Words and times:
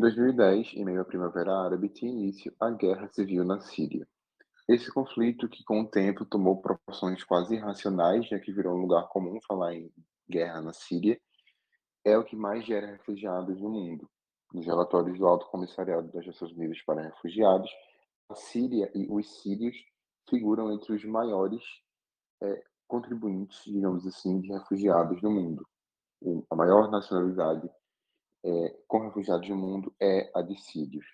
Em 0.00 0.08
2010, 0.08 0.76
em 0.76 0.84
meio 0.86 1.02
à 1.02 1.04
Primavera 1.04 1.54
Árabe, 1.54 1.90
tinha 1.90 2.10
início 2.10 2.50
a 2.58 2.70
Guerra 2.70 3.06
Civil 3.08 3.44
na 3.44 3.60
Síria. 3.60 4.08
Esse 4.66 4.90
conflito, 4.90 5.46
que 5.46 5.62
com 5.62 5.82
o 5.82 5.90
tempo 5.90 6.24
tomou 6.24 6.58
proporções 6.62 7.22
quase 7.22 7.56
irracionais, 7.56 8.26
já 8.26 8.38
que 8.40 8.50
virou 8.50 8.74
um 8.74 8.80
lugar 8.80 9.06
comum 9.08 9.38
falar 9.46 9.74
em 9.74 9.92
guerra 10.26 10.62
na 10.62 10.72
Síria, 10.72 11.20
é 12.02 12.16
o 12.16 12.24
que 12.24 12.34
mais 12.34 12.64
gera 12.64 12.86
refugiados 12.86 13.60
no 13.60 13.68
mundo. 13.68 14.08
Nos 14.54 14.64
relatórios 14.64 15.18
do 15.18 15.26
Alto 15.26 15.44
Comissariado 15.50 16.10
das 16.10 16.26
Nações 16.26 16.52
Unidas 16.52 16.80
para 16.86 17.02
Refugiados, 17.02 17.70
a 18.30 18.34
Síria 18.36 18.90
e 18.94 19.06
os 19.10 19.42
sírios 19.42 19.76
figuram 20.30 20.72
entre 20.72 20.94
os 20.94 21.04
maiores 21.04 21.62
é, 22.42 22.62
contribuintes, 22.88 23.62
digamos 23.66 24.06
assim, 24.06 24.40
de 24.40 24.48
refugiados 24.50 25.20
no 25.20 25.30
mundo. 25.30 25.62
A 26.48 26.56
maior 26.56 26.90
nacionalidade 26.90 27.68
é, 28.44 28.76
com 28.86 29.00
refugiados 29.00 29.48
no 29.48 29.56
mundo 29.56 29.94
é 30.00 30.30
a 30.34 30.42
de 30.42 30.56
sírios. 30.60 31.06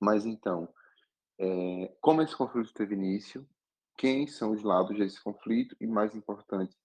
Mas 0.00 0.26
então, 0.26 0.68
é, 1.38 1.94
como 2.00 2.22
esse 2.22 2.36
conflito 2.36 2.72
teve 2.74 2.94
início, 2.94 3.46
quem 3.96 4.26
são 4.26 4.52
os 4.52 4.62
lados 4.62 4.98
desse 4.98 5.22
conflito 5.22 5.76
e, 5.80 5.86
mais 5.86 6.14
importante, 6.14 6.76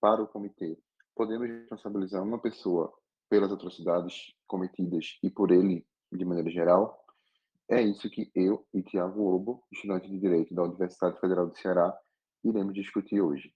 para 0.00 0.22
o 0.22 0.28
comitê, 0.28 0.78
podemos 1.14 1.48
responsabilizar 1.48 2.22
uma 2.22 2.38
pessoa 2.38 2.92
pelas 3.28 3.52
atrocidades 3.52 4.34
cometidas 4.46 5.18
e 5.22 5.30
por 5.30 5.50
ele 5.50 5.86
de 6.12 6.24
maneira 6.24 6.50
geral? 6.50 7.04
É 7.68 7.80
isso 7.80 8.10
que 8.10 8.30
eu 8.34 8.66
e 8.74 8.82
Tiago 8.82 9.34
Obo, 9.34 9.64
estudante 9.72 10.08
de 10.10 10.18
Direito 10.18 10.54
da 10.54 10.64
Universidade 10.64 11.18
Federal 11.18 11.48
do 11.48 11.56
Ceará, 11.56 11.96
iremos 12.44 12.74
discutir 12.74 13.20
hoje. 13.20 13.54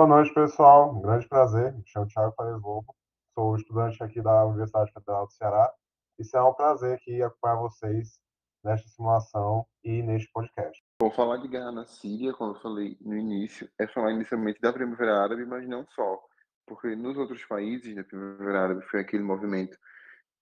Boa 0.00 0.08
noite, 0.08 0.32
pessoal. 0.32 0.96
Um 0.96 1.02
grande 1.02 1.28
prazer. 1.28 1.74
Me 1.74 1.82
chamo 1.84 2.06
Thiago 2.06 2.34
Paes 2.34 2.58
Lobo. 2.62 2.96
Sou 3.34 3.54
estudante 3.54 4.02
aqui 4.02 4.22
da 4.22 4.46
Universidade 4.46 4.90
Federal 4.94 5.26
do 5.26 5.32
Ceará. 5.34 5.70
E 6.18 6.24
será 6.24 6.48
um 6.48 6.54
prazer 6.54 6.94
aqui 6.94 7.22
acompanhar 7.22 7.56
vocês 7.56 8.18
nesta 8.64 8.88
simulação 8.88 9.66
e 9.84 10.02
neste 10.02 10.32
podcast. 10.32 10.82
Vou 11.02 11.10
falar 11.10 11.36
de 11.36 11.48
guerra 11.48 11.70
na 11.70 11.84
Síria, 11.84 12.32
como 12.32 12.52
eu 12.52 12.60
falei 12.62 12.96
no 12.98 13.14
início, 13.14 13.68
é 13.78 13.86
falar 13.86 14.12
inicialmente 14.12 14.58
da 14.58 14.72
Primavera 14.72 15.22
Árabe, 15.22 15.44
mas 15.44 15.68
não 15.68 15.86
só. 15.88 16.18
Porque 16.66 16.96
nos 16.96 17.18
outros 17.18 17.44
países 17.44 17.94
da 17.94 18.02
Primavera 18.02 18.62
Árabe 18.62 18.82
foi 18.86 19.00
aquele 19.00 19.22
movimento 19.22 19.76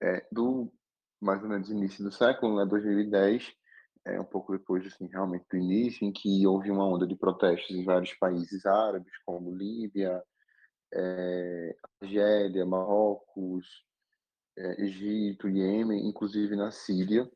é, 0.00 0.24
do 0.30 0.72
mais 1.20 1.42
ou 1.42 1.48
menos 1.48 1.68
início 1.68 2.04
do 2.04 2.12
século, 2.12 2.58
né, 2.58 2.64
2010, 2.64 3.52
é, 4.08 4.20
um 4.20 4.24
pouco 4.24 4.52
depois 4.52 4.86
assim, 4.86 5.06
realmente 5.06 5.44
do 5.50 5.56
início, 5.56 6.06
em 6.06 6.12
que 6.12 6.46
houve 6.46 6.70
uma 6.70 6.86
onda 6.86 7.06
de 7.06 7.16
protestos 7.16 7.76
em 7.76 7.84
vários 7.84 8.14
países 8.14 8.64
árabes, 8.64 9.12
como 9.24 9.54
Líbia, 9.54 10.22
é, 10.92 11.76
Argélia, 12.00 12.64
Marrocos, 12.64 13.66
é, 14.56 14.82
Egito, 14.82 15.48
Iêmen, 15.48 16.08
inclusive 16.08 16.56
na 16.56 16.70
Síria, 16.70 17.30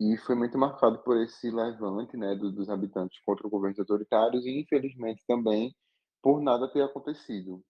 e 0.00 0.16
foi 0.18 0.34
muito 0.34 0.56
marcado 0.56 0.98
por 1.00 1.16
esse 1.16 1.50
levante 1.50 2.16
né, 2.16 2.34
do, 2.34 2.52
dos 2.52 2.70
habitantes 2.70 3.20
contra 3.24 3.48
governos 3.48 3.78
autoritários 3.78 4.46
e, 4.46 4.60
infelizmente, 4.60 5.24
também 5.26 5.74
por 6.22 6.40
nada 6.40 6.68
ter 6.68 6.82
acontecido. 6.82 7.62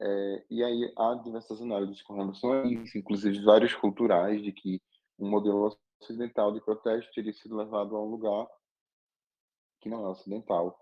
É, 0.00 0.44
e 0.50 0.62
aí 0.62 0.92
há 0.96 1.14
diversas 1.14 1.60
análises 1.62 2.02
com 2.02 2.14
relação 2.14 2.52
a 2.52 2.66
isso, 2.66 2.98
inclusive 2.98 3.42
vários 3.44 3.74
culturais, 3.74 4.42
de 4.42 4.52
que 4.52 4.80
um 5.18 5.30
modelo 5.30 5.76
ocidental 6.00 6.52
de 6.52 6.60
protesto 6.60 7.12
teria 7.14 7.32
sido 7.32 7.56
levado 7.56 7.96
a 7.96 8.02
um 8.02 8.10
lugar 8.10 8.46
que 9.80 9.88
não 9.88 10.04
é 10.04 10.08
ocidental. 10.08 10.78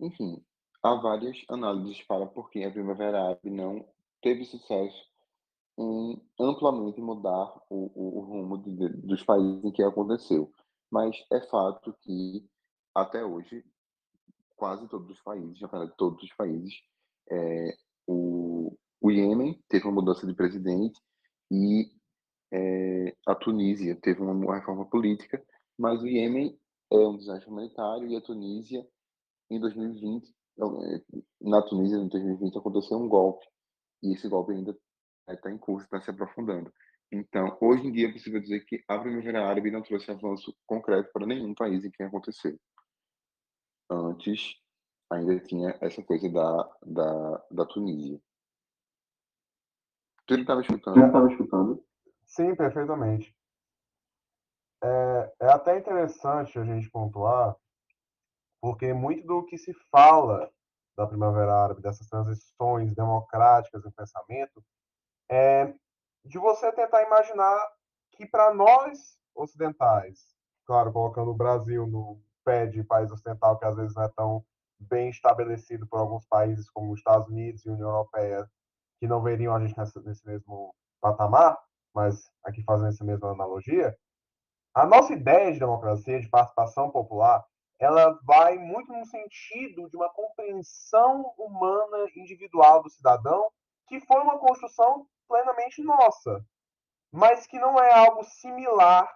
Enfim, 0.00 0.44
há 0.82 0.94
várias 0.94 1.44
análises 1.48 2.02
para 2.02 2.26
por 2.26 2.50
que 2.50 2.64
a 2.64 2.70
Primavera 2.70 3.22
Árabe 3.22 3.50
não 3.50 3.86
teve 4.22 4.44
sucesso 4.44 5.08
em 5.78 6.20
amplamente 6.40 7.00
mudar 7.00 7.54
o, 7.70 7.90
o, 7.94 8.18
o 8.18 8.20
rumo 8.20 8.58
de, 8.58 8.88
dos 8.88 9.22
países 9.22 9.64
em 9.64 9.70
que 9.70 9.82
aconteceu. 9.82 10.52
Mas 10.90 11.16
é 11.30 11.40
fato 11.42 11.94
que, 12.00 12.48
até 12.94 13.24
hoje, 13.24 13.64
quase 14.56 14.88
todos 14.88 15.10
os 15.10 15.20
países, 15.22 15.60
na 15.60 15.68
verdade, 15.68 15.94
todos 15.96 16.22
os 16.22 16.32
países, 16.34 16.82
é, 17.30 17.76
o, 18.06 18.76
o 19.00 19.10
Iêmen 19.10 19.62
teve 19.68 19.86
uma 19.86 19.94
mudança 19.94 20.26
de 20.26 20.34
presidente 20.34 21.00
e 21.50 21.90
é, 22.52 23.14
a 23.26 23.34
Tunísia 23.34 23.96
teve 23.96 24.20
uma 24.20 24.56
reforma 24.56 24.86
política, 24.86 25.42
mas 25.78 26.02
o 26.02 26.06
Iêmen 26.06 26.58
é 26.90 26.96
um 26.96 27.16
desastre 27.16 27.50
humanitário 27.50 28.08
e 28.08 28.16
a 28.16 28.20
Tunísia, 28.20 28.86
em 29.50 29.60
2020, 29.60 30.28
é, 30.28 31.02
na 31.40 31.62
Tunísia, 31.62 31.96
em 31.96 32.08
2020, 32.08 32.58
aconteceu 32.58 32.98
um 32.98 33.08
golpe. 33.08 33.46
E 34.02 34.12
esse 34.12 34.28
golpe 34.28 34.52
ainda 34.52 34.76
está 35.28 35.50
em 35.50 35.58
curso, 35.58 35.84
está 35.84 36.00
se 36.00 36.10
aprofundando. 36.10 36.72
Então, 37.10 37.56
hoje 37.60 37.86
em 37.86 37.92
dia, 37.92 38.08
é 38.08 38.12
possível 38.12 38.40
dizer 38.40 38.64
que 38.64 38.82
a 38.86 38.98
Primavera 38.98 39.46
Árabe 39.46 39.70
não 39.70 39.82
trouxe 39.82 40.10
avanço 40.10 40.54
concreto 40.66 41.10
para 41.12 41.26
nenhum 41.26 41.54
país 41.54 41.84
em 41.84 41.90
que 41.90 42.02
aconteceu. 42.02 42.58
Antes, 43.90 44.56
ainda 45.10 45.38
tinha 45.40 45.76
essa 45.80 46.02
coisa 46.02 46.28
da, 46.28 46.70
da, 46.84 47.44
da 47.50 47.66
Tunísia. 47.66 48.20
Tu 50.26 50.34
estava 50.34 50.60
escutando? 50.60 51.06
estava 51.06 51.32
escutando? 51.32 51.87
Sim, 52.28 52.54
perfeitamente. 52.54 53.34
É, 54.82 55.32
é 55.40 55.48
até 55.50 55.76
interessante 55.76 56.58
a 56.58 56.64
gente 56.64 56.88
pontuar, 56.90 57.56
porque 58.60 58.92
muito 58.92 59.26
do 59.26 59.44
que 59.44 59.58
se 59.58 59.72
fala 59.90 60.50
da 60.96 61.06
Primavera 61.06 61.54
Árabe, 61.54 61.82
dessas 61.82 62.06
transições 62.08 62.94
democráticas 62.94 63.84
em 63.84 63.90
pensamento, 63.90 64.62
é 65.30 65.74
de 66.24 66.38
você 66.38 66.72
tentar 66.72 67.02
imaginar 67.02 67.58
que 68.12 68.26
para 68.26 68.52
nós 68.54 69.18
ocidentais, 69.34 70.34
claro, 70.66 70.92
colocando 70.92 71.30
o 71.30 71.36
Brasil 71.36 71.86
no 71.86 72.20
pé 72.44 72.66
de 72.66 72.82
país 72.84 73.10
ocidental 73.10 73.58
que 73.58 73.64
às 73.64 73.76
vezes 73.76 73.94
não 73.94 74.02
é 74.04 74.08
tão 74.10 74.44
bem 74.80 75.08
estabelecido 75.10 75.86
por 75.86 76.00
alguns 76.00 76.26
países 76.26 76.68
como 76.70 76.92
os 76.92 77.00
Estados 77.00 77.28
Unidos 77.28 77.64
e 77.64 77.70
União 77.70 77.88
Europeia, 77.88 78.48
que 79.00 79.06
não 79.08 79.22
veriam 79.22 79.54
a 79.54 79.60
gente 79.64 79.76
nesse 80.04 80.26
mesmo 80.26 80.74
patamar, 81.00 81.58
mas 81.98 82.30
aqui 82.44 82.62
fazendo 82.62 82.90
essa 82.90 83.04
mesma 83.04 83.32
analogia, 83.32 83.92
a 84.72 84.86
nossa 84.86 85.12
ideia 85.12 85.52
de 85.52 85.58
democracia, 85.58 86.20
de 86.20 86.28
participação 86.28 86.92
popular, 86.92 87.44
ela 87.76 88.16
vai 88.22 88.56
muito 88.56 88.92
no 88.92 89.04
sentido 89.04 89.90
de 89.90 89.96
uma 89.96 90.08
compreensão 90.10 91.34
humana 91.36 92.08
individual 92.14 92.84
do 92.84 92.88
cidadão, 92.88 93.50
que 93.88 93.98
foi 94.02 94.20
uma 94.20 94.38
construção 94.38 95.08
plenamente 95.26 95.82
nossa, 95.82 96.40
mas 97.10 97.48
que 97.48 97.58
não 97.58 97.76
é 97.80 97.92
algo 97.92 98.22
similar 98.22 99.12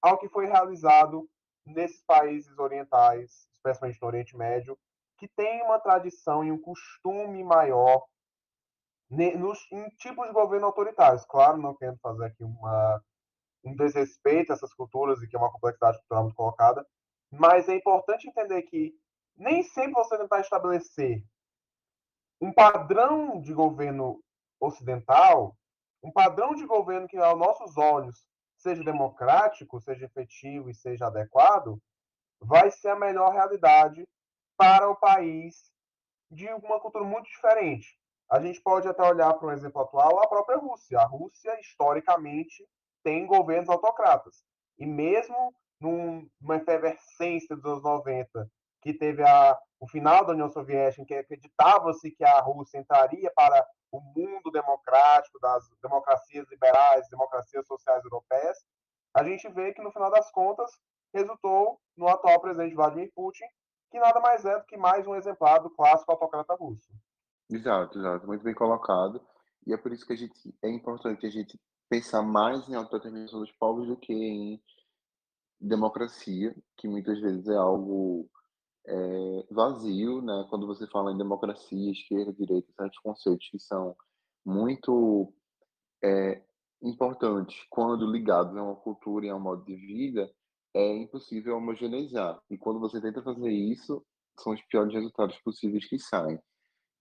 ao 0.00 0.16
que 0.16 0.28
foi 0.28 0.46
realizado 0.46 1.28
nesses 1.64 2.04
países 2.04 2.56
orientais, 2.56 3.48
especialmente 3.52 4.00
no 4.00 4.06
Oriente 4.06 4.36
Médio, 4.36 4.78
que 5.18 5.26
tem 5.26 5.60
uma 5.62 5.80
tradição 5.80 6.44
e 6.44 6.52
um 6.52 6.60
costume 6.60 7.42
maior 7.42 8.06
nos, 9.10 9.58
em 9.72 9.88
tipos 9.96 10.26
de 10.26 10.32
governo 10.32 10.66
autoritários. 10.66 11.24
Claro, 11.26 11.58
não 11.58 11.76
quero 11.76 11.96
fazer 12.02 12.26
aqui 12.26 12.42
uma, 12.42 13.02
um 13.64 13.74
desrespeito 13.74 14.52
a 14.52 14.54
essas 14.54 14.72
culturas 14.74 15.22
e 15.22 15.28
que 15.28 15.36
é 15.36 15.38
uma 15.38 15.52
complexidade 15.52 15.98
cultural 15.98 16.24
muito 16.24 16.36
colocada, 16.36 16.86
mas 17.30 17.68
é 17.68 17.74
importante 17.74 18.28
entender 18.28 18.62
que 18.62 18.94
nem 19.36 19.62
sempre 19.62 19.92
você 19.92 20.16
tentar 20.16 20.40
estabelecer 20.40 21.22
um 22.40 22.52
padrão 22.52 23.40
de 23.40 23.52
governo 23.52 24.20
ocidental, 24.60 25.56
um 26.02 26.12
padrão 26.12 26.54
de 26.54 26.66
governo 26.66 27.08
que, 27.08 27.16
aos 27.16 27.38
nossos 27.38 27.76
olhos, 27.76 28.26
seja 28.56 28.82
democrático, 28.82 29.80
seja 29.80 30.06
efetivo 30.06 30.70
e 30.70 30.74
seja 30.74 31.06
adequado, 31.06 31.78
vai 32.40 32.70
ser 32.70 32.88
a 32.88 32.96
melhor 32.96 33.32
realidade 33.32 34.06
para 34.56 34.88
o 34.88 34.96
país 34.96 35.70
de 36.30 36.46
uma 36.48 36.80
cultura 36.80 37.04
muito 37.04 37.26
diferente. 37.26 37.98
A 38.28 38.40
gente 38.40 38.60
pode 38.60 38.88
até 38.88 39.02
olhar 39.02 39.32
para 39.34 39.48
um 39.48 39.52
exemplo 39.52 39.80
atual, 39.80 40.20
a 40.20 40.26
própria 40.26 40.58
Rússia. 40.58 40.98
A 40.98 41.06
Rússia, 41.06 41.58
historicamente, 41.60 42.66
tem 43.04 43.26
governos 43.26 43.68
autocratas. 43.68 44.42
E 44.78 44.84
mesmo 44.84 45.54
numa 45.80 46.56
efervescência 46.56 47.54
dos 47.54 47.64
anos 47.64 47.82
90, 47.82 48.50
que 48.82 48.94
teve 48.94 49.22
a, 49.22 49.58
o 49.78 49.88
final 49.88 50.24
da 50.24 50.32
União 50.32 50.50
Soviética, 50.50 51.02
em 51.02 51.04
que 51.04 51.14
acreditava-se 51.14 52.10
que 52.10 52.24
a 52.24 52.40
Rússia 52.40 52.78
entraria 52.78 53.30
para 53.34 53.66
o 53.92 54.00
mundo 54.00 54.50
democrático, 54.50 55.38
das 55.40 55.64
democracias 55.82 56.46
liberais, 56.50 57.08
democracias 57.08 57.66
sociais 57.66 58.02
europeias, 58.04 58.58
a 59.14 59.24
gente 59.24 59.48
vê 59.48 59.72
que, 59.72 59.82
no 59.82 59.92
final 59.92 60.10
das 60.10 60.30
contas, 60.30 60.70
resultou 61.14 61.80
no 61.96 62.08
atual 62.08 62.40
presidente 62.40 62.74
Vladimir 62.74 63.10
Putin, 63.14 63.44
que 63.90 63.98
nada 63.98 64.20
mais 64.20 64.44
é 64.44 64.58
do 64.58 64.66
que 64.66 64.76
mais 64.76 65.06
um 65.06 65.14
exemplar 65.14 65.60
do 65.60 65.70
clássico 65.70 66.12
autocrata 66.12 66.54
russo. 66.54 66.92
Exato, 67.50 67.98
exato. 67.98 68.26
Muito 68.26 68.42
bem 68.42 68.54
colocado. 68.54 69.20
E 69.66 69.72
é 69.72 69.76
por 69.76 69.92
isso 69.92 70.06
que 70.06 70.12
a 70.12 70.16
gente, 70.16 70.54
é 70.62 70.70
importante 70.70 71.26
a 71.26 71.30
gente 71.30 71.58
pensar 71.88 72.22
mais 72.22 72.68
em 72.68 72.74
autodeterminação 72.74 73.40
dos 73.40 73.52
povos 73.52 73.86
do 73.86 73.96
que 73.96 74.12
em 74.12 74.62
democracia, 75.60 76.54
que 76.76 76.88
muitas 76.88 77.18
vezes 77.20 77.48
é 77.48 77.56
algo 77.56 78.28
é, 78.86 79.46
vazio, 79.50 80.20
né? 80.22 80.46
Quando 80.50 80.66
você 80.66 80.86
fala 80.88 81.12
em 81.12 81.18
democracia, 81.18 81.92
esquerda, 81.92 82.32
direita, 82.32 82.72
certos 82.72 82.98
conceitos 82.98 83.48
que 83.50 83.58
são 83.58 83.96
muito 84.44 85.32
é, 86.02 86.42
importantes 86.82 87.64
quando 87.70 88.10
ligados 88.10 88.56
a 88.56 88.62
uma 88.62 88.76
cultura 88.76 89.26
e 89.26 89.30
a 89.30 89.36
um 89.36 89.40
modo 89.40 89.64
de 89.64 89.74
vida, 89.74 90.30
é 90.74 90.94
impossível 90.94 91.56
homogeneizar. 91.56 92.40
E 92.50 92.58
quando 92.58 92.78
você 92.78 93.00
tenta 93.00 93.22
fazer 93.22 93.50
isso, 93.50 94.04
são 94.38 94.52
os 94.52 94.62
piores 94.62 94.92
resultados 94.92 95.38
possíveis 95.38 95.88
que 95.88 95.98
saem. 95.98 96.38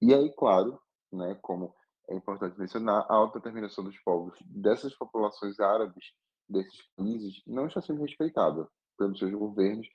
E 0.01 0.13
aí, 0.13 0.31
claro, 0.35 0.79
né, 1.11 1.37
como 1.41 1.73
é 2.09 2.15
importante 2.15 2.59
mencionar, 2.59 3.05
a 3.09 3.15
autodeterminação 3.15 3.83
dos 3.83 3.97
povos 3.99 4.37
dessas 4.45 4.93
populações 4.95 5.59
árabes, 5.59 6.05
desses 6.47 6.79
países, 6.95 7.41
não 7.47 7.67
está 7.67 7.81
sendo 7.81 8.01
respeitada 8.01 8.67
pelos 8.97 9.17
seus 9.17 9.31
governos. 9.31 9.87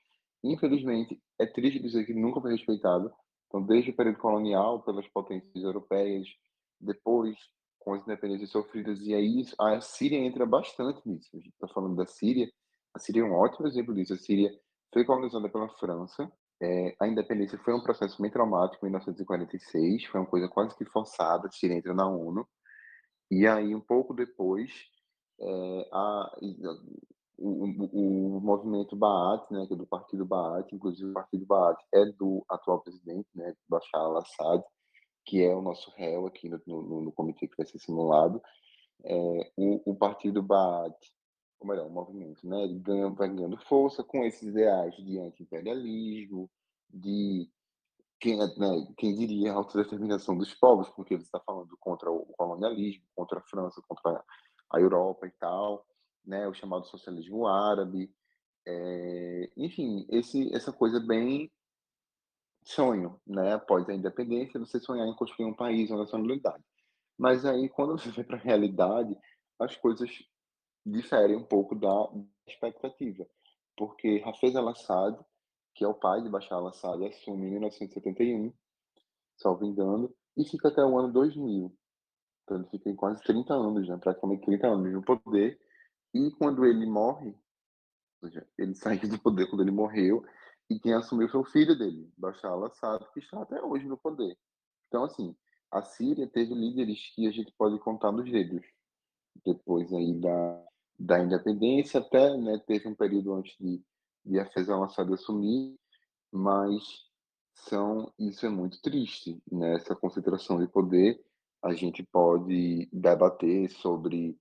Infelizmente, 0.43 1.21
é 1.39 1.45
triste 1.45 1.79
dizer 1.79 2.05
que 2.05 2.13
nunca 2.13 2.41
foi 2.41 2.51
respeitada. 2.51 3.13
Então, 3.47 3.61
desde 3.63 3.91
o 3.91 3.95
período 3.95 4.17
colonial, 4.17 4.81
pelas 4.83 5.07
potências 5.09 5.63
europeias, 5.63 6.27
depois 6.79 7.37
com 7.79 7.93
as 7.93 8.03
independências 8.03 8.51
sofridas, 8.51 8.99
e 9.01 9.13
aí 9.13 9.43
a 9.59 9.81
Síria 9.81 10.17
entra 10.19 10.45
bastante 10.45 11.01
nisso. 11.07 11.29
A 11.33 11.37
gente 11.37 11.49
está 11.49 11.67
falando 11.67 11.95
da 11.95 12.05
Síria, 12.05 12.51
a 12.93 12.99
Síria 12.99 13.21
é 13.21 13.23
um 13.23 13.33
ótimo 13.33 13.67
exemplo 13.67 13.93
disso. 13.93 14.13
A 14.13 14.17
Síria 14.17 14.51
foi 14.93 15.03
colonizada 15.03 15.49
pela 15.49 15.69
França, 15.69 16.31
é, 16.61 16.95
a 16.99 17.07
independência 17.07 17.57
foi 17.57 17.73
um 17.73 17.81
processo 17.81 18.21
bem 18.21 18.29
traumático 18.29 18.85
em 18.85 18.89
1946, 18.89 20.05
foi 20.05 20.21
uma 20.21 20.27
coisa 20.27 20.47
quase 20.47 20.75
que 20.77 20.85
forçada, 20.85 21.49
Síria 21.51 21.75
entra 21.75 21.93
na 21.93 22.07
ONU, 22.07 22.47
e 23.31 23.47
aí 23.47 23.73
um 23.73 23.81
pouco 23.81 24.13
depois, 24.13 24.71
é, 25.39 25.89
a, 25.91 26.37
o, 27.39 27.65
o, 27.65 28.37
o, 28.37 28.41
movimento 28.41 28.95
Baath, 28.95 29.49
né, 29.49 29.65
que 29.65 29.73
é 29.73 29.77
do 29.77 29.87
partido 29.87 30.23
Baath, 30.23 30.71
inclusive 30.71 31.09
o 31.09 31.13
partido 31.13 31.45
Baath 31.47 31.79
é 31.93 32.05
do 32.05 32.45
atual 32.47 32.81
presidente, 32.81 33.27
né, 33.33 33.53
Bashar 33.67 34.01
al-Assad, 34.01 34.63
que 35.25 35.43
é 35.43 35.55
o 35.55 35.61
nosso 35.61 35.91
réu 35.91 36.27
aqui 36.27 36.47
no, 36.47 36.61
no, 36.67 37.01
no 37.01 37.11
comitê 37.11 37.47
que 37.47 37.57
vai 37.57 37.65
ser 37.65 37.79
simulado. 37.79 38.41
É, 39.03 39.51
o, 39.57 39.91
o 39.91 39.95
partido 39.95 40.43
Baath 40.43 40.99
ou 41.61 41.67
melhor, 41.67 41.85
o 41.87 41.91
movimento, 41.91 42.45
né, 42.47 42.63
ele 42.63 42.79
ganha, 42.79 43.09
vai 43.09 43.29
ganhando 43.29 43.57
força 43.67 44.03
com 44.03 44.23
esses 44.25 44.41
ideais 44.41 44.95
de 44.95 45.19
anti-imperialismo, 45.19 46.49
de 46.89 47.47
quem, 48.19 48.37
né, 48.37 48.47
quem 48.97 49.15
diria 49.15 49.51
a 49.51 49.55
autodeterminação 49.55 50.35
dos 50.35 50.53
povos, 50.55 50.89
porque 50.89 51.13
ele 51.13 51.23
está 51.23 51.39
falando 51.39 51.77
contra 51.79 52.11
o 52.11 52.25
colonialismo, 52.35 53.03
contra 53.15 53.39
a 53.39 53.43
França, 53.43 53.81
contra 53.87 54.23
a 54.71 54.79
Europa 54.79 55.27
e 55.27 55.31
tal, 55.39 55.85
né, 56.25 56.47
o 56.47 56.53
chamado 56.53 56.87
socialismo 56.87 57.47
árabe, 57.47 58.11
é, 58.65 59.49
enfim, 59.55 60.07
esse, 60.09 60.53
essa 60.55 60.71
coisa 60.71 60.99
bem 60.99 61.51
sonho, 62.63 63.19
né, 63.25 63.53
após 63.53 63.87
a 63.87 63.93
independência, 63.93 64.59
você 64.59 64.79
sonhar 64.79 65.07
em 65.07 65.15
construir 65.15 65.45
um 65.45 65.55
país, 65.55 65.91
uma 65.91 65.99
nacionalidade. 65.99 66.63
Mas 67.17 67.45
aí, 67.45 67.69
quando 67.69 67.99
você 67.99 68.09
vai 68.09 68.23
para 68.23 68.37
a 68.37 68.39
realidade, 68.39 69.15
as 69.59 69.75
coisas 69.77 70.09
difere 70.85 71.35
um 71.35 71.43
pouco 71.43 71.75
da 71.75 72.09
expectativa, 72.47 73.25
porque 73.77 74.21
Hafez 74.25 74.55
al-Assad, 74.55 75.17
que 75.73 75.83
é 75.83 75.87
o 75.87 75.93
pai 75.93 76.21
de 76.21 76.29
Bashar 76.29 76.57
al-Assad, 76.57 77.05
assume 77.05 77.47
em 77.47 77.51
1971, 77.51 78.53
salvo 79.37 79.65
engano, 79.65 80.13
e 80.35 80.43
fica 80.45 80.69
até 80.69 80.83
o 80.83 80.97
ano 80.97 81.11
2000. 81.11 81.75
Então 82.43 82.57
ele 82.57 82.67
fica 82.69 82.89
em 82.89 82.95
quase 82.95 83.21
30 83.23 83.53
anos, 83.53 83.87
né? 83.87 83.97
praticamente 83.97 84.45
30 84.45 84.67
anos 84.67 84.93
no 84.93 85.03
poder, 85.03 85.59
e 86.13 86.31
quando 86.31 86.65
ele 86.65 86.85
morre, 86.85 87.35
seja, 88.19 88.47
ele 88.57 88.75
saiu 88.75 89.09
do 89.09 89.19
poder 89.19 89.49
quando 89.49 89.61
ele 89.61 89.71
morreu, 89.71 90.25
e 90.69 90.79
quem 90.79 90.93
assumiu 90.93 91.29
foi 91.29 91.41
o 91.41 91.45
filho 91.45 91.77
dele, 91.77 92.11
Bashar 92.17 92.51
al-Assad, 92.51 93.03
que 93.13 93.19
está 93.19 93.41
até 93.41 93.61
hoje 93.61 93.85
no 93.85 93.97
poder. 93.97 94.37
Então, 94.87 95.03
assim, 95.03 95.35
a 95.71 95.81
Síria 95.81 96.27
teve 96.27 96.53
líderes 96.53 97.13
que 97.15 97.27
a 97.27 97.31
gente 97.31 97.53
pode 97.57 97.79
contar 97.79 98.11
nos 98.11 98.29
dedos, 98.29 98.65
depois 99.45 99.91
aí 99.93 100.19
da, 100.19 100.70
da 101.01 101.19
independência, 101.19 101.99
até 101.99 102.37
né, 102.37 102.61
teve 102.67 102.87
um 102.87 102.95
período 102.95 103.33
antes 103.33 103.55
de, 103.59 103.81
de 104.23 104.39
a 104.39 104.45
Fezão 104.45 104.83
Assad 104.83 105.11
assumir, 105.11 105.75
mas 106.31 106.83
são, 107.53 108.13
isso 108.19 108.45
é 108.45 108.49
muito 108.49 108.79
triste, 108.81 109.41
né? 109.51 109.75
essa 109.75 109.95
concentração 109.95 110.59
de 110.59 110.67
poder. 110.67 111.19
A 111.63 111.73
gente 111.73 112.03
pode 112.03 112.87
debater 112.91 113.69
sobre 113.71 114.37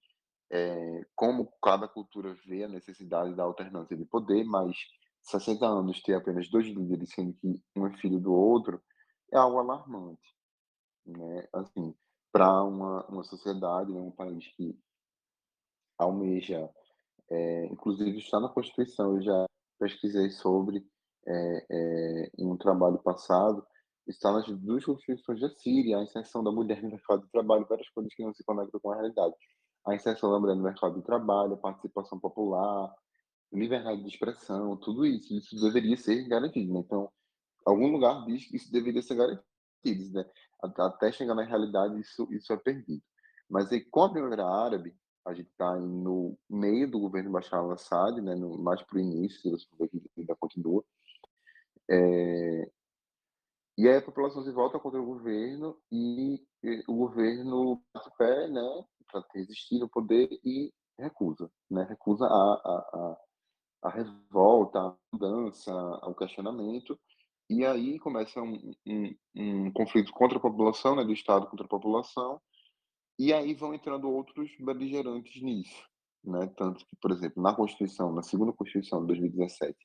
é, 0.50 1.06
como 1.14 1.52
cada 1.62 1.88
cultura 1.88 2.36
vê 2.46 2.64
a 2.64 2.68
necessidade 2.68 3.34
da 3.34 3.42
alternância 3.42 3.96
de 3.96 4.04
poder, 4.04 4.44
mas 4.44 4.76
60 5.22 5.66
anos 5.66 6.02
ter 6.02 6.14
apenas 6.14 6.48
dois 6.50 6.66
líderes, 6.66 7.10
sendo 7.10 7.32
que 7.34 7.62
um 7.76 7.86
é 7.86 7.96
filho 7.96 8.18
do 8.20 8.32
outro, 8.32 8.82
é 9.32 9.36
algo 9.36 9.58
alarmante. 9.58 10.34
Né? 11.06 11.48
Assim, 11.52 11.94
para 12.30 12.62
uma, 12.62 13.04
uma 13.06 13.24
sociedade, 13.24 13.92
né, 13.92 14.00
um 14.00 14.10
país 14.10 14.46
que 14.56 14.78
almeja, 16.02 16.68
é, 17.30 17.66
inclusive 17.66 18.18
está 18.18 18.40
na 18.40 18.48
Constituição, 18.48 19.16
eu 19.16 19.22
já 19.22 19.46
pesquisei 19.78 20.30
sobre 20.30 20.84
é, 21.26 21.66
é, 21.70 22.30
em 22.38 22.46
um 22.46 22.56
trabalho 22.56 22.98
passado, 22.98 23.64
está 24.06 24.32
nas 24.32 24.46
duas 24.48 24.84
constituições 24.84 25.40
da 25.40 25.48
Síria, 25.50 25.98
a 25.98 26.02
inserção 26.02 26.42
da 26.42 26.50
mulher 26.50 26.82
no 26.82 26.90
mercado 26.90 27.22
de 27.22 27.30
trabalho, 27.30 27.66
várias 27.68 27.88
coisas 27.90 28.12
que 28.14 28.24
não 28.24 28.34
se 28.34 28.44
conectam 28.44 28.80
com 28.80 28.90
a 28.90 28.96
realidade. 28.96 29.34
A 29.86 29.94
inserção 29.94 30.30
da 30.30 30.38
mulher 30.38 30.56
no 30.56 30.62
mercado 30.62 30.96
de 30.96 31.02
trabalho, 31.02 31.54
a 31.54 31.58
participação 31.58 32.18
popular, 32.18 32.92
liberdade 33.52 34.02
de 34.02 34.08
expressão, 34.08 34.76
tudo 34.76 35.06
isso, 35.06 35.34
isso 35.34 35.60
deveria 35.60 35.96
ser 35.96 36.26
garantido. 36.28 36.72
Né? 36.72 36.80
Então, 36.80 37.10
algum 37.64 37.90
lugar 37.90 38.24
diz 38.26 38.46
que 38.46 38.56
isso 38.56 38.70
deveria 38.70 39.02
ser 39.02 39.14
garantido, 39.14 40.12
né? 40.12 40.24
Até 40.62 41.10
chegar 41.10 41.34
na 41.34 41.42
realidade, 41.42 41.98
isso, 41.98 42.28
isso 42.30 42.52
é 42.52 42.56
perdido. 42.56 43.02
Mas 43.48 43.72
aí, 43.72 43.80
com 43.80 44.02
a 44.02 44.12
Primavera 44.12 44.46
Árabe, 44.46 44.94
a 45.24 45.34
gente 45.34 45.50
está 45.50 45.76
no 45.76 46.36
meio 46.48 46.90
do 46.90 46.98
governo 46.98 47.30
Bashar 47.30 47.60
al-Assad, 47.60 48.20
né, 48.20 48.34
mais 48.36 48.82
para 48.82 48.96
o 48.96 49.00
início, 49.00 49.40
se 49.40 49.50
você 49.50 49.66
ver 49.78 49.88
que 49.88 50.02
ainda 50.18 50.36
continua. 50.36 50.84
É, 51.88 52.70
e 53.76 53.88
aí 53.88 53.96
a 53.96 54.02
população 54.02 54.42
se 54.42 54.52
volta 54.52 54.78
contra 54.78 55.00
o 55.00 55.06
governo 55.06 55.76
e, 55.90 56.42
e 56.62 56.84
o 56.86 56.94
governo 56.94 57.82
bate 57.94 58.10
pé, 58.16 58.48
né, 58.48 58.84
para 59.10 59.24
resistir 59.34 59.78
no 59.78 59.88
poder 59.88 60.28
e 60.44 60.72
recusa, 60.98 61.50
né, 61.70 61.84
recusa 61.84 62.26
a, 62.26 62.28
a, 62.28 62.78
a, 62.94 63.16
a 63.84 63.90
revolta, 63.90 64.78
a 64.78 64.96
mudança, 65.12 65.72
o 66.04 66.14
questionamento. 66.14 66.98
E 67.48 67.64
aí 67.64 67.98
começa 67.98 68.40
um, 68.40 68.72
um, 68.86 69.16
um 69.34 69.72
conflito 69.72 70.12
contra 70.12 70.38
a 70.38 70.40
população, 70.40 70.94
né, 70.94 71.04
do 71.04 71.12
Estado 71.12 71.46
contra 71.46 71.66
a 71.66 71.68
população, 71.68 72.40
e 73.20 73.34
aí 73.34 73.52
vão 73.52 73.74
entrando 73.74 74.10
outros 74.10 74.50
beligerantes 74.58 75.42
nisso, 75.42 75.84
né? 76.24 76.50
Tanto 76.56 76.86
que, 76.86 76.96
por 76.96 77.10
exemplo, 77.10 77.42
na 77.42 77.54
Constituição, 77.54 78.10
na 78.10 78.22
segunda 78.22 78.50
Constituição 78.50 79.02
de 79.02 79.08
2017 79.08 79.76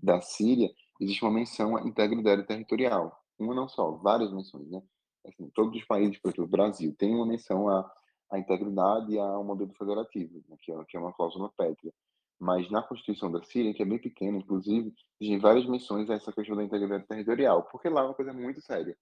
da 0.00 0.20
Síria, 0.20 0.70
existe 1.00 1.24
uma 1.24 1.32
menção 1.32 1.76
à 1.76 1.82
integridade 1.82 2.46
territorial. 2.46 3.20
Uma 3.36 3.52
não 3.52 3.68
só, 3.68 3.90
várias 3.96 4.32
menções, 4.32 4.70
né? 4.70 4.80
Assim, 5.26 5.50
todos 5.56 5.76
os 5.76 5.84
países, 5.86 6.20
por 6.20 6.28
exemplo, 6.28 6.44
o 6.44 6.48
Brasil, 6.48 6.94
tem 6.96 7.12
uma 7.12 7.26
menção 7.26 7.68
à, 7.68 7.92
à 8.30 8.38
integridade 8.38 9.12
e 9.12 9.18
ao 9.18 9.42
modelo 9.42 9.74
federativo, 9.74 10.40
né? 10.48 10.56
que, 10.62 10.70
é, 10.70 10.84
que 10.84 10.96
é 10.96 11.00
uma 11.00 11.12
cláusula 11.12 11.50
pétrea. 11.56 11.92
Mas 12.38 12.70
na 12.70 12.80
Constituição 12.80 13.28
da 13.28 13.42
Síria, 13.42 13.74
que 13.74 13.82
é 13.82 13.86
bem 13.86 13.98
pequena, 13.98 14.38
inclusive, 14.38 14.94
existem 15.20 15.40
várias 15.40 15.66
menções 15.66 16.08
a 16.08 16.14
essa 16.14 16.32
questão 16.32 16.54
da 16.54 16.62
integridade 16.62 17.08
territorial, 17.08 17.64
porque 17.64 17.88
lá 17.88 18.02
é 18.02 18.04
uma 18.04 18.14
coisa 18.14 18.32
muito 18.32 18.60
séria, 18.62 18.96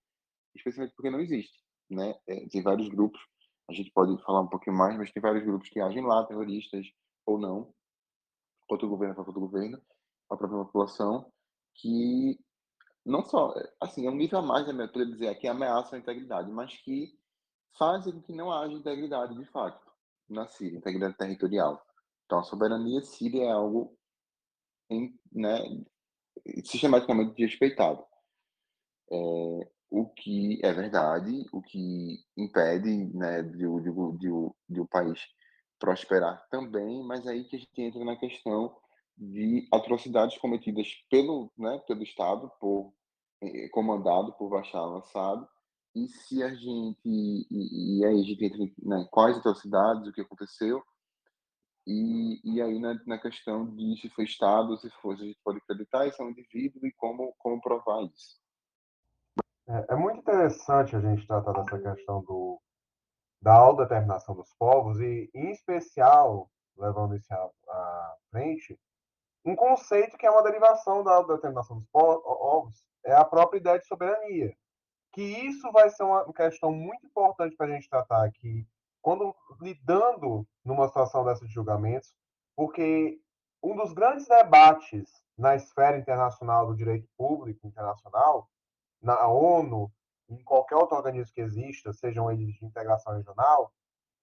especialmente 0.55 0.95
porque 0.97 1.11
não 1.11 1.21
existe, 1.21 1.63
né? 1.91 2.15
É, 2.27 2.49
tem 2.49 2.63
vários 2.63 2.89
grupos 2.89 3.21
a 3.69 3.73
gente 3.73 3.91
pode 3.91 4.21
falar 4.23 4.41
um 4.41 4.49
pouquinho 4.49 4.77
mais, 4.77 4.97
mas 4.97 5.11
tem 5.11 5.21
vários 5.21 5.45
grupos 5.45 5.69
que 5.69 5.81
agem 5.81 6.05
lá, 6.05 6.25
terroristas 6.27 6.87
ou 7.25 7.39
não, 7.39 7.75
contra 8.69 8.87
o 8.87 8.91
governo, 8.91 9.15
contra 9.15 9.31
o 9.31 9.41
governo, 9.41 9.81
a 10.31 10.37
própria 10.37 10.65
população, 10.65 11.33
que 11.75 12.39
não 13.05 13.23
só, 13.25 13.55
assim, 13.81 14.07
é 14.07 14.11
um 14.11 14.17
nível 14.17 14.41
a 14.41 14.43
mais, 14.43 14.67
né, 14.75 14.87
para 14.87 15.05
dizer 15.05 15.35
que 15.39 15.47
ameaçam 15.47 15.97
a 15.97 16.01
integridade, 16.01 16.51
mas 16.51 16.77
que 16.79 17.17
fazem 17.79 18.13
com 18.13 18.23
que 18.23 18.33
não 18.33 18.51
haja 18.51 18.73
integridade 18.73 19.35
de 19.35 19.45
fato 19.47 19.85
na 20.29 20.47
Síria, 20.47 20.79
integridade 20.79 21.17
territorial. 21.17 21.85
Então, 22.25 22.41
a 22.41 22.45
soberania 22.45 23.01
síria 23.03 23.45
é 23.45 23.53
algo 23.53 23.97
em, 24.91 25.17
né, 25.33 25.61
sistematicamente 26.65 27.35
desrespeitado. 27.35 28.05
É, 29.11 29.71
o 29.91 30.07
que 30.07 30.61
é 30.63 30.73
verdade, 30.73 31.47
o 31.53 31.63
que 31.63 32.19
impede 32.37 33.07
né, 33.15 33.43
de, 33.43 33.59
de, 33.59 34.19
de, 34.19 34.51
de 34.69 34.81
o 34.81 34.87
país 34.89 35.21
prosperar 35.79 36.47
também, 36.51 37.03
mas 37.05 37.27
aí 37.27 37.45
que 37.45 37.57
a 37.57 37.59
gente 37.59 37.83
entra 37.83 38.05
na 38.05 38.17
questão 38.17 38.77
de 39.17 39.67
atrocidades 39.73 40.37
cometidas 40.39 40.89
pelo, 41.11 41.51
né, 41.57 41.79
pelo 41.87 42.03
Estado, 42.03 42.51
por, 42.61 42.93
eh, 43.43 43.69
comandado 43.71 44.33
por 44.35 44.51
Bashar 44.51 44.83
al-Assad, 44.83 45.47
e 45.95 46.09
se 46.09 46.43
a 46.43 46.55
gente, 46.55 46.99
e, 47.05 47.99
e 48.01 48.05
aí 48.05 48.21
a 48.21 48.25
gente 48.25 48.45
entra 48.45 48.59
né, 48.83 49.07
quais 49.11 49.39
atrocidades, 49.39 50.09
o 50.09 50.13
que 50.13 50.21
aconteceu, 50.21 50.83
E, 51.87 52.41
e 52.45 52.61
aí 52.61 52.79
na, 52.81 53.01
na 53.07 53.19
questão 53.19 53.65
de 53.75 53.97
se 54.01 54.09
foi 54.11 54.25
Estado, 54.25 54.77
se 54.79 54.91
for, 55.01 55.15
a 55.15 55.17
gente 55.17 55.39
pode 55.45 55.59
acreditar 55.59 56.07
isso 56.07 56.21
é 56.21 56.25
um 56.25 56.31
indivíduo 56.31 56.85
e 56.85 56.93
como, 56.93 57.33
como 57.39 57.61
provar 57.61 58.03
isso. 58.13 58.37
É, 59.69 59.95
é 59.95 59.97
muito 59.97 60.21
interessante 60.21 60.95
a 60.95 61.01
gente 61.01 61.27
tratar 61.27 61.53
dessa 61.53 61.79
questão 61.79 62.23
do, 62.23 62.61
da 63.41 63.55
autodeterminação 63.55 64.35
dos 64.35 64.53
povos 64.55 65.01
e, 65.01 65.31
em 65.35 65.51
especial, 65.51 66.51
levando 66.77 67.17
isso 67.17 67.33
à, 67.33 67.51
à 67.69 68.17
frente, 68.31 68.79
um 69.45 69.55
conceito 69.55 70.17
que 70.17 70.27
é 70.27 70.31
uma 70.31 70.43
derivação 70.43 71.05
da 71.05 71.15
autodeterminação 71.15 71.79
dos 71.79 71.87
povos 71.89 72.85
é 73.05 73.15
a 73.15 73.25
própria 73.25 73.59
ideia 73.59 73.79
de 73.79 73.87
soberania. 73.87 74.57
Que 75.13 75.23
isso 75.23 75.71
vai 75.73 75.89
ser 75.89 76.03
uma 76.03 76.33
questão 76.33 76.73
muito 76.73 77.07
importante 77.07 77.57
para 77.57 77.67
a 77.67 77.71
gente 77.71 77.89
tratar 77.89 78.25
aqui, 78.25 78.67
quando 79.01 79.35
lidando 79.61 80.47
numa 80.65 80.89
situação 80.89 81.25
dessa 81.25 81.47
de 81.47 81.53
julgamentos, 81.53 82.13
porque 82.57 83.21
um 83.63 83.77
dos 83.77 83.93
grandes 83.93 84.27
debates 84.27 85.09
na 85.39 85.55
esfera 85.55 85.97
internacional 85.97 86.67
do 86.67 86.77
direito 86.77 87.09
público 87.17 87.67
internacional, 87.67 88.49
na 89.07 89.29
ONU, 89.29 89.91
em 90.29 90.43
qualquer 90.43 90.75
outro 90.75 90.97
organismo 90.97 91.33
que 91.33 91.41
exista, 91.41 91.93
sejam 91.93 92.31
eles 92.31 92.55
de 92.55 92.67
integração 92.67 93.15
regional, 93.15 93.73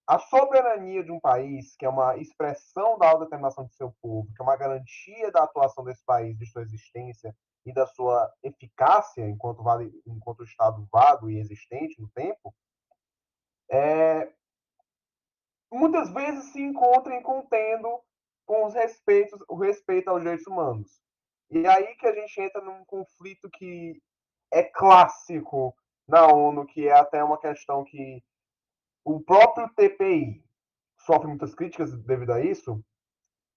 a 0.05 0.19
soberania 0.19 1.01
de 1.01 1.09
um 1.09 1.21
país, 1.21 1.73
que 1.77 1.85
é 1.85 1.89
uma 1.89 2.17
expressão 2.17 2.99
da 2.99 3.09
autodeterminação 3.09 3.63
do 3.63 3.71
seu 3.71 3.95
povo, 4.01 4.27
que 4.35 4.41
é 4.41 4.43
uma 4.43 4.57
garantia 4.57 5.31
da 5.31 5.43
atuação 5.43 5.85
desse 5.85 6.03
país, 6.03 6.37
de 6.37 6.45
sua 6.45 6.63
existência 6.63 7.33
e 7.65 7.73
da 7.73 7.87
sua 7.87 8.29
eficácia 8.43 9.25
enquanto, 9.25 9.63
vale, 9.63 9.89
enquanto 10.05 10.43
Estado 10.43 10.85
vago 10.91 11.29
e 11.29 11.39
existente 11.39 12.01
no 12.01 12.09
tempo, 12.09 12.53
é, 13.71 14.29
muitas 15.71 16.13
vezes 16.13 16.51
se 16.51 16.61
encontra 16.61 17.15
em 17.15 17.23
contendo 17.23 18.01
com 18.45 18.65
os 18.65 18.73
respeitos, 18.73 19.39
o 19.47 19.55
respeito 19.55 20.09
aos 20.09 20.21
direitos 20.21 20.45
humanos. 20.45 21.01
E 21.49 21.65
é 21.65 21.69
aí 21.69 21.95
que 21.95 22.05
a 22.05 22.13
gente 22.13 22.41
entra 22.41 22.59
num 22.59 22.83
conflito 22.83 23.49
que 23.49 24.01
é 24.53 24.63
clássico 24.63 25.75
na 26.07 26.27
ONU, 26.27 26.65
que 26.65 26.87
é 26.87 26.93
até 26.93 27.23
uma 27.23 27.37
questão 27.37 27.83
que 27.83 28.23
o 29.03 29.19
próprio 29.19 29.69
TPI 29.75 30.43
sofre 30.97 31.27
muitas 31.27 31.53
críticas 31.53 31.91
devido 32.03 32.31
a 32.31 32.41
isso. 32.41 32.81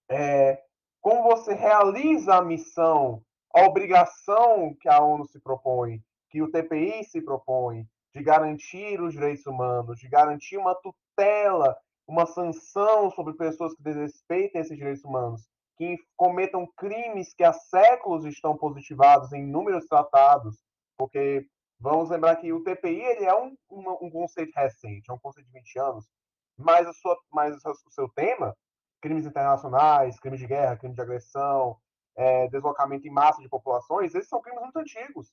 É, 0.09 0.63
como 1.01 1.23
você 1.23 1.55
realiza 1.55 2.35
a 2.35 2.43
missão, 2.43 3.23
a 3.55 3.65
obrigação 3.67 4.75
que 4.81 4.89
a 4.89 5.01
ONU 5.01 5.27
se 5.27 5.39
propõe, 5.41 6.03
que 6.31 6.43
o 6.43 6.51
TPI 6.51 7.05
se 7.05 7.21
propõe, 7.21 7.87
de 8.15 8.23
garantir 8.23 9.01
os 9.01 9.13
direitos 9.13 9.47
humanos, 9.47 9.99
de 9.99 10.09
garantir 10.09 10.57
uma 10.57 10.75
tutela 10.75 11.77
uma 12.07 12.25
sanção 12.25 13.11
sobre 13.11 13.35
pessoas 13.35 13.75
que 13.75 13.83
desrespeitem 13.83 14.61
esses 14.61 14.77
direitos 14.77 15.05
humanos, 15.05 15.49
que 15.77 15.99
cometam 16.17 16.67
crimes 16.77 17.35
que 17.35 17.43
há 17.43 17.53
séculos 17.53 18.25
estão 18.25 18.57
positivados 18.57 19.33
em 19.33 19.43
inúmeros 19.43 19.87
tratados, 19.87 20.57
porque 20.97 21.47
vamos 21.79 22.11
lembrar 22.11 22.37
que 22.37 22.53
o 22.53 22.63
TPI 22.63 23.03
ele 23.03 23.25
é 23.25 23.35
um, 23.35 23.57
um, 23.71 24.07
um 24.07 24.11
conceito 24.11 24.55
recente, 24.55 25.11
é 25.11 25.15
um 25.15 25.19
conceito 25.19 25.47
de 25.47 25.53
20 25.53 25.79
anos, 25.79 26.09
mas, 26.57 26.87
a 26.87 26.93
sua, 26.93 27.17
mas 27.31 27.55
o 27.65 27.91
seu 27.91 28.09
tema, 28.09 28.57
crimes 29.01 29.27
internacionais, 29.27 30.19
crimes 30.19 30.41
de 30.41 30.47
guerra, 30.47 30.77
crime 30.77 30.95
de 30.95 31.01
agressão, 31.01 31.79
é, 32.17 32.49
deslocamento 32.49 33.07
em 33.07 33.11
massa 33.11 33.43
de 33.43 33.49
populações, 33.49 34.15
esses 34.15 34.29
são 34.29 34.41
crimes 34.41 34.63
muito 34.63 34.79
antigos. 34.79 35.33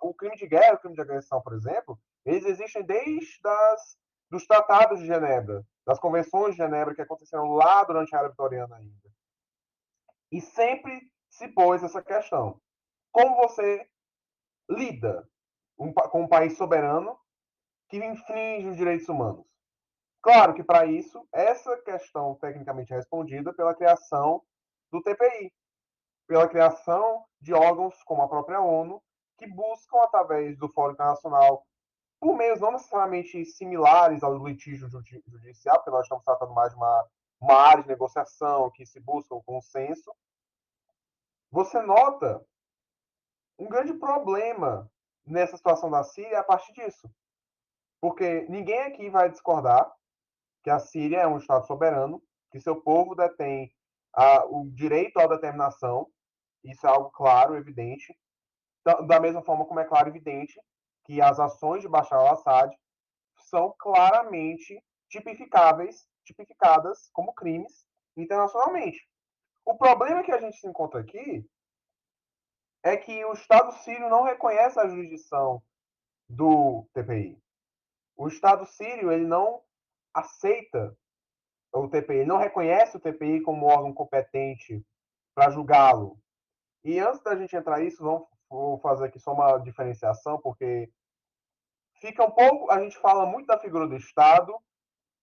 O 0.00 0.14
crime 0.14 0.36
de 0.36 0.46
guerra, 0.46 0.74
o 0.74 0.78
crime 0.78 0.94
de 0.94 1.00
agressão, 1.00 1.42
por 1.42 1.52
exemplo, 1.52 1.98
eles 2.24 2.44
existem 2.44 2.84
desde 2.84 3.40
as, 3.44 3.98
dos 4.30 4.46
tratados 4.46 5.00
de 5.00 5.06
Genebra, 5.06 5.66
das 5.84 5.98
convenções 5.98 6.54
de 6.54 6.58
Genebra 6.58 6.94
que 6.94 7.02
aconteceram 7.02 7.50
lá 7.52 7.82
durante 7.82 8.14
a 8.14 8.20
era 8.20 8.28
vitoriana 8.28 8.76
ainda. 8.76 9.10
E 10.30 10.40
sempre 10.40 11.10
se 11.28 11.48
pôs 11.48 11.82
essa 11.82 12.00
questão. 12.00 12.60
Como 13.10 13.36
você 13.36 13.88
lida 14.68 15.28
com 15.76 16.22
um 16.22 16.28
país 16.28 16.56
soberano 16.56 17.18
que 17.88 17.98
infringe 17.98 18.68
os 18.68 18.76
direitos 18.76 19.08
humanos? 19.08 19.46
Claro 20.22 20.54
que 20.54 20.64
para 20.64 20.86
isso, 20.86 21.26
essa 21.32 21.76
questão 21.82 22.34
tecnicamente 22.36 22.92
é 22.92 22.96
respondida 22.96 23.52
pela 23.52 23.74
criação 23.74 24.42
do 24.90 25.00
TPI, 25.02 25.52
pela 26.26 26.48
criação 26.48 27.24
de 27.40 27.52
órgãos 27.52 28.02
como 28.02 28.22
a 28.22 28.28
própria 28.28 28.60
ONU, 28.60 29.00
que 29.38 29.46
buscam, 29.46 29.98
através 30.02 30.56
do 30.58 30.68
Fórum 30.68 30.94
Internacional 30.94 31.64
por 32.18 32.34
meios 32.34 32.60
não 32.60 32.72
necessariamente 32.72 33.44
similares 33.44 34.22
ao 34.22 34.36
litígio 34.44 34.88
judicial, 34.88 35.76
porque 35.76 35.90
nós 35.90 36.02
estamos 36.02 36.24
tratando 36.24 36.54
mais 36.54 36.70
de 36.70 36.76
uma, 36.76 37.06
uma 37.40 37.54
área 37.54 37.82
de 37.82 37.88
negociação 37.88 38.70
que 38.70 38.86
se 38.86 38.98
busca 38.98 39.34
o 39.34 39.38
um 39.38 39.42
consenso, 39.42 40.12
você 41.50 41.80
nota 41.82 42.44
um 43.58 43.68
grande 43.68 43.94
problema 43.94 44.90
nessa 45.26 45.56
situação 45.56 45.90
da 45.90 46.04
Síria 46.04 46.40
a 46.40 46.44
partir 46.44 46.72
disso. 46.72 47.10
Porque 48.00 48.46
ninguém 48.48 48.80
aqui 48.82 49.10
vai 49.10 49.30
discordar 49.30 49.90
que 50.62 50.70
a 50.70 50.78
Síria 50.78 51.18
é 51.18 51.26
um 51.26 51.38
Estado 51.38 51.66
soberano, 51.66 52.22
que 52.50 52.60
seu 52.60 52.80
povo 52.80 53.14
detém 53.14 53.72
a, 54.12 54.44
o 54.46 54.68
direito 54.70 55.18
à 55.18 55.26
determinação, 55.26 56.06
isso 56.64 56.86
é 56.86 56.90
algo 56.90 57.10
claro, 57.10 57.56
evidente, 57.56 58.16
da 59.06 59.20
mesma 59.20 59.42
forma 59.42 59.64
como 59.64 59.80
é 59.80 59.84
claro 59.84 60.08
e 60.08 60.10
evidente 60.10 60.60
que 61.04 61.20
as 61.20 61.38
ações 61.40 61.82
de 61.82 61.88
Bashar 61.88 62.18
al-Assad 62.18 62.76
são 63.48 63.74
claramente 63.78 64.82
tipificáveis, 65.08 66.08
tipificadas 66.24 67.08
como 67.12 67.34
crimes 67.34 67.86
internacionalmente. 68.16 69.08
O 69.64 69.76
problema 69.76 70.22
que 70.22 70.32
a 70.32 70.40
gente 70.40 70.56
se 70.56 70.66
encontra 70.66 71.00
aqui 71.00 71.44
é 72.86 72.96
que 72.96 73.24
o 73.24 73.32
Estado 73.32 73.72
sírio 73.82 74.08
não 74.08 74.22
reconhece 74.22 74.78
a 74.78 74.86
jurisdição 74.86 75.60
do 76.28 76.86
TPI. 76.92 77.36
O 78.16 78.28
Estado 78.28 78.64
sírio 78.64 79.10
ele 79.10 79.26
não 79.26 79.60
aceita 80.14 80.96
o 81.72 81.88
TPI, 81.88 82.18
ele 82.18 82.26
não 82.26 82.38
reconhece 82.38 82.96
o 82.96 83.00
TPI 83.00 83.42
como 83.42 83.66
órgão 83.66 83.92
competente 83.92 84.86
para 85.34 85.50
julgá-lo. 85.50 86.16
E 86.84 87.00
antes 87.00 87.20
da 87.22 87.34
gente 87.34 87.56
entrar 87.56 87.80
nisso, 87.80 88.04
vamos 88.04 88.28
vou 88.48 88.78
fazer 88.78 89.06
aqui 89.06 89.18
só 89.18 89.32
uma 89.32 89.58
diferenciação, 89.58 90.40
porque 90.40 90.88
fica 92.00 92.24
um 92.24 92.30
pouco. 92.30 92.70
A 92.70 92.80
gente 92.80 92.96
fala 92.98 93.26
muito 93.26 93.46
da 93.46 93.58
figura 93.58 93.88
do 93.88 93.96
Estado, 93.96 94.56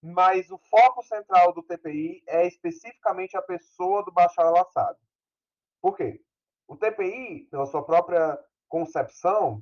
mas 0.02 0.52
o 0.52 0.58
foco 0.58 1.02
central 1.04 1.54
do 1.54 1.64
TPI 1.64 2.22
é 2.28 2.46
especificamente 2.46 3.38
a 3.38 3.42
pessoa 3.42 4.04
do 4.04 4.12
Bashar 4.12 4.48
al-Assad. 4.48 4.98
Por 5.82 5.96
quê? 5.96 6.22
O 6.68 6.76
TPI, 6.76 7.48
pela 7.52 7.66
sua 7.66 7.84
própria 7.84 8.40
concepção, 8.68 9.62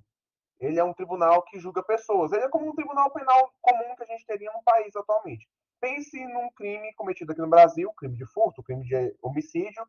ele 0.59 0.79
é 0.79 0.83
um 0.83 0.93
tribunal 0.93 1.41
que 1.43 1.59
julga 1.59 1.83
pessoas. 1.83 2.31
Ele 2.31 2.43
é 2.43 2.49
como 2.49 2.69
um 2.69 2.75
tribunal 2.75 3.11
penal 3.11 3.51
comum 3.61 3.95
que 3.95 4.03
a 4.03 4.07
gente 4.07 4.25
teria 4.25 4.51
no 4.51 4.63
país 4.63 4.95
atualmente. 4.95 5.47
Pense 5.79 6.23
num 6.27 6.51
crime 6.51 6.93
cometido 6.93 7.31
aqui 7.31 7.41
no 7.41 7.49
Brasil, 7.49 7.91
crime 7.93 8.15
de 8.15 8.25
furto, 8.25 8.61
crime 8.61 8.85
de 8.85 9.15
homicídio, 9.21 9.85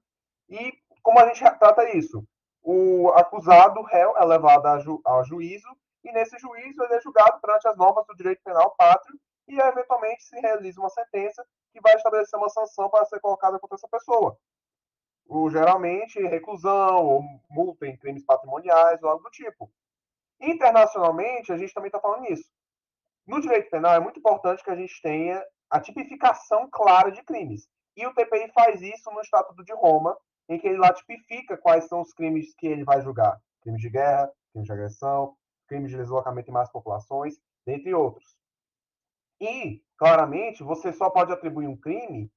e 0.49 0.73
como 1.03 1.19
a 1.19 1.27
gente 1.27 1.41
trata 1.59 1.97
isso? 1.97 2.27
o 2.63 3.09
acusado, 3.11 3.81
o 3.81 3.83
réu, 3.83 4.17
é 4.17 4.25
levado 4.25 4.67
a, 4.67 4.79
ju 4.79 5.03
juízo 5.27 5.69
e 6.05 6.13
nesse 6.13 6.39
juízo 6.39 6.83
ele 6.85 6.95
é 6.95 7.01
julgado 7.01 7.41
perante 7.41 7.67
as 7.67 7.77
normas 7.77 8.07
do 8.07 8.15
direito 8.15 8.43
penal 8.45 8.75
pátrio 8.77 9.19
e 9.49 9.59
eventualmente 9.59 10.23
se 10.23 10.39
realiza 10.41 10.81
uma 10.81 10.89
sentença 10.89 11.45
que 11.73 11.81
vai 11.81 11.95
estabelecer 11.95 12.39
uma 12.39 12.49
sanção 12.49 12.89
para 12.89 13.05
ser 13.05 13.21
colocada 13.21 13.59
contra 13.59 13.77
essa 13.77 13.89
pessoa. 13.89 14.37
O, 15.27 15.51
geralmente 15.51 16.21
reclusão 16.21 17.05
ou 17.05 17.23
multa 17.51 17.87
em 17.87 17.97
crimes 17.97 18.25
patrimoniais 18.25 19.03
ou 19.03 19.09
algo 19.09 19.25
do 19.25 19.31
tipo. 19.31 19.71
Internacionalmente, 20.41 21.53
a 21.53 21.57
gente 21.57 21.73
também 21.73 21.89
está 21.89 22.01
falando 22.01 22.23
nisso. 22.23 22.51
No 23.27 23.41
direito 23.41 23.71
penal 23.71 23.95
é 23.95 24.01
muito 24.01 24.19
importante 24.19 24.65
que 24.65 24.71
a 24.71 24.77
gente 24.77 25.01
tenha 25.01 25.43
a 25.71 25.81
tipificação 25.81 26.69
clara 26.71 27.11
de 27.11 27.23
crimes. 27.23 27.69
E 27.97 28.07
o 28.07 28.15
TPI 28.15 28.51
faz 28.53 28.83
isso 28.83 29.11
no 29.11 29.21
Estatuto 29.21 29.65
de 29.65 29.73
Roma, 29.73 30.17
em 30.49 30.59
que 30.59 30.67
ele 30.67 30.79
lá 30.79 30.93
tipifica 30.93 31.57
quais 31.57 31.85
são 31.85 32.01
os 32.01 32.13
crimes 32.13 32.55
que 32.57 32.67
ele 32.67 32.85
vai 32.85 33.01
julgar. 33.01 33.41
Crimes 33.63 33.81
de 33.81 33.89
guerra, 33.89 34.31
crimes 34.51 34.67
de 34.67 34.73
agressão, 34.73 35.37
crimes 35.67 35.91
de 35.91 35.97
deslocamento 35.97 36.51
em 36.51 36.53
mais 36.53 36.71
populações, 36.71 37.41
dentre 37.65 37.95
outros. 37.95 38.37
E, 39.41 39.83
claramente, 39.97 40.63
você 40.63 40.93
só 40.93 41.11
pode 41.11 41.33
atribuir 41.33 41.67
um 41.67 41.77
crime 41.77 42.31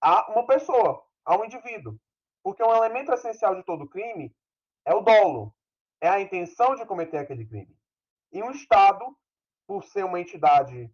a 0.00 0.30
uma 0.32 0.46
pessoa, 0.46 1.02
a 1.24 1.36
um 1.36 1.44
indivíduo. 1.44 1.98
Porque 2.42 2.62
um 2.62 2.74
elemento 2.74 3.12
essencial 3.12 3.54
de 3.54 3.62
todo 3.62 3.88
crime 3.88 4.34
é 4.84 4.94
o 4.94 5.00
dolo, 5.00 5.54
é 6.00 6.08
a 6.08 6.20
intenção 6.20 6.74
de 6.74 6.86
cometer 6.86 7.18
aquele 7.18 7.44
crime. 7.44 7.76
E 8.32 8.42
um 8.42 8.50
Estado, 8.50 9.16
por 9.66 9.84
ser 9.84 10.04
uma 10.04 10.20
entidade 10.20 10.90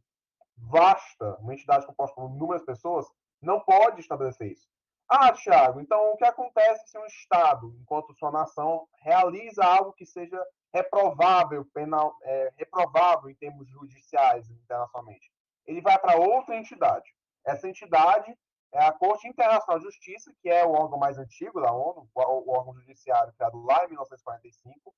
vasta, 0.57 1.37
uma 1.37 1.55
entidade 1.55 1.87
composta 1.87 2.15
por 2.15 2.31
inúmeras 2.31 2.65
pessoas, 2.65 3.07
não 3.41 3.61
pode 3.61 4.00
estabelecer 4.00 4.53
isso. 4.53 4.69
Ah, 5.09 5.33
Thiago, 5.33 5.81
então 5.81 6.12
o 6.12 6.17
que 6.17 6.25
acontece 6.25 6.88
se 6.88 6.99
um 6.99 7.07
Estado, 7.07 7.76
enquanto 7.81 8.15
sua 8.15 8.33
nação, 8.33 8.88
realiza 9.00 9.65
algo 9.65 9.93
que 9.93 10.05
seja 10.05 10.45
reprovável, 10.75 11.65
penal, 11.73 12.17
é, 12.23 12.53
reprovável 12.57 13.31
em 13.31 13.35
termos 13.35 13.69
judiciais 13.69 14.50
internacionalmente? 14.50 15.31
Ele 15.65 15.81
vai 15.81 15.97
para 15.99 16.19
outra 16.19 16.57
entidade. 16.57 17.15
Essa 17.45 17.69
entidade 17.69 18.37
é 18.73 18.85
a 18.85 18.92
Corte 18.92 19.26
Internacional 19.28 19.78
de 19.78 19.87
Justiça, 19.87 20.32
que 20.42 20.49
é 20.49 20.64
o 20.64 20.73
órgão 20.73 20.99
mais 20.99 21.18
antigo 21.18 21.61
da 21.61 21.73
ONU, 21.73 22.08
o 22.14 22.50
órgão 22.50 22.75
judiciário 22.75 23.32
criado 23.35 23.62
lá 23.64 23.85
em 23.85 23.88
1945, 23.88 24.94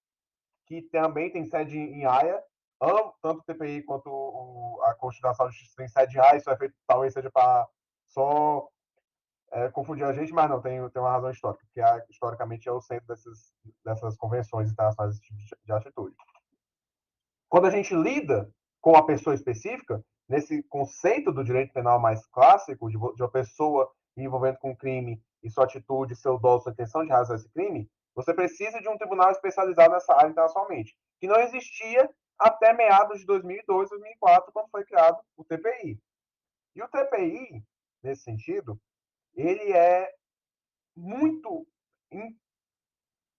que 0.67 0.83
também 0.83 1.31
tem 1.31 1.47
sede 1.47 1.79
em 1.79 2.05
Haia. 2.05 2.43
Tanto 3.21 3.41
o 3.41 3.43
TPI 3.43 3.83
quanto 3.83 4.81
a 4.85 4.95
Corte 4.95 5.19
Internacional 5.19 5.51
de 5.51 5.57
Justiça 5.57 5.77
tem 5.77 5.89
sede 5.89 6.17
em 6.17 6.21
Haia. 6.21 6.37
Isso 6.37 6.51
é 6.51 6.57
feito, 6.57 6.75
talvez 6.87 7.13
seja 7.13 7.31
para 7.31 7.69
só 8.09 8.69
é, 9.51 9.69
confundir 9.71 10.05
a 10.05 10.13
gente, 10.13 10.33
mas 10.33 10.49
não, 10.49 10.61
tem, 10.61 10.89
tem 10.91 11.03
uma 11.03 11.11
razão 11.11 11.31
histórica, 11.31 11.65
porque 11.65 11.81
historicamente 12.11 12.69
é 12.69 12.73
o 12.73 12.81
centro 12.81 13.07
dessas, 13.07 13.53
dessas 13.85 14.17
convenções 14.17 14.71
internacionais 14.71 15.19
de, 15.19 15.35
de 15.65 15.73
atitude. 15.73 16.17
Quando 17.49 17.67
a 17.67 17.71
gente 17.71 17.95
lida 17.95 18.51
com 18.81 18.95
a 18.97 19.05
pessoa 19.05 19.35
específica, 19.35 20.05
nesse 20.29 20.63
conceito 20.65 21.33
do 21.33 21.43
direito 21.43 21.73
penal 21.73 21.99
mais 21.99 22.25
clássico, 22.27 22.89
de, 22.91 22.99
de 22.99 23.23
uma 23.23 23.31
pessoa 23.31 23.91
envolvendo 24.17 24.59
com 24.59 24.77
crime 24.77 25.23
e 25.43 25.51
sua 25.51 25.65
atitude, 25.65 26.17
seu 26.17 26.39
dolo, 26.39 26.61
sua 26.61 26.73
intenção 26.73 27.03
de 27.03 27.09
realizar 27.09 27.37
esse 27.37 27.49
crime, 27.51 27.89
você 28.15 28.35
precisa 28.35 28.81
de 28.81 28.89
um 28.89 28.99
tribunal 28.99 29.31
especializado 29.31 29.93
nessa 29.93 30.13
área 30.13 30.31
internacionalmente, 30.31 30.97
que 31.21 31.29
não 31.29 31.37
existia 31.37 32.11
até 32.39 32.73
meados 32.73 33.21
de 33.21 33.27
2002, 33.27 33.91
2004, 33.91 34.53
quando 34.53 34.71
foi 34.71 34.85
criado 34.85 35.19
o 35.37 35.45
TPI. 35.45 36.01
E 36.75 36.83
o 36.83 36.89
TPI, 36.89 37.65
nesse 38.03 38.23
sentido, 38.23 38.81
ele 39.35 39.73
é 39.73 40.13
muito. 40.97 41.67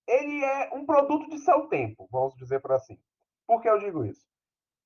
Ele 0.06 0.44
é 0.44 0.74
um 0.74 0.84
produto 0.84 1.28
de 1.28 1.38
seu 1.38 1.66
tempo, 1.68 2.08
vamos 2.10 2.34
dizer 2.36 2.60
por 2.60 2.72
assim. 2.72 2.98
Por 3.46 3.60
que 3.60 3.68
eu 3.68 3.78
digo 3.78 4.04
isso? 4.04 4.26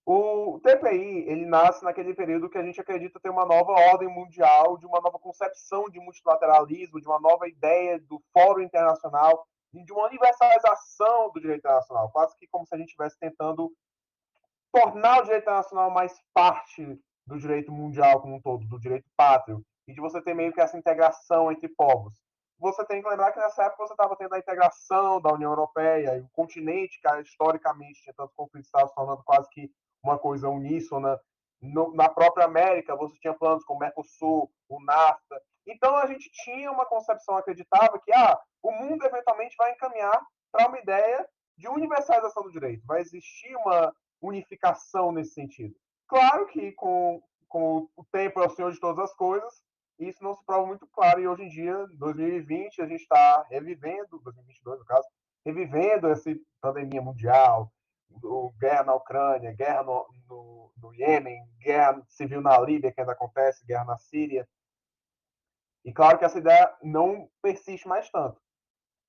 O 0.06 0.60
TPI, 0.60 1.24
ele 1.26 1.46
nasce 1.46 1.82
naquele 1.82 2.12
período 2.14 2.50
que 2.50 2.58
a 2.58 2.62
gente 2.62 2.78
acredita 2.78 3.18
ter 3.18 3.30
uma 3.30 3.46
nova 3.46 3.72
ordem 3.72 4.08
mundial, 4.08 4.76
de 4.76 4.84
uma 4.84 5.00
nova 5.00 5.18
concepção 5.18 5.88
de 5.88 5.98
multilateralismo, 5.98 7.00
de 7.00 7.06
uma 7.06 7.18
nova 7.18 7.48
ideia 7.48 7.98
do 8.00 8.22
fórum 8.32 8.60
internacional, 8.60 9.46
de 9.72 9.92
uma 9.92 10.06
universalização 10.06 11.30
do 11.32 11.40
direito 11.40 11.60
internacional, 11.60 12.10
quase 12.10 12.36
que 12.36 12.46
como 12.48 12.66
se 12.66 12.74
a 12.74 12.78
gente 12.78 12.88
estivesse 12.88 13.18
tentando 13.18 13.72
tornar 14.70 15.20
o 15.20 15.22
direito 15.22 15.44
internacional 15.44 15.90
mais 15.90 16.14
parte 16.34 17.00
do 17.26 17.38
direito 17.38 17.72
mundial 17.72 18.20
como 18.20 18.36
um 18.36 18.42
todo, 18.42 18.66
do 18.66 18.78
direito 18.78 19.08
pátrio, 19.16 19.64
e 19.88 19.94
de 19.94 20.00
você 20.00 20.20
ter 20.20 20.34
meio 20.34 20.52
que 20.52 20.60
essa 20.60 20.76
integração 20.76 21.50
entre 21.50 21.68
povos. 21.68 22.14
Você 22.58 22.84
tem 22.84 23.02
que 23.02 23.08
lembrar 23.08 23.32
que 23.32 23.38
nessa 23.38 23.64
época 23.64 23.86
você 23.86 23.94
estava 23.94 24.16
tendo 24.16 24.34
a 24.34 24.38
integração 24.38 25.20
da 25.20 25.32
União 25.32 25.50
Europeia 25.50 26.16
e 26.16 26.20
o 26.20 26.28
continente, 26.30 27.00
que 27.00 27.20
historicamente 27.22 28.02
tinha 28.02 28.14
tantos 28.14 28.34
conflitos, 28.34 28.68
estava 28.68 28.88
se 28.88 28.94
tornando 28.94 29.22
quase 29.24 29.48
que 29.50 29.70
uma 30.04 30.18
coisa 30.18 30.48
uníssona. 30.48 31.18
No, 31.60 31.94
na 31.94 32.08
própria 32.08 32.44
América, 32.44 32.94
você 32.94 33.16
tinha 33.18 33.32
planos 33.32 33.64
como 33.64 33.78
o 33.78 33.80
Mercosul, 33.80 34.50
o 34.68 34.84
NAFTA. 34.84 35.40
Então, 35.66 35.96
a 35.96 36.06
gente 36.06 36.30
tinha 36.44 36.70
uma 36.70 36.84
concepção, 36.84 37.36
acreditava 37.36 37.98
que 37.98 38.12
ah, 38.12 38.38
o 38.62 38.70
mundo 38.70 39.04
eventualmente 39.04 39.56
vai 39.56 39.72
encaminhar 39.72 40.20
para 40.52 40.68
uma 40.68 40.78
ideia 40.78 41.26
de 41.56 41.66
universalização 41.68 42.42
do 42.42 42.50
direito. 42.50 42.86
Vai 42.86 43.00
existir 43.00 43.56
uma 43.56 43.94
unificação 44.20 45.10
nesse 45.10 45.32
sentido. 45.32 45.74
Claro 46.06 46.46
que 46.46 46.72
com, 46.72 47.22
com 47.48 47.88
o 47.96 48.04
tempo 48.12 48.40
é 48.40 48.46
o 48.46 48.50
senhor 48.50 48.72
de 48.72 48.80
todas 48.80 48.98
as 48.98 49.14
coisas, 49.14 49.62
isso 49.98 50.22
não 50.22 50.34
se 50.34 50.44
prova 50.44 50.66
muito 50.66 50.86
claro. 50.88 51.20
E 51.20 51.28
hoje 51.28 51.44
em 51.44 51.48
dia, 51.48 51.86
2020, 51.94 52.82
a 52.82 52.86
gente 52.86 53.02
está 53.02 53.42
revivendo, 53.48 54.20
2022 54.22 54.78
no 54.80 54.84
caso, 54.84 55.06
revivendo 55.44 56.08
essa 56.08 56.30
pandemia 56.60 57.00
mundial, 57.00 57.70
guerra 58.58 58.84
na 58.84 58.94
Ucrânia, 58.94 59.52
guerra 59.52 59.82
no, 59.82 60.06
no, 60.28 60.72
no 60.76 60.94
Iêmen, 60.94 61.46
guerra 61.58 62.02
civil 62.08 62.40
na 62.40 62.58
Líbia, 62.58 62.92
que 62.92 63.00
ainda 63.00 63.12
acontece, 63.12 63.64
guerra 63.66 63.84
na 63.84 63.98
Síria. 63.98 64.48
E 65.84 65.92
claro 65.92 66.18
que 66.18 66.24
essa 66.24 66.38
ideia 66.38 66.74
não 66.82 67.28
persiste 67.42 67.86
mais 67.86 68.10
tanto. 68.10 68.40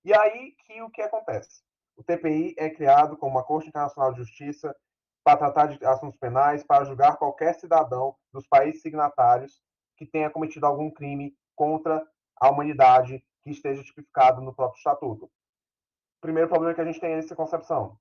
E 0.03 0.13
aí 0.13 0.51
que 0.65 0.81
o 0.81 0.89
que 0.89 1.01
acontece? 1.01 1.63
O 1.95 2.03
TPI 2.03 2.53
é 2.57 2.69
criado 2.69 3.17
como 3.17 3.31
uma 3.31 3.43
Corte 3.43 3.69
Internacional 3.69 4.11
de 4.11 4.19
Justiça 4.19 4.75
para 5.23 5.37
tratar 5.37 5.67
de 5.67 5.83
assuntos 5.85 6.19
penais, 6.19 6.63
para 6.63 6.85
julgar 6.85 7.17
qualquer 7.17 7.55
cidadão 7.55 8.15
dos 8.31 8.45
países 8.47 8.81
signatários 8.81 9.61
que 9.97 10.05
tenha 10.05 10.29
cometido 10.29 10.65
algum 10.65 10.91
crime 10.91 11.35
contra 11.55 12.05
a 12.39 12.49
humanidade 12.49 13.25
que 13.41 13.49
esteja 13.49 13.83
tipificado 13.83 14.41
no 14.41 14.53
próprio 14.53 14.77
estatuto. 14.77 15.25
O 15.25 16.21
primeiro 16.21 16.49
problema 16.49 16.75
que 16.75 16.81
a 16.81 16.85
gente 16.85 16.99
tem 16.99 17.13
é 17.13 17.19
essa 17.19 17.35
concepção. 17.35 17.97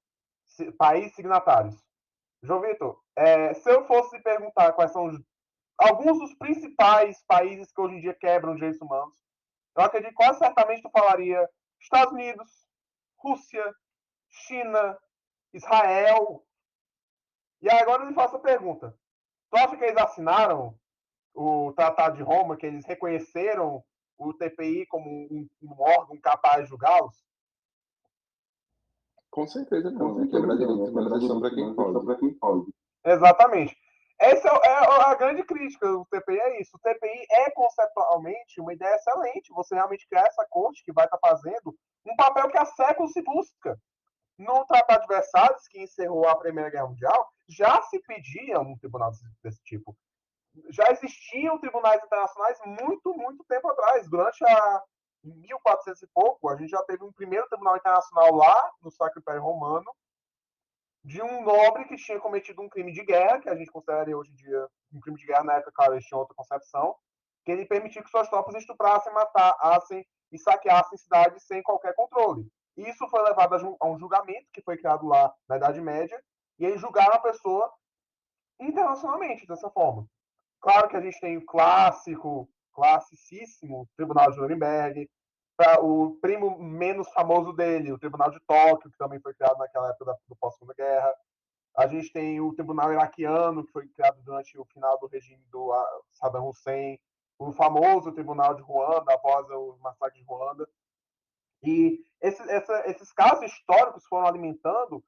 Países 0.79 1.15
signatários. 1.15 1.75
João 2.43 2.61
Vitor, 2.61 3.01
é, 3.17 3.55
se 3.55 3.71
eu 3.71 3.87
fosse 3.87 4.21
perguntar 4.23 4.73
quais 4.73 4.93
são 4.93 5.07
os, 5.07 5.21
alguns 5.79 6.19
dos 6.19 6.35
principais 6.35 7.25
países 7.27 7.73
que 7.73 7.81
hoje 7.81 7.97
em 7.97 8.01
dia 8.01 8.15
quebram 8.15 8.53
os 8.53 8.57
direitos 8.57 8.81
humanos, 8.81 9.17
eu 9.77 9.83
acredito 9.83 10.11
que 10.11 10.17
quase 10.17 10.39
certamente 10.39 10.83
tu 10.83 10.91
falaria 10.91 11.49
Estados 11.81 12.13
Unidos, 12.13 12.49
Rússia, 13.19 13.75
China, 14.31 14.99
Israel. 15.53 16.45
E 17.61 17.71
agora 17.71 18.03
eu 18.03 18.09
lhe 18.09 18.15
faço 18.15 18.37
a 18.37 18.41
pergunta. 18.41 18.97
Tu 19.51 19.57
acha 19.57 19.77
que 19.77 19.85
eles 19.85 19.97
assinaram 19.97 20.79
o 21.35 21.73
Tratado 21.73 22.17
de 22.17 22.23
Roma, 22.23 22.57
que 22.57 22.67
eles 22.67 22.85
reconheceram 22.85 23.83
o 24.19 24.33
TPI 24.33 24.87
como 24.87 25.09
um, 25.09 25.49
um 25.63 25.83
órgão 25.83 26.21
capaz 26.21 26.65
de 26.65 26.71
julgá-los? 26.71 27.25
Com 29.35 29.49
certeza 29.49 29.91
não. 29.91 30.15
Né? 30.15 30.29
Quebrar 30.29 30.57
direitos 30.57 30.91
humanos 30.91 31.25
é 31.25 31.41
para 31.41 31.51
quem 31.51 31.75
pode. 31.75 32.21
quem 32.21 32.35
pode. 32.35 32.73
Exatamente. 33.05 33.77
Essa 34.17 34.49
é, 34.49 34.69
é 34.69 35.11
a 35.11 35.15
grande 35.17 35.43
crítica 35.43 35.89
do 35.89 36.07
TPI, 36.07 36.39
é 36.39 36.63
isso. 36.63 36.77
O 36.77 36.79
TPI 36.79 37.27
é 37.33 37.51
conceptualmente 37.51 38.61
uma 38.61 38.73
ideia 38.73 38.95
excelente. 38.95 39.53
Você 39.53 39.75
realmente 39.75 40.07
criar 40.09 40.25
essa 40.27 40.47
corte 40.49 40.85
que 40.85 40.93
vai 40.93 41.07
estar 41.07 41.19
fazendo 41.19 41.75
um 42.07 42.15
papel 42.15 42.49
que 42.49 42.57
há 42.57 42.65
séculos 42.65 43.11
se 43.11 43.23
busca. 43.23 43.77
No 44.39 44.65
Tratado 44.67 45.03
de 45.03 45.09
Versalhes, 45.09 45.67
que 45.69 45.83
encerrou 45.83 46.29
a 46.29 46.37
Primeira 46.37 46.71
Guerra 46.71 46.87
Mundial, 46.87 47.29
já 47.49 47.83
se 47.83 48.01
pedia 48.07 48.61
um 48.61 48.79
tribunal 48.79 49.11
desse 49.43 49.61
tipo 49.65 49.97
já 50.71 50.89
existiam 50.93 51.59
tribunais 51.59 52.01
internacionais 52.05 52.59
muito, 52.65 53.13
muito 53.15 53.45
tempo 53.49 53.69
atrás. 53.69 54.09
Durante 54.09 54.45
a 54.45 54.83
1400 55.25 56.03
e 56.03 56.07
pouco, 56.09 56.49
a 56.49 56.57
gente 56.57 56.71
já 56.71 56.83
teve 56.85 57.05
um 57.05 57.13
primeiro 57.13 57.49
tribunal 57.49 57.77
internacional 57.77 58.35
lá 58.35 58.73
no 58.83 58.91
Sacro 58.91 59.21
Império 59.21 59.43
Romano, 59.43 59.91
de 61.05 61.21
um 61.23 61.43
nobre 61.43 61.85
que 61.85 61.97
tinha 61.97 62.19
cometido 62.19 62.63
um 62.63 62.69
crime 62.69 62.91
de 62.93 63.05
guerra, 63.05 63.41
que 63.41 63.49
a 63.49 63.55
gente 63.55 63.71
consideraria 63.71 64.17
hoje 64.17 64.33
em 64.33 64.37
dia 64.37 64.69
um 64.93 65.01
crime 65.01 65.19
de 65.19 65.27
guerra, 65.27 65.45
na 65.45 65.55
época, 65.55 65.73
claro, 65.73 65.95
eles 65.95 66.07
tinham 66.07 66.21
outra 66.21 66.35
concepção, 66.35 66.97
que 67.45 67.53
ele 67.53 67.67
permitiu 67.67 68.03
que 68.03 68.11
suas 68.11 68.29
tropas 68.29 68.55
estuprassem, 68.55 69.13
matassem 69.13 70.07
e 70.33 70.39
saqueassem 70.39 70.97
cidades 70.97 71.43
sem 71.47 71.63
qualquer 71.63 71.95
controle. 71.95 72.49
Isso 72.77 73.07
foi 73.09 73.23
levado 73.23 73.77
a 73.81 73.87
um 73.87 73.99
julgamento 73.99 74.49
que 74.53 74.63
foi 74.63 74.79
criado 74.79 75.07
lá 75.07 75.33
na 75.49 75.57
Idade 75.57 75.81
Média, 75.81 76.19
e 76.59 76.65
eles 76.65 76.81
julgaram 76.81 77.15
a 77.15 77.21
pessoa 77.21 77.71
internacionalmente 78.59 79.47
dessa 79.47 79.69
forma. 79.71 80.07
Claro 80.61 80.89
que 80.89 80.97
a 80.97 81.01
gente 81.01 81.21
tem 81.21 81.37
o 81.37 81.45
clássico, 81.45 82.49
classicíssimo 82.75 83.89
Tribunal 83.97 84.31
de 84.31 84.39
Nuremberg, 84.39 85.09
o 85.81 86.19
primo 86.21 86.59
menos 86.59 87.09
famoso 87.13 87.53
dele, 87.53 87.93
o 87.93 87.99
Tribunal 87.99 88.31
de 88.31 88.41
Tóquio, 88.41 88.91
que 88.91 88.99
também 88.99 89.21
foi 89.21 89.33
criado 89.35 89.59
naquela 89.59 89.91
época 89.91 90.17
do 90.29 90.37
pós-segunda 90.37 90.75
guerra. 90.75 91.15
A 91.77 91.87
gente 91.87 92.13
tem 92.13 92.41
o 92.41 92.53
Tribunal 92.55 92.93
Iraquiano, 92.93 93.65
que 93.65 93.73
foi 93.73 93.87
criado 93.89 94.21
durante 94.23 94.59
o 94.59 94.65
final 94.67 94.99
do 94.99 95.07
regime 95.07 95.43
do 95.51 95.73
Saddam 96.13 96.49
Hussein, 96.49 96.99
o 97.39 97.53
famoso 97.53 98.13
Tribunal 98.13 98.55
de 98.55 98.63
Ruanda, 98.63 99.13
após 99.13 99.49
o 99.51 99.77
massacre 99.81 100.21
de 100.21 100.25
Ruanda. 100.25 100.69
E 101.63 102.05
essa, 102.21 102.89
esses 102.89 103.13
casos 103.13 103.45
históricos 103.45 104.05
foram 104.07 104.27
alimentando 104.27 105.03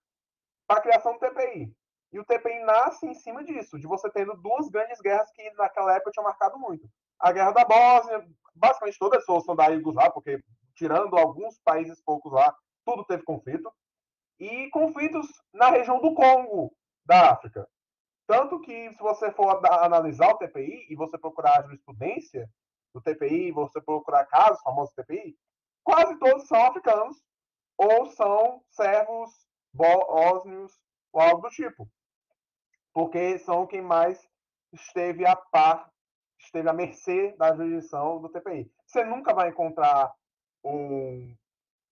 para 0.66 0.78
a 0.78 0.82
criação 0.82 1.12
do 1.12 1.18
TPI. 1.18 1.72
E 2.12 2.18
o 2.18 2.24
TPI 2.24 2.60
nasce 2.64 3.06
em 3.06 3.14
cima 3.14 3.44
disso, 3.44 3.78
de 3.78 3.86
você 3.86 4.10
tendo 4.10 4.34
duas 4.36 4.68
grandes 4.68 5.00
guerras 5.00 5.30
que 5.32 5.50
naquela 5.52 5.94
época 5.94 6.12
tinham 6.12 6.24
marcado 6.24 6.58
muito. 6.58 6.88
A 7.18 7.32
Guerra 7.32 7.52
da 7.52 7.64
Bósnia, 7.64 8.26
basicamente 8.54 8.98
toda 8.98 9.18
a 9.18 9.20
solução 9.20 9.56
da 9.56 9.66
Iugoslávia, 9.66 10.12
porque 10.12 10.42
tirando 10.74 11.16
alguns 11.16 11.58
países 11.60 12.00
poucos 12.02 12.32
lá, 12.32 12.54
tudo 12.84 13.04
teve 13.04 13.22
conflito. 13.22 13.72
E 14.38 14.68
conflitos 14.70 15.26
na 15.52 15.70
região 15.70 16.00
do 16.00 16.14
Congo, 16.14 16.74
da 17.04 17.32
África. 17.32 17.66
Tanto 18.26 18.60
que, 18.60 18.92
se 18.92 18.98
você 18.98 19.32
for 19.32 19.64
analisar 19.82 20.30
o 20.30 20.38
TPI 20.38 20.86
e 20.90 20.96
você 20.96 21.16
procurar 21.16 21.58
a 21.58 21.62
jurisprudência 21.62 22.50
do 22.92 23.00
TPI, 23.00 23.52
você 23.52 23.80
procurar 23.80 24.26
casos 24.26 24.60
famosos 24.62 24.94
do 24.94 25.02
TPI, 25.02 25.36
quase 25.82 26.18
todos 26.18 26.46
são 26.46 26.62
africanos 26.66 27.16
ou 27.78 28.06
são 28.06 28.62
servos 28.70 29.30
bósnios 29.72 30.72
ou 31.12 31.20
algo 31.20 31.42
do 31.42 31.50
tipo 31.50 31.88
porque 32.96 33.38
são 33.40 33.66
quem 33.66 33.82
mais 33.82 34.18
esteve 34.72 35.26
a 35.26 35.36
par, 35.36 35.92
esteve 36.38 36.68
à 36.68 36.72
mercê 36.72 37.34
da 37.38 37.54
jurisdição 37.54 38.20
do 38.20 38.28
TPI. 38.28 38.70
Você 38.86 39.04
nunca 39.04 39.34
vai 39.34 39.48
encontrar 39.48 40.12
um, 40.64 41.34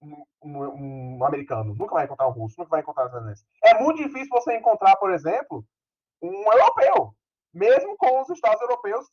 um, 0.03 0.25
um, 0.43 1.17
um 1.19 1.25
americano, 1.25 1.75
nunca 1.75 1.95
vai 1.95 2.05
encontrar 2.05 2.29
um 2.29 2.33
russo, 2.33 2.57
nunca 2.59 2.71
vai 2.71 2.81
encontrar 2.81 3.05
um 3.05 3.09
israelense. 3.09 3.47
É 3.63 3.81
muito 3.81 4.03
difícil 4.03 4.29
você 4.31 4.57
encontrar, 4.57 4.97
por 4.97 5.11
exemplo, 5.13 5.65
um 6.23 6.53
europeu. 6.53 7.15
Mesmo 7.53 7.97
com 7.97 8.21
os 8.21 8.29
Estados 8.31 8.61
europeus, 8.63 9.07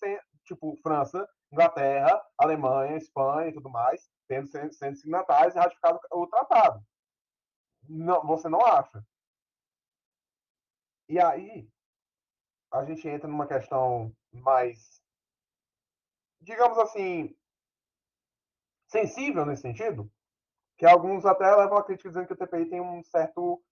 tipo 0.46 0.76
França, 0.82 1.28
Inglaterra, 1.52 2.20
Alemanha, 2.38 2.98
Espanha 2.98 3.50
e 3.50 3.54
tudo 3.54 3.70
mais, 3.70 4.10
tendo 4.28 4.48
sendo 4.48 4.96
signatários 4.96 5.56
e 5.56 5.60
ratificado 5.60 6.00
o 6.12 6.26
tratado. 6.26 6.82
Não, 7.88 8.26
você 8.26 8.50
não 8.50 8.66
acha? 8.66 9.04
E 11.08 11.20
aí 11.20 11.68
a 12.72 12.86
gente 12.86 13.08
entra 13.08 13.28
numa 13.28 13.46
questão 13.46 14.16
mais, 14.32 15.02
digamos 16.42 16.78
assim, 16.78 17.36
sensível 18.88 19.46
nesse 19.46 19.62
sentido, 19.62 20.12
que 20.78 20.86
alguns 20.86 21.26
até 21.26 21.56
levam 21.56 21.78
a 21.78 21.84
crítica 21.84 22.10
dizendo 22.10 22.28
que 22.28 22.34
o 22.34 22.38
TPI 22.38 22.66
tem 22.66 22.82
um 22.82 23.04
certo, 23.04 23.64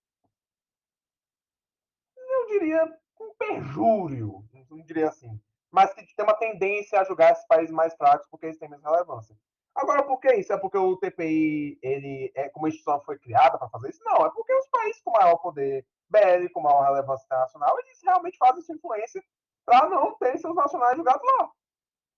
eu 2.16 2.48
diria, 2.48 3.00
um 3.20 3.34
perjúrio, 3.36 4.44
não 4.70 4.82
diria 4.84 5.10
assim, 5.10 5.42
mas 5.72 5.94
que 5.94 6.16
tem 6.16 6.24
uma 6.24 6.38
tendência 6.38 7.00
a 7.00 7.04
julgar 7.04 7.32
esses 7.32 7.46
países 7.48 7.72
mais 7.72 7.96
fracos 7.96 8.28
porque 8.30 8.46
eles 8.46 8.58
têm 8.58 8.70
menos 8.70 8.86
relevância. 8.86 9.36
Agora, 9.76 10.04
por 10.04 10.20
que 10.20 10.34
isso? 10.34 10.52
É 10.52 10.58
porque 10.58 10.78
o 10.78 10.98
TPI, 10.98 11.80
ele 11.82 12.32
é 12.36 12.50
como 12.50 12.68
instituição 12.68 13.02
foi 13.02 13.18
criada 13.18 13.58
para 13.58 13.70
fazer 13.70 13.90
isso? 13.90 14.04
Não, 14.04 14.26
é 14.26 14.32
porque 14.32 14.54
os 14.54 14.68
países 14.68 15.02
com 15.02 15.12
maior 15.12 15.38
poder 15.38 15.86
bélico, 16.10 16.62
maior 16.62 16.84
relevância 16.84 17.26
internacional, 17.26 17.80
eles 17.80 18.00
realmente 18.04 18.38
fazem 18.38 18.60
essa 18.60 18.74
influência 18.74 19.24
para 19.66 19.88
não 19.88 20.16
ter 20.18 20.38
seus 20.40 20.56
nacionais 20.56 20.98
julgados 20.98 21.22
lá. 21.24 21.52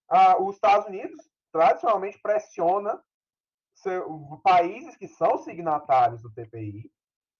Ah, 0.10 0.42
os 0.42 0.56
Estados 0.56 0.88
Unidos 0.88 1.30
tradicionalmente 1.52 2.20
pressiona 2.22 3.02
países 4.44 4.96
que 4.96 5.08
são 5.08 5.38
signatários 5.40 6.22
do 6.22 6.32
TPI 6.32 6.92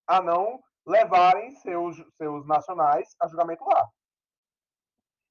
a 0.06 0.20
não 0.20 0.60
levarem 0.84 1.54
seus, 1.56 1.96
seus 2.16 2.46
nacionais 2.46 3.14
a 3.20 3.28
julgamento 3.28 3.64
lá. 3.64 3.88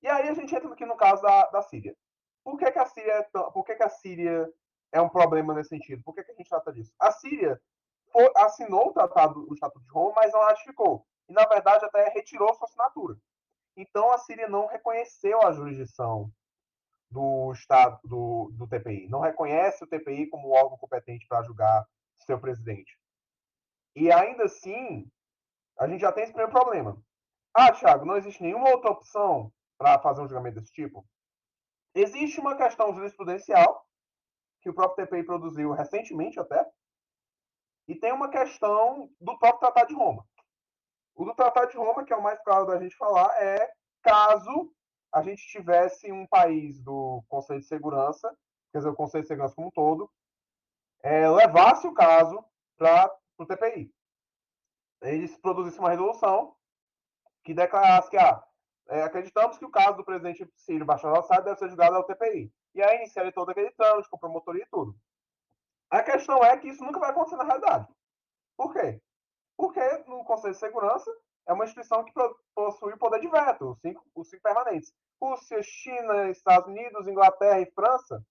E 0.01 0.07
aí 0.07 0.29
a 0.29 0.33
gente 0.33 0.55
entra 0.55 0.71
aqui 0.71 0.85
no 0.85 0.95
caso 0.95 1.21
da, 1.21 1.47
da 1.47 1.61
Síria. 1.61 1.95
Por 2.43 2.57
que, 2.57 2.71
que 2.71 2.79
a 2.79 2.85
Síria 2.85 3.11
é 3.11 3.23
tão, 3.23 3.51
por 3.51 3.63
que, 3.63 3.75
que 3.75 3.83
a 3.83 3.89
Síria 3.89 4.51
é 4.91 5.01
um 5.01 5.09
problema 5.09 5.53
nesse 5.53 5.69
sentido? 5.69 6.01
Por 6.03 6.15
que, 6.15 6.23
que 6.23 6.31
a 6.31 6.35
gente 6.35 6.49
trata 6.49 6.71
disso? 6.71 6.91
A 6.99 7.11
Síria 7.11 7.61
assinou 8.37 8.89
o 8.89 8.93
tratado, 8.93 9.45
o 9.49 9.53
Estatuto 9.53 9.85
de 9.85 9.91
Roma, 9.91 10.13
mas 10.15 10.31
não 10.31 10.41
ratificou. 10.41 11.05
E 11.29 11.33
na 11.33 11.45
verdade 11.45 11.85
até 11.85 12.09
retirou 12.09 12.53
sua 12.55 12.65
assinatura. 12.65 13.15
Então 13.77 14.11
a 14.11 14.17
Síria 14.17 14.49
não 14.49 14.65
reconheceu 14.65 15.41
a 15.45 15.51
jurisdição 15.51 16.31
do 17.11 17.51
Estado 17.51 17.99
do, 18.03 18.51
do 18.53 18.67
TPI, 18.67 19.07
não 19.09 19.19
reconhece 19.19 19.83
o 19.83 19.87
TPI 19.87 20.27
como 20.27 20.49
órgão 20.51 20.77
competente 20.77 21.27
para 21.27 21.43
julgar 21.43 21.85
seu 22.19 22.39
presidente. 22.39 22.97
E 23.95 24.11
ainda 24.11 24.45
assim, 24.45 25.11
a 25.77 25.87
gente 25.87 26.01
já 26.01 26.11
tem 26.11 26.23
esse 26.23 26.31
primeiro 26.31 26.51
problema. 26.51 26.97
Ah, 27.53 27.71
Thiago, 27.71 28.05
não 28.05 28.15
existe 28.15 28.41
nenhuma 28.41 28.69
outra 28.69 28.91
opção 28.91 29.51
para 29.77 29.99
fazer 29.99 30.21
um 30.21 30.27
julgamento 30.27 30.59
desse 30.59 30.71
tipo? 30.71 31.05
Existe 31.93 32.39
uma 32.39 32.55
questão 32.55 32.93
jurisprudencial 32.93 33.85
que 34.61 34.69
o 34.69 34.73
próprio 34.73 35.05
TPI 35.05 35.23
produziu 35.23 35.71
recentemente 35.71 36.39
até, 36.39 36.65
e 37.87 37.95
tem 37.95 38.13
uma 38.13 38.29
questão 38.29 39.09
do 39.19 39.37
próprio 39.37 39.59
Tratado 39.59 39.87
de 39.87 39.95
Roma. 39.95 40.25
O 41.15 41.25
do 41.25 41.35
Tratado 41.35 41.71
de 41.71 41.77
Roma, 41.77 42.05
que 42.05 42.13
é 42.13 42.15
o 42.15 42.21
mais 42.21 42.41
claro 42.43 42.65
da 42.67 42.79
gente 42.79 42.95
falar, 42.95 43.29
é 43.41 43.69
caso 44.01 44.73
a 45.11 45.21
gente 45.21 45.45
tivesse 45.47 46.11
um 46.11 46.25
país 46.25 46.79
do 46.79 47.23
Conselho 47.27 47.59
de 47.59 47.65
Segurança, 47.65 48.35
quer 48.71 48.79
dizer, 48.79 48.89
o 48.89 48.95
Conselho 48.95 49.23
de 49.23 49.27
Segurança 49.27 49.55
como 49.55 49.67
um 49.67 49.71
todo, 49.71 50.09
é, 51.03 51.29
levasse 51.29 51.87
o 51.87 51.93
caso 51.93 52.43
para 52.77 53.13
o 53.37 53.45
TPI. 53.45 53.93
Eles 55.01 55.35
produzissem 55.37 55.79
uma 55.79 55.89
resolução 55.89 56.55
que 57.43 57.53
declarasse 57.53 58.09
que 58.09 58.17
ah, 58.17 58.43
é, 58.87 59.01
acreditamos 59.03 59.57
que 59.57 59.65
o 59.65 59.71
caso 59.71 59.97
do 59.97 60.05
presidente 60.05 60.47
Sírio 60.55 60.85
Bashar 60.85 61.11
al-Assad 61.11 61.43
deve 61.43 61.57
ser 61.57 61.69
julgado 61.69 61.95
ao 61.95 62.03
TPI. 62.03 62.53
E 62.75 62.81
aí 62.81 62.97
iniciaria 62.97 63.31
todo 63.31 63.49
aquele 63.49 63.71
trâmite 63.71 64.09
com 64.09 64.17
promotoria 64.17 64.63
e 64.63 64.69
tudo. 64.69 64.95
A 65.89 66.01
questão 66.03 66.43
é 66.43 66.55
que 66.57 66.69
isso 66.69 66.83
nunca 66.83 66.99
vai 66.99 67.09
acontecer 67.09 67.35
na 67.35 67.43
realidade. 67.43 67.87
Por 68.55 68.71
quê? 68.71 69.01
Porque 69.57 69.81
no 70.07 70.23
Conselho 70.23 70.53
de 70.53 70.59
Segurança 70.59 71.11
é 71.47 71.53
uma 71.53 71.65
instituição 71.65 72.03
que 72.03 72.13
possui 72.55 72.95
poder 72.97 73.19
de 73.19 73.27
veto, 73.27 73.71
os 73.71 73.79
cinco, 73.79 74.03
os 74.15 74.29
cinco 74.29 74.43
permanentes. 74.43 74.93
Rússia, 75.21 75.61
China, 75.61 76.29
Estados 76.29 76.67
Unidos, 76.67 77.07
Inglaterra 77.07 77.59
e 77.59 77.71
França. 77.71 78.25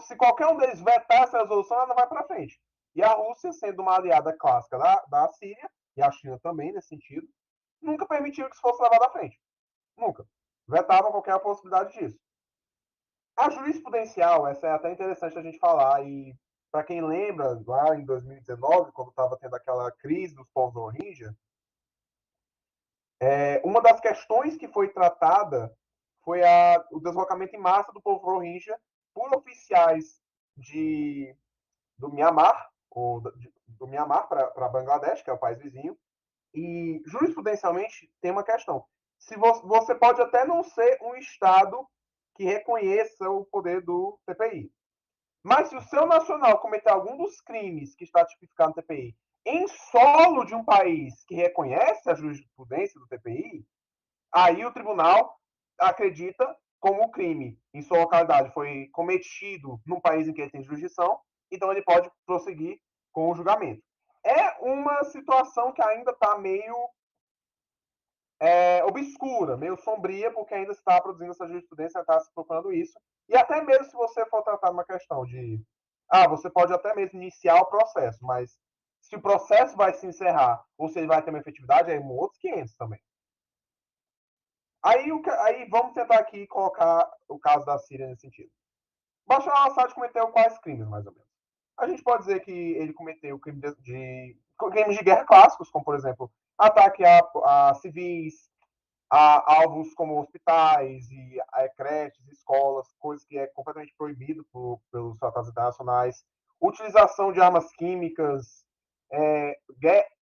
Se 0.00 0.16
qualquer 0.16 0.46
um 0.46 0.56
deles 0.56 0.80
vetar 0.80 1.22
essa 1.22 1.38
resolução, 1.38 1.76
ela 1.76 1.88
não 1.88 1.94
vai 1.94 2.06
para 2.06 2.26
frente. 2.26 2.60
E 2.94 3.02
a 3.02 3.12
Rússia, 3.12 3.52
sendo 3.52 3.82
uma 3.82 3.96
aliada 3.96 4.32
clássica 4.32 4.78
da, 4.78 5.04
da 5.08 5.28
Síria, 5.32 5.70
e 5.96 6.02
a 6.02 6.10
China 6.10 6.38
também, 6.40 6.72
nesse 6.72 6.88
sentido, 6.88 7.26
nunca 7.80 8.06
permitiu 8.06 8.46
que 8.48 8.54
isso 8.54 8.62
fosse 8.62 8.82
levado 8.82 9.02
à 9.02 9.10
frente. 9.10 9.38
Nunca. 9.96 10.26
Vetavam 10.66 11.10
qualquer 11.10 11.38
possibilidade 11.40 11.98
disso. 11.98 12.18
A 13.36 13.50
jurisprudencial, 13.50 14.46
essa 14.46 14.66
é 14.66 14.72
até 14.72 14.90
interessante 14.90 15.38
a 15.38 15.42
gente 15.42 15.58
falar, 15.58 16.02
e 16.06 16.34
para 16.72 16.84
quem 16.84 17.02
lembra, 17.02 17.62
lá 17.66 17.94
em 17.96 18.04
2019, 18.04 18.92
quando 18.92 19.10
estava 19.10 19.36
tendo 19.38 19.54
aquela 19.56 19.90
crise 19.92 20.34
dos 20.34 20.48
povos 20.54 20.74
Rohingya, 20.74 21.34
é, 23.20 23.60
uma 23.64 23.80
das 23.80 24.00
questões 24.00 24.56
que 24.56 24.68
foi 24.68 24.88
tratada 24.88 25.74
foi 26.22 26.42
a, 26.42 26.84
o 26.90 27.00
deslocamento 27.00 27.54
em 27.54 27.58
massa 27.58 27.92
do 27.92 28.02
povo 28.02 28.24
Rohingya 28.24 28.78
por 29.14 29.34
oficiais 29.34 30.20
de, 30.56 31.34
do 31.96 32.12
Myanmar, 32.12 32.70
ou 32.90 33.20
do, 33.20 33.32
do 33.68 33.86
Myanmar 33.86 34.28
para 34.28 34.68
Bangladesh, 34.68 35.22
que 35.22 35.30
é 35.30 35.32
o 35.32 35.38
país 35.38 35.58
vizinho, 35.58 35.96
e 36.52 37.02
jurisprudencialmente 37.06 38.10
tem 38.20 38.30
uma 38.30 38.44
questão. 38.44 38.84
Se 39.18 39.36
você, 39.36 39.66
você 39.66 39.94
pode 39.94 40.20
até 40.20 40.44
não 40.44 40.62
ser 40.62 40.98
um 41.02 41.14
Estado 41.14 41.86
que 42.34 42.44
reconheça 42.44 43.30
o 43.30 43.44
poder 43.46 43.80
do 43.82 44.18
TPI. 44.26 44.70
Mas 45.42 45.68
se 45.68 45.76
o 45.76 45.80
seu 45.82 46.06
nacional 46.06 46.58
cometer 46.58 46.90
algum 46.90 47.16
dos 47.16 47.40
crimes 47.40 47.94
que 47.94 48.04
está 48.04 48.24
tipificado 48.26 48.70
no 48.70 48.74
TPI 48.74 49.16
em 49.46 49.66
solo 49.68 50.44
de 50.44 50.54
um 50.54 50.64
país 50.64 51.24
que 51.24 51.36
reconhece 51.36 52.10
a 52.10 52.14
jurisprudência 52.14 52.98
do 53.00 53.06
TPI, 53.06 53.64
aí 54.32 54.64
o 54.66 54.72
tribunal 54.72 55.38
acredita 55.78 56.54
como 56.80 57.04
o 57.04 57.10
crime 57.10 57.56
em 57.72 57.80
sua 57.80 57.98
localidade 57.98 58.52
foi 58.52 58.88
cometido 58.92 59.80
num 59.86 60.00
país 60.00 60.26
em 60.26 60.32
que 60.32 60.42
ele 60.42 60.50
tem 60.50 60.64
jurisdição, 60.64 61.18
então 61.50 61.70
ele 61.70 61.82
pode 61.82 62.10
prosseguir 62.26 62.78
com 63.12 63.30
o 63.30 63.34
julgamento. 63.34 63.82
É 64.24 64.58
uma 64.60 65.04
situação 65.04 65.72
que 65.72 65.80
ainda 65.80 66.10
está 66.10 66.36
meio 66.36 66.74
é, 68.40 68.84
obscura, 68.84 69.56
meio 69.56 69.76
sombria, 69.76 70.30
porque 70.32 70.54
ainda 70.54 70.72
está 70.72 71.00
produzindo 71.00 71.30
essa 71.30 71.46
jurisprudência, 71.46 72.00
está 72.00 72.18
se 72.18 72.32
procurando 72.34 72.72
isso. 72.72 72.98
E 73.28 73.36
até 73.36 73.62
mesmo 73.62 73.84
se 73.84 73.96
você 73.96 74.26
for 74.26 74.42
tratar 74.42 74.72
uma 74.72 74.84
questão 74.84 75.24
de. 75.24 75.62
Ah, 76.08 76.28
você 76.28 76.50
pode 76.50 76.72
até 76.72 76.94
mesmo 76.94 77.20
iniciar 77.20 77.60
o 77.60 77.66
processo, 77.66 78.18
mas 78.24 78.58
se 79.08 79.14
o 79.14 79.22
processo 79.22 79.76
vai 79.76 79.92
se 79.94 80.04
encerrar 80.04 80.64
ou 80.76 80.88
se 80.88 80.98
ele 80.98 81.06
vai 81.06 81.22
ter 81.22 81.30
uma 81.30 81.38
efetividade, 81.38 81.90
aí 81.90 81.98
outros 81.98 82.40
500 82.40 82.74
também. 82.74 83.00
Aí, 84.82 85.08
aí 85.40 85.68
vamos 85.68 85.94
tentar 85.94 86.18
aqui 86.18 86.46
colocar 86.48 87.08
o 87.28 87.38
caso 87.38 87.64
da 87.64 87.78
Síria 87.78 88.06
nesse 88.06 88.22
sentido. 88.22 88.50
Bashar 89.26 89.54
al-Assad 89.56 89.94
cometeu 89.94 90.28
quais 90.28 90.58
crimes, 90.58 90.88
mais 90.88 91.06
ou 91.06 91.12
menos? 91.12 91.28
A 91.78 91.86
gente 91.86 92.02
pode 92.02 92.24
dizer 92.24 92.40
que 92.40 92.50
ele 92.50 92.92
cometeu 92.92 93.38
crime 93.38 93.60
de, 93.60 93.74
de, 93.82 94.38
crimes 94.70 94.96
de 94.96 95.04
guerra 95.04 95.24
clássicos, 95.24 95.70
como, 95.70 95.84
por 95.84 95.94
exemplo, 95.94 96.30
ataque 96.58 97.04
a, 97.04 97.20
a 97.44 97.74
civis, 97.74 98.50
a 99.10 99.60
alvos 99.60 99.94
como 99.94 100.20
hospitais 100.20 101.08
e 101.10 101.40
a 101.52 101.68
creches, 101.68 102.26
escolas, 102.28 102.92
coisas 102.98 103.24
que 103.24 103.38
é 103.38 103.46
completamente 103.48 103.94
proibido 103.96 104.44
por, 104.52 104.80
pelos 104.90 105.16
tratados 105.18 105.48
internacionais, 105.48 106.24
utilização 106.60 107.32
de 107.32 107.40
armas 107.40 107.70
químicas, 107.72 108.65
é, 109.12 109.58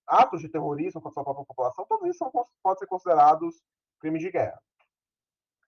atos 0.06 0.40
de 0.40 0.48
terrorismo 0.48 1.00
contra 1.00 1.20
a 1.20 1.24
própria 1.24 1.46
população, 1.46 1.86
todos 1.86 2.08
isso 2.08 2.18
são, 2.18 2.30
podem 2.62 2.78
ser 2.78 2.86
considerados 2.86 3.62
crimes 4.00 4.22
de 4.22 4.30
guerra. 4.30 4.60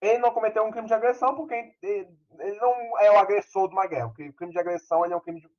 Ele 0.01 0.19
não 0.19 0.31
cometeu 0.31 0.63
um 0.63 0.71
crime 0.71 0.87
de 0.87 0.93
agressão 0.93 1.35
porque 1.35 1.73
ele 1.81 2.59
não 2.59 2.99
é 2.99 3.09
o 3.11 3.17
agressor 3.17 3.67
de 3.67 3.73
uma 3.73 3.87
guerra. 3.87 4.07
O 4.07 4.13
crime 4.13 4.51
de 4.51 4.59
agressão 4.59 5.05
é 5.05 5.15
um 5.15 5.21
crime 5.21 5.39
de... 5.39 5.49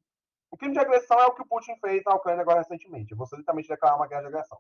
O 0.51 0.57
crime 0.57 0.75
de 0.75 0.79
agressão 0.79 1.19
é 1.19 1.27
o 1.27 1.35
que 1.35 1.43
o 1.43 1.47
Putin 1.47 1.75
fez 1.81 2.03
na 2.05 2.15
Ucrânia 2.15 2.43
agora 2.43 2.61
recentemente. 2.61 3.15
Você 3.15 3.37
literalmente 3.37 3.69
declarar 3.69 3.97
uma 3.97 4.07
guerra 4.07 4.21
de 4.23 4.29
agressão. 4.29 4.59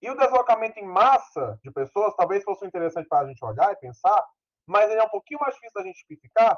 E 0.00 0.08
o 0.10 0.16
deslocamento 0.16 0.78
em 0.78 0.86
massa 0.86 1.58
de 1.62 1.70
pessoas 1.72 2.14
talvez 2.14 2.44
fosse 2.44 2.64
interessante 2.64 3.08
para 3.08 3.26
a 3.26 3.28
gente 3.28 3.44
olhar 3.44 3.72
e 3.72 3.76
pensar, 3.76 4.24
mas 4.64 4.88
ele 4.90 5.00
é 5.00 5.04
um 5.04 5.08
pouquinho 5.08 5.40
mais 5.40 5.54
difícil 5.54 5.74
da 5.74 5.82
gente 5.82 5.98
tipificar, 5.98 6.56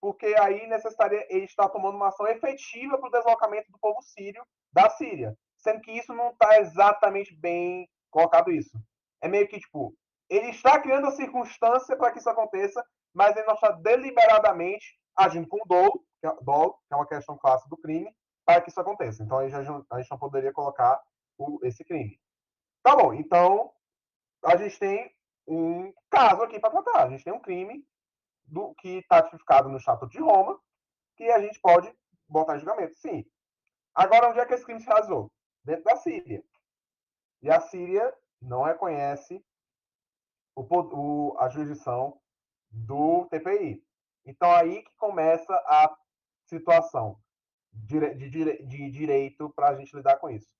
porque 0.00 0.26
aí 0.38 0.66
necessitaria 0.68 1.26
ele 1.28 1.46
estar 1.46 1.68
tomando 1.70 1.96
uma 1.96 2.08
ação 2.08 2.28
efetiva 2.28 2.96
para 2.96 3.08
o 3.08 3.10
deslocamento 3.10 3.72
do 3.72 3.78
povo 3.78 4.00
sírio 4.02 4.46
da 4.72 4.88
Síria, 4.90 5.36
sendo 5.58 5.80
que 5.80 5.92
isso 5.92 6.14
não 6.14 6.30
está 6.30 6.58
exatamente 6.58 7.34
bem 7.34 7.88
colocado 8.10 8.50
isso. 8.50 8.78
É 9.20 9.28
meio 9.28 9.46
que 9.48 9.60
tipo, 9.60 9.94
ele 10.28 10.48
está 10.50 10.80
criando 10.80 11.06
a 11.06 11.12
circunstância 11.12 11.96
para 11.96 12.12
que 12.12 12.18
isso 12.18 12.30
aconteça, 12.30 12.84
mas 13.12 13.36
ele 13.36 13.46
não 13.46 13.54
está 13.54 13.72
deliberadamente 13.72 14.98
agindo 15.16 15.48
com 15.48 15.58
dolo, 15.66 16.04
que 16.20 16.26
é, 16.26 16.34
dolo, 16.42 16.78
que 16.86 16.94
é 16.94 16.96
uma 16.96 17.06
questão 17.06 17.36
clássica 17.36 17.68
do 17.68 17.76
crime, 17.76 18.14
para 18.44 18.60
que 18.60 18.70
isso 18.70 18.80
aconteça. 18.80 19.22
Então 19.22 19.38
aí 19.38 19.50
já, 19.50 19.58
a 19.58 19.62
gente 20.00 20.10
não 20.10 20.18
poderia 20.18 20.52
colocar 20.52 21.00
o, 21.38 21.58
esse 21.64 21.84
crime. 21.84 22.18
Tá 22.82 22.96
bom, 22.96 23.12
então 23.12 23.72
a 24.44 24.56
gente 24.56 24.78
tem 24.78 25.14
um 25.46 25.92
caso 26.10 26.42
aqui 26.42 26.58
para 26.58 26.70
tratar. 26.70 27.06
A 27.06 27.10
gente 27.10 27.24
tem 27.24 27.32
um 27.32 27.40
crime 27.40 27.84
do 28.44 28.74
que 28.76 28.98
está 28.98 29.22
tipificado 29.22 29.68
no 29.68 29.76
Estatuto 29.76 30.12
de 30.12 30.20
Roma, 30.20 30.58
que 31.16 31.24
a 31.30 31.40
gente 31.40 31.60
pode 31.60 31.92
botar 32.28 32.56
em 32.56 32.60
julgamento. 32.60 32.94
Sim. 32.94 33.24
Agora, 33.94 34.28
onde 34.28 34.40
é 34.40 34.46
que 34.46 34.54
esse 34.54 34.64
crime 34.64 34.80
se 34.80 34.86
realizou? 34.86 35.30
Dentro 35.64 35.84
da 35.84 35.96
Síria. 35.96 36.42
E 37.42 37.50
a 37.50 37.60
Síria 37.60 38.14
não 38.40 38.62
reconhece 38.62 39.44
o, 40.54 40.62
o, 40.62 41.36
a 41.38 41.48
jurisdição 41.48 42.20
do 42.70 43.26
TPI. 43.26 43.82
Então, 44.24 44.50
aí 44.52 44.82
que 44.82 44.94
começa 44.96 45.52
a 45.66 45.96
situação 46.46 47.20
de, 47.72 48.14
de, 48.14 48.66
de 48.66 48.90
direito 48.90 49.50
para 49.50 49.68
a 49.68 49.74
gente 49.74 49.94
lidar 49.94 50.18
com 50.18 50.30
isso. 50.30 50.52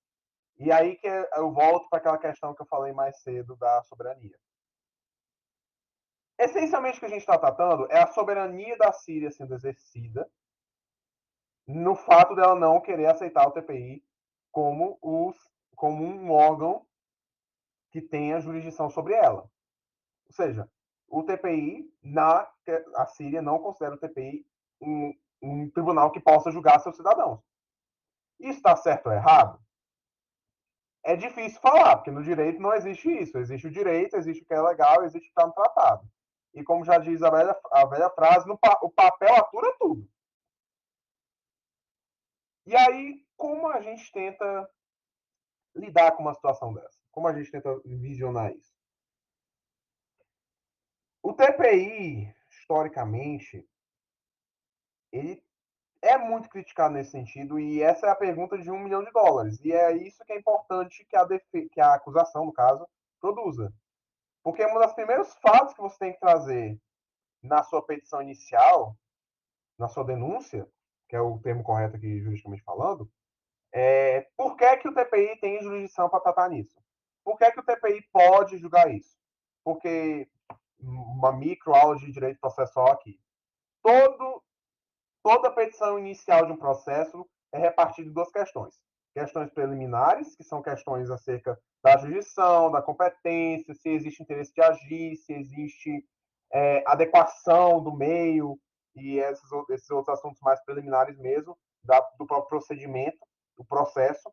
E 0.59 0.71
aí 0.71 0.97
que 0.97 1.07
eu 1.07 1.53
volto 1.53 1.89
para 1.89 1.99
aquela 1.99 2.19
questão 2.19 2.55
que 2.55 2.63
eu 2.63 2.67
falei 2.67 2.93
mais 2.93 3.21
cedo 3.23 3.57
da 3.57 3.83
soberania. 3.85 4.37
Essencialmente, 6.39 6.97
o 6.97 7.01
que 7.01 7.07
a 7.07 7.11
gente 7.11 7.21
está 7.21 7.39
tratando 7.39 7.87
é 7.91 8.03
a 8.03 8.07
soberania 8.07 8.77
da 8.77 8.93
Síria 8.93 9.31
sendo 9.31 9.55
exercida 9.55 10.31
no 11.75 11.95
fato 11.95 12.35
dela 12.35 12.55
não 12.55 12.81
querer 12.81 13.07
aceitar 13.07 13.47
o 13.47 13.53
TPI 13.53 14.05
como, 14.51 14.99
os, 15.01 15.37
como 15.77 16.05
um 16.05 16.31
órgão 16.31 16.87
que 17.91 18.01
tenha 18.01 18.41
jurisdição 18.41 18.91
sobre 18.91 19.15
ela. 19.15 19.43
Ou 20.27 20.33
seja, 20.33 20.69
o 21.09 21.23
TPI, 21.23 21.93
na, 22.03 22.49
a 22.97 23.07
Síria 23.07 23.43
não 23.43 23.59
considera 23.59 23.95
o 23.95 23.99
TPI 23.99 24.47
um, 24.81 25.15
um 25.43 25.71
tribunal 25.71 26.11
que 26.11 26.21
possa 26.21 26.51
julgar 26.51 26.81
seus 26.81 26.97
cidadãos. 26.97 27.41
Isso 28.39 28.59
está 28.59 28.77
certo 28.77 29.07
ou 29.07 29.13
errado? 29.13 29.61
É 31.03 31.17
difícil 31.17 31.61
falar, 31.61 31.97
porque 31.97 32.11
no 32.11 32.23
direito 32.23 32.61
não 32.61 32.75
existe 32.75 33.11
isso. 33.11 33.39
Existe 33.39 33.67
o 33.67 33.71
direito, 33.71 34.17
existe 34.17 34.43
o 34.43 34.47
que 34.47 34.55
é 34.55 34.61
legal, 34.61 35.03
existe 35.05 35.19
o 35.19 35.33
que 35.33 35.41
está 35.41 35.47
no 35.47 35.53
tratado. 35.53 36.09
E 36.55 36.63
como 36.63 36.85
já 36.85 36.99
diz 36.99 37.23
a 37.23 37.31
velha, 37.31 37.59
a 37.73 37.87
velha 37.87 38.11
frase, 38.11 38.47
no, 38.47 38.59
o 38.83 38.91
papel 38.91 39.35
atura 39.37 39.75
tudo. 39.79 40.09
E 42.71 42.77
aí, 42.77 43.27
como 43.37 43.67
a 43.67 43.81
gente 43.81 44.13
tenta 44.13 44.71
lidar 45.75 46.13
com 46.13 46.23
uma 46.23 46.35
situação 46.35 46.73
dessa? 46.73 46.97
Como 47.11 47.27
a 47.27 47.33
gente 47.33 47.51
tenta 47.51 47.77
visionar 47.85 48.53
isso? 48.53 48.73
O 51.21 51.33
TPI, 51.33 52.33
historicamente, 52.49 53.69
ele 55.11 55.45
é 56.01 56.17
muito 56.17 56.49
criticado 56.49 56.95
nesse 56.95 57.11
sentido 57.11 57.59
e 57.59 57.83
essa 57.83 58.07
é 58.07 58.11
a 58.11 58.15
pergunta 58.15 58.57
de 58.57 58.71
um 58.71 58.79
milhão 58.79 59.03
de 59.03 59.11
dólares. 59.11 59.59
E 59.65 59.73
é 59.73 59.91
isso 59.97 60.25
que 60.25 60.33
é 60.33 60.39
importante 60.39 61.05
que 61.07 61.17
a, 61.17 61.27
que 61.27 61.81
a 61.81 61.95
acusação, 61.95 62.47
no 62.47 62.53
caso, 62.53 62.87
produza. 63.21 63.75
Porque 64.45 64.65
um 64.65 64.79
dos 64.79 64.93
primeiros 64.93 65.35
fatos 65.43 65.75
que 65.75 65.81
você 65.81 65.99
tem 65.99 66.13
que 66.13 66.21
trazer 66.21 66.81
na 67.43 67.65
sua 67.65 67.85
petição 67.85 68.23
inicial, 68.23 68.97
na 69.77 69.89
sua 69.89 70.05
denúncia, 70.05 70.71
que 71.11 71.17
é 71.17 71.21
o 71.21 71.39
termo 71.41 71.65
correto 71.65 71.97
aqui 71.97 72.21
juridicamente 72.21 72.63
falando, 72.63 73.11
é 73.75 74.29
por 74.37 74.57
que, 74.57 74.77
que 74.77 74.89
o 74.89 74.95
TPI 74.95 75.41
tem 75.41 75.61
jurisdição 75.61 76.09
para 76.09 76.21
tratar 76.21 76.49
nisso? 76.49 76.81
Por 77.25 77.37
que, 77.37 77.51
que 77.51 77.59
o 77.59 77.65
TPI 77.65 78.09
pode 78.13 78.59
julgar 78.59 78.89
isso? 78.95 79.19
Porque 79.65 80.29
uma 80.79 81.33
micro 81.33 81.75
aula 81.75 81.97
de 81.97 82.11
direito 82.13 82.39
processual 82.41 82.93
aqui. 82.93 83.21
Todo, 83.83 84.43
toda 85.23 85.51
petição 85.51 85.99
inicial 85.99 86.47
de 86.47 86.53
um 86.53 86.57
processo 86.57 87.29
é 87.53 87.59
repartida 87.59 88.09
em 88.09 88.13
duas 88.13 88.31
questões. 88.31 88.81
Questões 89.13 89.51
preliminares, 89.51 90.37
que 90.37 90.45
são 90.45 90.63
questões 90.63 91.11
acerca 91.11 91.59
da 91.83 91.97
jurisdição, 91.97 92.71
da 92.71 92.81
competência, 92.81 93.75
se 93.75 93.89
existe 93.89 94.23
interesse 94.23 94.55
de 94.55 94.63
agir, 94.63 95.17
se 95.17 95.33
existe 95.33 96.07
é, 96.53 96.85
adequação 96.87 97.83
do 97.83 97.93
meio 97.93 98.57
e 98.95 99.19
esses, 99.19 99.49
esses 99.71 99.91
outros 99.91 100.19
assuntos 100.19 100.41
mais 100.41 100.63
preliminares 100.65 101.19
mesmo, 101.19 101.59
da, 101.83 102.01
do 102.19 102.27
próprio 102.27 102.49
procedimento, 102.49 103.19
do 103.57 103.65
processo. 103.65 104.33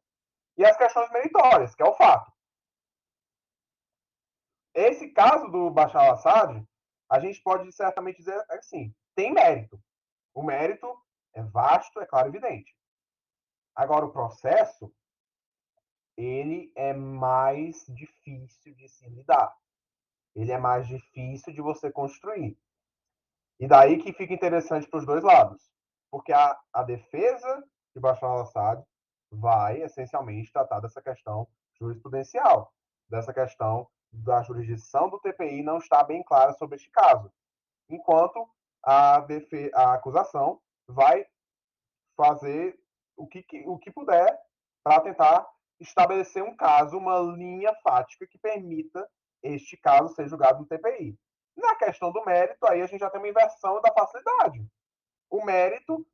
E 0.57 0.65
as 0.65 0.75
questões 0.77 1.11
meritórias, 1.11 1.75
que 1.75 1.83
é 1.83 1.85
o 1.85 1.93
fato. 1.93 2.31
Esse 4.73 5.09
caso 5.09 5.47
do 5.49 5.69
Bashar 5.69 6.05
al-Assad, 6.05 6.63
a 7.09 7.19
gente 7.19 7.41
pode 7.41 7.71
certamente 7.71 8.17
dizer 8.17 8.43
assim, 8.49 8.93
tem 9.15 9.33
mérito. 9.33 9.81
O 10.33 10.43
mérito 10.43 10.87
é 11.33 11.41
vasto, 11.41 11.99
é 11.99 12.05
claro, 12.05 12.27
evidente. 12.27 12.75
Agora, 13.75 14.05
o 14.05 14.11
processo, 14.11 14.93
ele 16.15 16.71
é 16.75 16.93
mais 16.93 17.85
difícil 17.87 18.73
de 18.75 18.89
se 18.89 19.07
lidar. 19.09 19.55
Ele 20.35 20.51
é 20.51 20.57
mais 20.57 20.87
difícil 20.87 21.53
de 21.53 21.61
você 21.61 21.91
construir. 21.91 22.57
E 23.59 23.67
daí 23.67 23.97
que 23.97 24.13
fica 24.13 24.33
interessante 24.33 24.87
para 24.87 24.99
os 24.99 25.05
dois 25.05 25.23
lados. 25.23 25.61
Porque 26.11 26.31
a, 26.31 26.57
a 26.73 26.83
defesa 26.83 27.63
de 27.93 27.99
Bashar 27.99 28.29
al-Assad 28.29 28.83
vai, 29.31 29.81
essencialmente, 29.81 30.51
tratar 30.51 30.79
dessa 30.79 31.01
questão 31.01 31.47
jurisprudencial, 31.79 32.71
dessa 33.09 33.33
questão 33.33 33.87
da 34.11 34.41
jurisdição 34.43 35.09
do 35.09 35.19
TPI 35.19 35.63
não 35.63 35.77
está 35.77 36.03
bem 36.03 36.23
clara 36.23 36.53
sobre 36.53 36.77
este 36.77 36.89
caso. 36.91 37.31
Enquanto 37.89 38.47
a, 38.83 39.17
a 39.73 39.93
acusação 39.93 40.61
vai 40.87 41.25
fazer 42.15 42.79
o 43.15 43.27
que, 43.27 43.45
o 43.65 43.77
que 43.77 43.91
puder 43.91 44.37
para 44.83 45.01
tentar 45.01 45.47
estabelecer 45.79 46.43
um 46.43 46.55
caso, 46.55 46.97
uma 46.97 47.19
linha 47.19 47.73
fática 47.83 48.25
que 48.25 48.37
permita 48.37 49.07
este 49.43 49.77
caso 49.77 50.13
ser 50.15 50.27
julgado 50.27 50.59
no 50.59 50.65
TPI. 50.65 51.17
Na 51.57 51.75
questão 51.75 52.11
do 52.11 52.23
mérito, 52.23 52.65
aí 52.67 52.81
a 52.81 52.85
gente 52.85 52.99
já 52.99 53.09
tem 53.09 53.19
uma 53.19 53.27
inversão 53.27 53.81
da 53.81 53.91
facilidade. 53.91 54.63
O 55.29 55.43
mérito, 55.43 56.05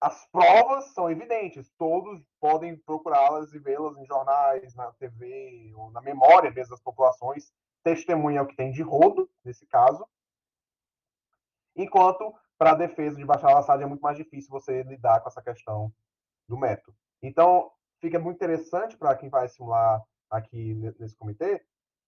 as 0.00 0.26
provas 0.26 0.92
são 0.92 1.10
evidentes, 1.10 1.72
todos 1.78 2.22
podem 2.38 2.76
procurá-las 2.76 3.52
e 3.54 3.58
vê-las 3.58 3.96
em 3.96 4.04
jornais, 4.04 4.74
na 4.74 4.92
TV, 4.92 5.72
ou 5.74 5.90
na 5.90 6.02
memória 6.02 6.50
mesmo 6.50 6.72
das 6.72 6.82
populações. 6.82 7.52
Testemunha 7.82 8.40
é 8.40 8.42
o 8.42 8.46
que 8.46 8.56
tem 8.56 8.70
de 8.70 8.82
rodo, 8.82 9.30
nesse 9.42 9.66
caso. 9.66 10.06
Enquanto, 11.74 12.34
para 12.58 12.72
a 12.72 12.74
defesa 12.74 13.16
de 13.16 13.24
Bashar 13.24 13.50
al-Assad, 13.50 13.82
é 13.82 13.86
muito 13.86 14.02
mais 14.02 14.16
difícil 14.16 14.50
você 14.50 14.82
lidar 14.82 15.20
com 15.20 15.28
essa 15.28 15.42
questão 15.42 15.90
do 16.46 16.58
método. 16.58 16.94
Então, 17.22 17.72
fica 18.00 18.18
muito 18.18 18.36
interessante 18.36 18.96
para 18.96 19.16
quem 19.16 19.30
vai 19.30 19.48
simular 19.48 20.02
aqui 20.30 20.74
nesse 20.98 21.16
comitê, 21.16 21.64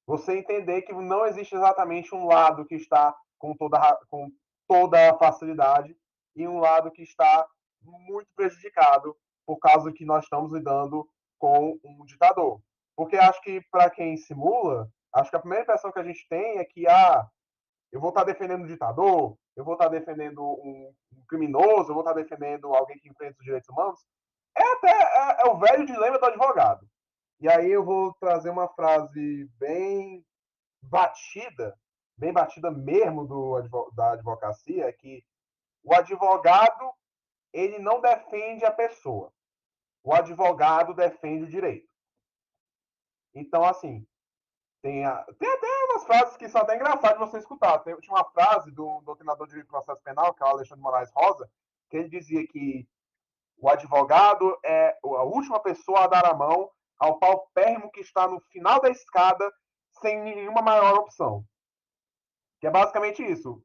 você 0.06 0.38
entender 0.38 0.82
que 0.82 0.92
não 0.92 1.26
existe 1.26 1.54
exatamente 1.54 2.14
um 2.14 2.26
lado 2.26 2.64
que 2.64 2.74
está 2.74 3.14
com 3.38 3.56
toda, 3.56 3.98
com 4.08 4.30
toda 4.68 5.10
a 5.10 5.18
facilidade 5.18 5.96
e 6.36 6.46
um 6.46 6.58
lado 6.58 6.90
que 6.90 7.02
está 7.02 7.46
muito 7.82 8.28
prejudicado 8.34 9.16
por 9.46 9.58
causa 9.58 9.92
que 9.92 10.04
nós 10.04 10.24
estamos 10.24 10.52
lidando 10.52 11.06
com 11.38 11.78
um 11.84 12.04
ditador. 12.04 12.60
Porque 12.96 13.16
acho 13.16 13.40
que 13.42 13.60
para 13.70 13.90
quem 13.90 14.16
simula, 14.16 14.88
acho 15.14 15.30
que 15.30 15.36
a 15.36 15.40
primeira 15.40 15.64
impressão 15.64 15.92
que 15.92 15.98
a 15.98 16.04
gente 16.04 16.26
tem 16.28 16.58
é 16.58 16.64
que 16.64 16.86
ah, 16.86 17.26
eu 17.90 18.00
vou 18.00 18.10
estar 18.10 18.24
defendendo 18.24 18.62
um 18.62 18.66
ditador, 18.66 19.36
eu 19.56 19.64
vou 19.64 19.74
estar 19.74 19.88
defendendo 19.88 20.42
um, 20.42 20.94
criminoso, 21.28 21.90
eu 21.90 21.94
vou 21.94 22.00
estar 22.00 22.14
defendendo 22.14 22.74
alguém 22.74 22.98
que 22.98 23.08
enfrenta 23.08 23.36
os 23.38 23.44
direitos 23.44 23.68
humanos. 23.68 24.00
É 24.56 24.72
até 24.72 24.90
é, 24.90 25.46
é 25.46 25.50
o 25.50 25.58
velho 25.58 25.86
dilema 25.86 26.18
do 26.18 26.26
advogado. 26.26 26.86
E 27.42 27.48
aí 27.48 27.72
eu 27.72 27.84
vou 27.84 28.14
trazer 28.20 28.50
uma 28.50 28.68
frase 28.68 29.50
bem 29.58 30.24
batida, 30.80 31.76
bem 32.16 32.32
batida 32.32 32.70
mesmo 32.70 33.26
do, 33.26 33.90
da 33.96 34.12
advocacia, 34.12 34.86
é 34.86 34.92
que 34.92 35.24
o 35.82 35.92
advogado 35.92 36.94
ele 37.52 37.80
não 37.80 38.00
defende 38.00 38.64
a 38.64 38.70
pessoa. 38.70 39.32
O 40.04 40.14
advogado 40.14 40.94
defende 40.94 41.42
o 41.42 41.48
direito. 41.48 41.92
Então, 43.34 43.64
assim, 43.64 44.06
tem, 44.80 45.04
a, 45.04 45.24
tem 45.36 45.48
até 45.48 45.66
umas 45.90 46.04
frases 46.04 46.36
que 46.36 46.48
são 46.48 46.60
até 46.60 46.76
engraçadas 46.76 47.18
de 47.18 47.28
você 47.28 47.38
escutar. 47.38 47.80
Tem, 47.80 47.96
tinha 47.96 48.14
uma 48.14 48.30
frase 48.30 48.70
do 48.70 49.00
doutrinador 49.00 49.48
de 49.48 49.64
processo 49.64 50.00
penal, 50.02 50.32
que 50.32 50.44
é 50.44 50.46
o 50.46 50.50
Alexandre 50.50 50.80
Moraes 50.80 51.10
Rosa, 51.10 51.50
que 51.90 51.96
ele 51.96 52.08
dizia 52.08 52.46
que 52.46 52.86
o 53.56 53.68
advogado 53.68 54.56
é 54.64 54.96
a 55.02 55.24
última 55.24 55.58
pessoa 55.58 56.04
a 56.04 56.06
dar 56.06 56.24
a 56.24 56.34
mão 56.34 56.70
ao 56.98 57.18
paupérrimo 57.18 57.90
que 57.90 58.00
está 58.00 58.28
no 58.28 58.40
final 58.50 58.80
da 58.80 58.90
escada 58.90 59.50
sem 60.00 60.20
nenhuma 60.22 60.62
maior 60.62 60.94
opção. 60.94 61.44
Que 62.60 62.66
é 62.66 62.70
basicamente 62.70 63.22
isso 63.22 63.62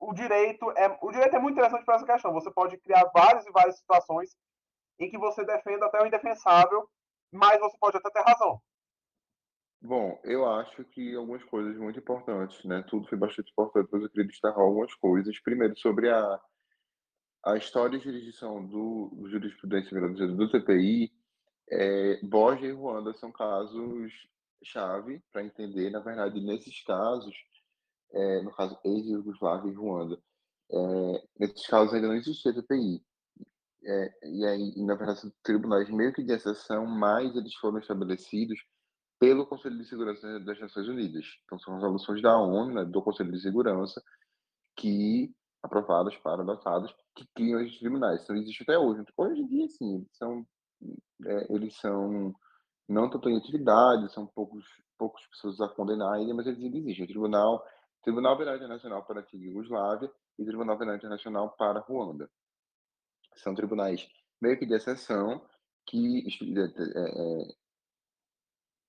o 0.00 0.12
direito 0.12 0.70
é 0.76 0.98
o 1.02 1.10
direito 1.10 1.36
é 1.36 1.38
muito 1.38 1.54
interessante 1.54 1.84
para 1.84 1.96
essa 1.96 2.06
questão. 2.06 2.32
Você 2.32 2.50
pode 2.50 2.78
criar 2.78 3.10
várias 3.12 3.46
e 3.46 3.50
várias 3.50 3.78
situações 3.78 4.36
em 4.98 5.10
que 5.10 5.18
você 5.18 5.44
defenda 5.44 5.86
até 5.86 6.02
o 6.02 6.06
indefensável, 6.06 6.88
mas 7.32 7.58
você 7.60 7.76
pode 7.78 7.96
até 7.96 8.10
ter 8.10 8.22
razão. 8.22 8.60
Bom, 9.80 10.20
eu 10.24 10.48
acho 10.50 10.84
que 10.84 11.14
algumas 11.14 11.44
coisas 11.44 11.76
muito 11.76 12.00
importantes, 12.00 12.64
né? 12.64 12.84
Tudo 12.88 13.08
foi 13.08 13.16
bastante 13.16 13.50
importante, 13.52 13.88
mas 13.92 14.02
eu 14.02 14.10
queria 14.10 14.26
destacar 14.26 14.60
algumas 14.60 14.92
coisas. 14.94 15.38
Primeiro, 15.40 15.76
sobre 15.78 16.10
a, 16.10 16.40
a 17.44 17.56
história 17.56 17.96
de 17.96 18.04
jurisdição 18.04 18.64
do, 18.66 19.10
do 19.12 19.30
jurisprudência 19.30 19.96
do 20.00 20.50
TPI, 20.50 21.12
é, 21.70 22.20
e 22.22 22.72
Ruanda 22.72 23.12
são 23.14 23.30
casos 23.30 24.12
chave 24.62 25.22
para 25.32 25.44
entender, 25.44 25.90
na 25.90 26.00
verdade, 26.00 26.40
nesses 26.40 26.82
casos, 26.82 27.34
é, 28.12 28.42
no 28.42 28.50
caso, 28.52 28.78
ex-Yugoslávia 28.84 29.70
e 29.70 29.74
Ruanda. 29.74 30.18
É, 30.70 31.28
nesses 31.38 31.66
casos 31.66 31.94
ainda 31.94 32.08
não 32.08 32.14
existia 32.14 32.52
TPI. 32.52 33.02
É, 33.84 34.28
e 34.28 34.44
aí, 34.44 34.74
na 34.84 34.94
verdade, 34.94 35.32
tribunais 35.42 35.88
meio 35.88 36.12
que 36.12 36.22
de 36.22 36.32
exceção, 36.32 36.86
mas 36.86 37.34
eles 37.36 37.54
foram 37.54 37.78
estabelecidos 37.78 38.58
pelo 39.18 39.46
Conselho 39.46 39.78
de 39.78 39.84
Segurança 39.84 40.40
das 40.40 40.60
Nações 40.60 40.88
Unidas. 40.88 41.26
Então, 41.44 41.58
são 41.58 41.74
resoluções 41.74 42.22
da 42.22 42.38
ONU, 42.38 42.74
né, 42.74 42.84
do 42.84 43.02
Conselho 43.02 43.32
de 43.32 43.40
Segurança, 43.40 44.02
que 44.76 45.34
aprovadas 45.62 46.16
para 46.18 46.42
adotadas, 46.42 46.94
que 47.16 47.26
criam 47.34 47.60
esses 47.60 47.78
tribunais. 47.78 48.22
Então, 48.22 48.36
existe 48.36 48.62
até 48.62 48.78
hoje. 48.78 49.04
Hoje 49.16 49.40
em 49.40 49.46
dia, 49.46 49.68
sim, 49.68 50.06
são, 50.12 50.46
é, 51.26 51.52
eles 51.52 51.76
são 51.76 52.34
não 52.88 53.06
estão 53.06 53.30
em 53.30 53.36
atividade, 53.36 54.10
são 54.12 54.26
poucos, 54.26 54.64
poucas 54.96 55.24
pessoas 55.26 55.60
a 55.60 55.68
condenar 55.68 56.14
ainda, 56.14 56.32
mas 56.32 56.46
eles 56.46 56.58
existem. 56.58 57.04
O 57.04 57.06
Tribunal, 57.06 57.66
Tribunal 58.02 58.38
Penal 58.38 58.56
Internacional 58.56 59.04
para 59.04 59.20
a 59.20 59.22
antiga 59.22 59.44
Yugoslávia 59.44 60.10
e 60.38 60.44
Tribunal 60.44 60.78
Penal 60.78 60.96
Internacional 60.96 61.50
para 61.50 61.80
Ruanda. 61.80 62.30
São 63.36 63.54
tribunais 63.54 64.08
meio 64.40 64.58
que 64.58 64.64
de 64.64 64.74
exceção 64.74 65.46
que 65.86 66.26
é, 66.56 66.62
é, 66.96 67.54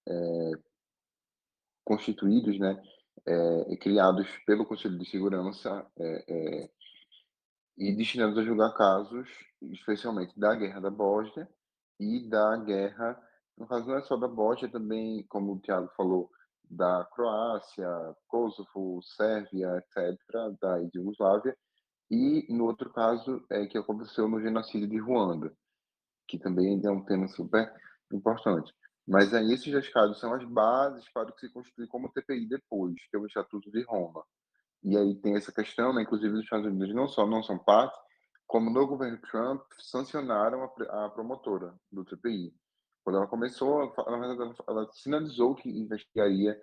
é, 0.08 0.52
constituídos, 1.84 2.58
né, 2.58 2.82
é, 3.26 3.76
criados 3.78 4.28
pelo 4.46 4.66
Conselho 4.66 4.98
de 4.98 5.10
Segurança 5.10 5.86
é, 5.98 6.26
é, 6.28 6.70
e 7.78 7.92
destinados 7.96 8.38
a 8.38 8.44
julgar 8.44 8.74
casos, 8.74 9.28
especialmente 9.62 10.40
da 10.40 10.56
Guerra 10.56 10.80
da 10.80 10.90
Bósnia 10.90 11.48
e 12.00 12.28
da 12.28 12.56
Guerra, 12.58 13.22
no 13.58 13.68
caso 13.68 13.88
não 13.88 13.98
é 13.98 14.02
só 14.02 14.16
da 14.16 14.28
Bósnia, 14.28 14.72
também, 14.72 15.26
como 15.28 15.54
o 15.54 15.60
Tiago 15.60 15.90
falou, 15.98 16.32
da 16.70 17.04
Croácia, 17.14 17.88
Kosovo, 18.28 19.02
Sérvia, 19.02 19.78
etc., 19.78 20.18
da 20.62 20.78
Yugoslávia, 20.96 21.58
e 22.10 22.48
no 22.50 22.66
outro 22.66 22.92
caso 22.92 23.44
é 23.50 23.66
que 23.66 23.78
aconteceu 23.78 24.28
no 24.28 24.42
genocídio 24.42 24.88
de 24.88 24.98
Ruanda, 24.98 25.54
que 26.28 26.38
também 26.38 26.80
é 26.84 26.92
um 26.92 27.04
tema 27.04 27.28
super 27.28 27.72
importante. 28.12 28.74
Mas 29.08 29.34
aí 29.34 29.52
esses 29.52 29.72
dois 29.72 29.90
casos 29.90 30.20
são 30.20 30.34
as 30.34 30.44
bases 30.46 31.08
para 31.12 31.30
o 31.30 31.34
que 31.34 31.42
se 31.42 31.52
constitui 31.52 31.88
como 31.88 32.12
TPI 32.12 32.48
depois, 32.48 32.96
que 33.10 33.18
é 33.18 33.20
o 33.20 33.26
Estatuto 33.26 33.72
de 33.72 33.84
Roma. 33.84 34.24
E 34.84 34.96
aí 34.96 35.16
tem 35.16 35.36
essa 35.36 35.52
questão, 35.52 35.94
né, 35.94 36.04
inclusive 36.04 36.34
os 36.34 36.44
Estados 36.44 36.68
Unidos 36.68 36.94
não 36.94 37.08
só 37.08 37.28
não 37.28 37.44
são 37.44 37.58
parte, 37.58 37.98
como 38.50 38.72
no 38.72 38.88
governo 38.88 39.22
Trump 39.30 39.62
sancionaram 39.78 40.64
a, 40.64 41.06
a 41.06 41.10
promotora 41.10 41.76
do 41.92 42.04
TPI. 42.04 42.52
Quando 43.04 43.18
ela 43.18 43.28
começou, 43.28 43.94
verdade, 43.96 44.56
ela 44.68 44.92
sinalizou 44.92 45.54
que 45.54 45.70
investigaria 45.70 46.60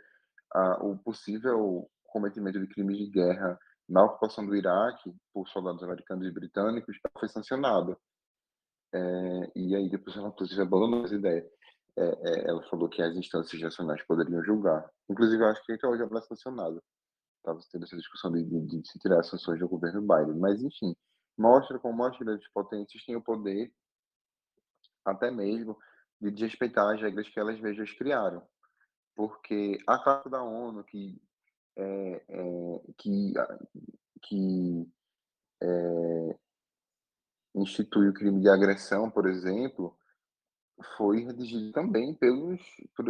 o 0.81 0.96
possível 0.99 1.88
cometimento 2.07 2.59
de 2.59 2.66
crimes 2.66 2.99
de 2.99 3.07
guerra 3.07 3.57
na 3.88 4.03
ocupação 4.03 4.44
do 4.44 4.57
Iraque 4.57 5.14
por 5.33 5.49
soldados 5.49 5.83
americanos 5.85 6.27
e 6.27 6.33
britânicos, 6.33 6.99
ela 7.05 7.20
foi 7.20 7.29
sancionada. 7.29 7.96
É, 8.92 9.53
e 9.55 9.77
aí 9.77 9.88
depois 9.88 10.16
ela, 10.16 10.29
inclusive, 10.29 10.61
abandonou 10.61 11.05
essa 11.05 11.14
ideia 11.14 11.49
é, 11.96 12.05
é, 12.05 12.51
ela 12.51 12.62
falou 12.68 12.88
que 12.88 13.01
as 13.01 13.14
instâncias 13.16 13.62
nacionais 13.62 14.03
poderiam 14.07 14.42
julgar. 14.42 14.90
Inclusive, 15.09 15.40
eu 15.40 15.49
acho 15.49 15.64
que 15.64 15.72
até 15.72 15.87
hoje 15.87 16.03
ela 16.03 16.18
é 16.18 16.22
sancionada. 16.22 16.83
Estava 17.38 17.61
tendo 17.70 17.85
essa 17.85 17.96
discussão 17.96 18.33
de, 18.33 18.44
de, 18.44 18.66
de, 18.66 18.90
se 18.90 18.99
tirar 18.99 19.20
as 19.20 19.29
sanções 19.29 19.61
do 19.61 19.68
governo 19.68 20.03
Biden. 20.03 20.38
Mas, 20.38 20.61
enfim, 20.61 20.96
mostra 21.37 21.79
como 21.79 22.05
as 22.05 22.16
grandes 22.18 22.49
potências 22.49 23.05
têm 23.05 23.16
o 23.16 23.22
poder, 23.22 23.72
até 25.05 25.31
mesmo, 25.31 25.79
de 26.20 26.31
desrespeitar 26.31 26.94
as 26.94 27.01
regras 27.01 27.29
que 27.29 27.38
elas 27.38 27.61
mesmas 27.61 27.92
criaram. 27.92 28.42
Porque 29.14 29.79
a 29.87 29.99
Carta 29.99 30.29
da 30.29 30.42
ONU, 30.42 30.85
que, 30.85 31.20
é, 31.77 32.25
é, 32.29 32.83
que, 32.99 33.35
que 34.22 34.92
é, 35.62 36.38
institui 37.55 38.09
o 38.09 38.14
crime 38.14 38.40
de 38.40 38.49
agressão, 38.49 39.11
por 39.11 39.27
exemplo, 39.27 39.96
foi 40.96 41.25
redigido 41.25 41.72
também 41.72 42.14
pelos, 42.14 42.61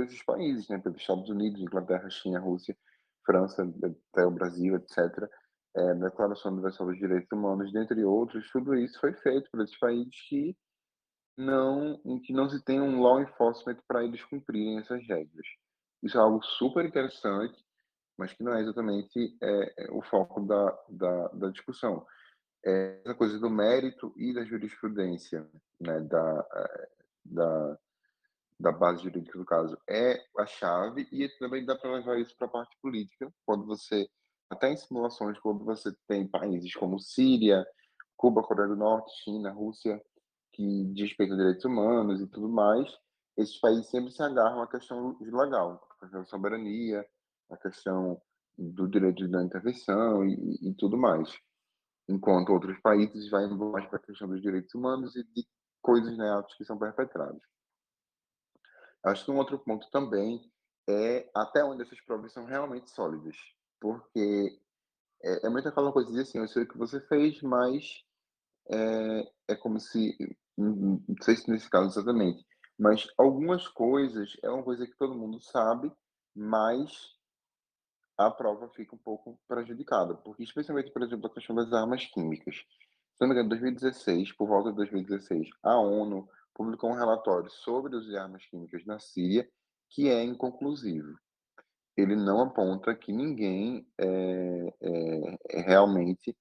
esses 0.04 0.22
países, 0.22 0.68
né? 0.68 0.78
pelos 0.78 1.00
Estados 1.00 1.28
Unidos, 1.28 1.60
Inglaterra, 1.60 2.08
China, 2.10 2.38
Rússia, 2.38 2.76
França, 3.24 3.62
até 4.12 4.24
o 4.24 4.30
Brasil, 4.30 4.76
etc. 4.76 5.28
É, 5.76 5.94
Declaração 5.94 6.52
Universal 6.52 6.86
dos 6.86 6.98
Direitos 6.98 7.30
Humanos, 7.30 7.72
dentre 7.72 8.02
outros, 8.02 8.50
tudo 8.50 8.74
isso 8.74 8.98
foi 8.98 9.12
feito 9.12 9.50
por 9.50 9.60
esses 9.60 9.78
países 9.78 10.14
que 10.28 10.56
não, 11.36 12.00
que 12.24 12.32
não 12.32 12.48
se 12.48 12.64
tem 12.64 12.80
um 12.80 13.00
law 13.00 13.20
enforcement 13.20 13.78
para 13.86 14.02
eles 14.02 14.24
cumprirem 14.24 14.78
essas 14.78 15.06
regras. 15.06 15.46
Isso 16.02 16.16
é 16.16 16.20
algo 16.20 16.42
super 16.42 16.84
interessante, 16.84 17.62
mas 18.16 18.32
que 18.32 18.42
não 18.42 18.54
é 18.54 18.62
exatamente 18.62 19.36
é, 19.42 19.84
é 19.84 19.90
o 19.90 20.00
foco 20.02 20.40
da, 20.46 20.70
da, 20.88 21.28
da 21.28 21.50
discussão. 21.50 22.06
É 22.64 23.00
essa 23.04 23.14
coisa 23.14 23.38
do 23.38 23.50
mérito 23.50 24.14
e 24.16 24.32
da 24.32 24.44
jurisprudência, 24.44 25.46
né, 25.78 26.00
da, 26.00 26.48
é, 26.54 26.88
da, 27.24 27.78
da 28.58 28.72
base 28.72 29.02
jurídica 29.02 29.38
do 29.38 29.44
caso 29.44 29.78
é 29.88 30.24
a 30.38 30.46
chave 30.46 31.06
e 31.12 31.28
também 31.38 31.64
dá 31.64 31.76
para 31.76 31.92
levar 31.92 32.18
isso 32.18 32.34
para 32.36 32.46
a 32.46 32.50
parte 32.50 32.76
política, 32.80 33.30
quando 33.44 33.66
você, 33.66 34.08
até 34.50 34.72
em 34.72 34.76
simulações, 34.76 35.38
quando 35.40 35.64
você 35.64 35.92
tem 36.06 36.26
países 36.26 36.74
como 36.74 36.98
Síria, 36.98 37.66
Cuba, 38.16 38.42
Coreia 38.42 38.68
do 38.68 38.76
Norte, 38.76 39.12
China, 39.22 39.50
Rússia, 39.50 40.02
que 40.52 40.84
desrespeitam 40.86 41.36
direitos 41.36 41.64
humanos 41.64 42.20
e 42.20 42.26
tudo 42.26 42.48
mais, 42.48 42.90
esses 43.36 43.58
países 43.60 43.86
sempre 43.90 44.10
se 44.10 44.22
agarram 44.22 44.62
à 44.62 44.66
questão 44.66 45.16
legal, 45.20 45.86
a 45.90 46.00
questão 46.00 46.20
da 46.20 46.26
soberania, 46.26 47.06
a 47.50 47.56
questão 47.56 48.20
do 48.56 48.88
direito 48.88 49.28
de 49.28 49.36
intervenção 49.36 50.24
e, 50.24 50.58
e 50.62 50.74
tudo 50.74 50.96
mais. 50.96 51.38
Enquanto 52.08 52.52
outros 52.52 52.78
países 52.80 53.28
vão 53.28 53.72
mais 53.72 53.86
para 53.86 53.98
a 53.98 54.02
questão 54.02 54.28
dos 54.28 54.40
direitos 54.40 54.74
humanos 54.74 55.14
e 55.16 55.24
de 55.24 55.46
coisas, 55.82 56.16
né, 56.16 56.30
atos 56.30 56.54
que 56.56 56.64
são 56.64 56.78
perpetrados. 56.78 57.42
Acho 59.04 59.24
que 59.24 59.30
um 59.30 59.36
outro 59.36 59.58
ponto 59.58 59.88
também 59.90 60.40
é 60.88 61.30
até 61.34 61.62
onde 61.64 61.82
essas 61.82 62.00
provas 62.00 62.32
são 62.32 62.44
realmente 62.44 62.90
sólidas, 62.90 63.36
porque 63.80 64.58
é, 65.22 65.46
é 65.46 65.50
muito 65.50 65.68
aquela 65.68 65.92
coisa 65.92 66.12
de 66.12 66.20
assim, 66.20 66.38
eu 66.38 66.48
sei 66.48 66.62
o 66.62 66.68
que 66.68 66.78
você 66.78 67.00
fez, 67.00 67.40
mas 67.42 68.02
é, 68.70 69.32
é 69.48 69.56
como 69.56 69.78
se, 69.78 70.16
não 70.56 71.00
sei 71.22 71.36
se 71.36 71.50
nesse 71.50 71.68
caso 71.68 71.88
exatamente, 71.88 72.44
mas 72.78 73.06
algumas 73.16 73.66
coisas 73.68 74.36
é 74.42 74.50
uma 74.50 74.62
coisa 74.62 74.86
que 74.86 74.96
todo 74.96 75.16
mundo 75.16 75.40
sabe, 75.40 75.90
mas 76.34 77.16
a 78.18 78.30
prova 78.30 78.68
fica 78.70 78.94
um 78.94 78.98
pouco 78.98 79.38
prejudicada, 79.46 80.14
porque 80.14 80.42
especialmente, 80.42 80.90
por 80.90 81.02
exemplo, 81.02 81.26
a 81.26 81.34
questão 81.34 81.54
das 81.54 81.72
armas 81.72 82.06
químicas. 82.06 82.56
Se 82.56 83.20
não 83.20 83.28
me 83.28 83.34
engano, 83.34 83.46
em 83.46 83.60
2016, 83.60 84.32
por 84.32 84.48
volta 84.48 84.70
de 84.70 84.76
2016, 84.76 85.48
a 85.62 85.78
ONU 85.78 86.28
publicou 86.54 86.90
um 86.90 86.94
relatório 86.94 87.50
sobre 87.50 87.96
os 87.96 88.14
armas 88.14 88.44
químicas 88.46 88.84
na 88.86 88.98
Síria 88.98 89.48
que 89.90 90.08
é 90.08 90.22
inconclusivo. 90.22 91.18
Ele 91.96 92.14
não 92.14 92.42
aponta 92.42 92.94
que 92.94 93.12
ninguém 93.12 93.86
é, 93.98 94.74
é, 94.80 95.38
é 95.50 95.60
realmente, 95.60 96.36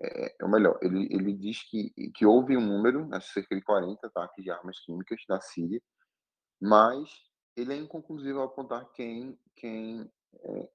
é, 0.00 0.34
ou 0.42 0.48
melhor, 0.48 0.78
ele, 0.80 1.08
ele 1.10 1.32
diz 1.34 1.62
que, 1.68 1.90
que 2.14 2.24
houve 2.24 2.56
um 2.56 2.66
número, 2.66 3.06
né, 3.06 3.20
cerca 3.20 3.54
de 3.54 3.62
40 3.62 4.06
ataques 4.06 4.42
de 4.42 4.50
armas 4.50 4.78
químicas 4.80 5.20
na 5.28 5.40
Síria, 5.40 5.80
mas 6.60 7.08
ele 7.56 7.74
é 7.74 7.76
inconclusivo 7.76 8.40
ao 8.40 8.46
apontar 8.46 8.90
quem, 8.92 9.38
quem 9.56 10.10
é, 10.34 10.68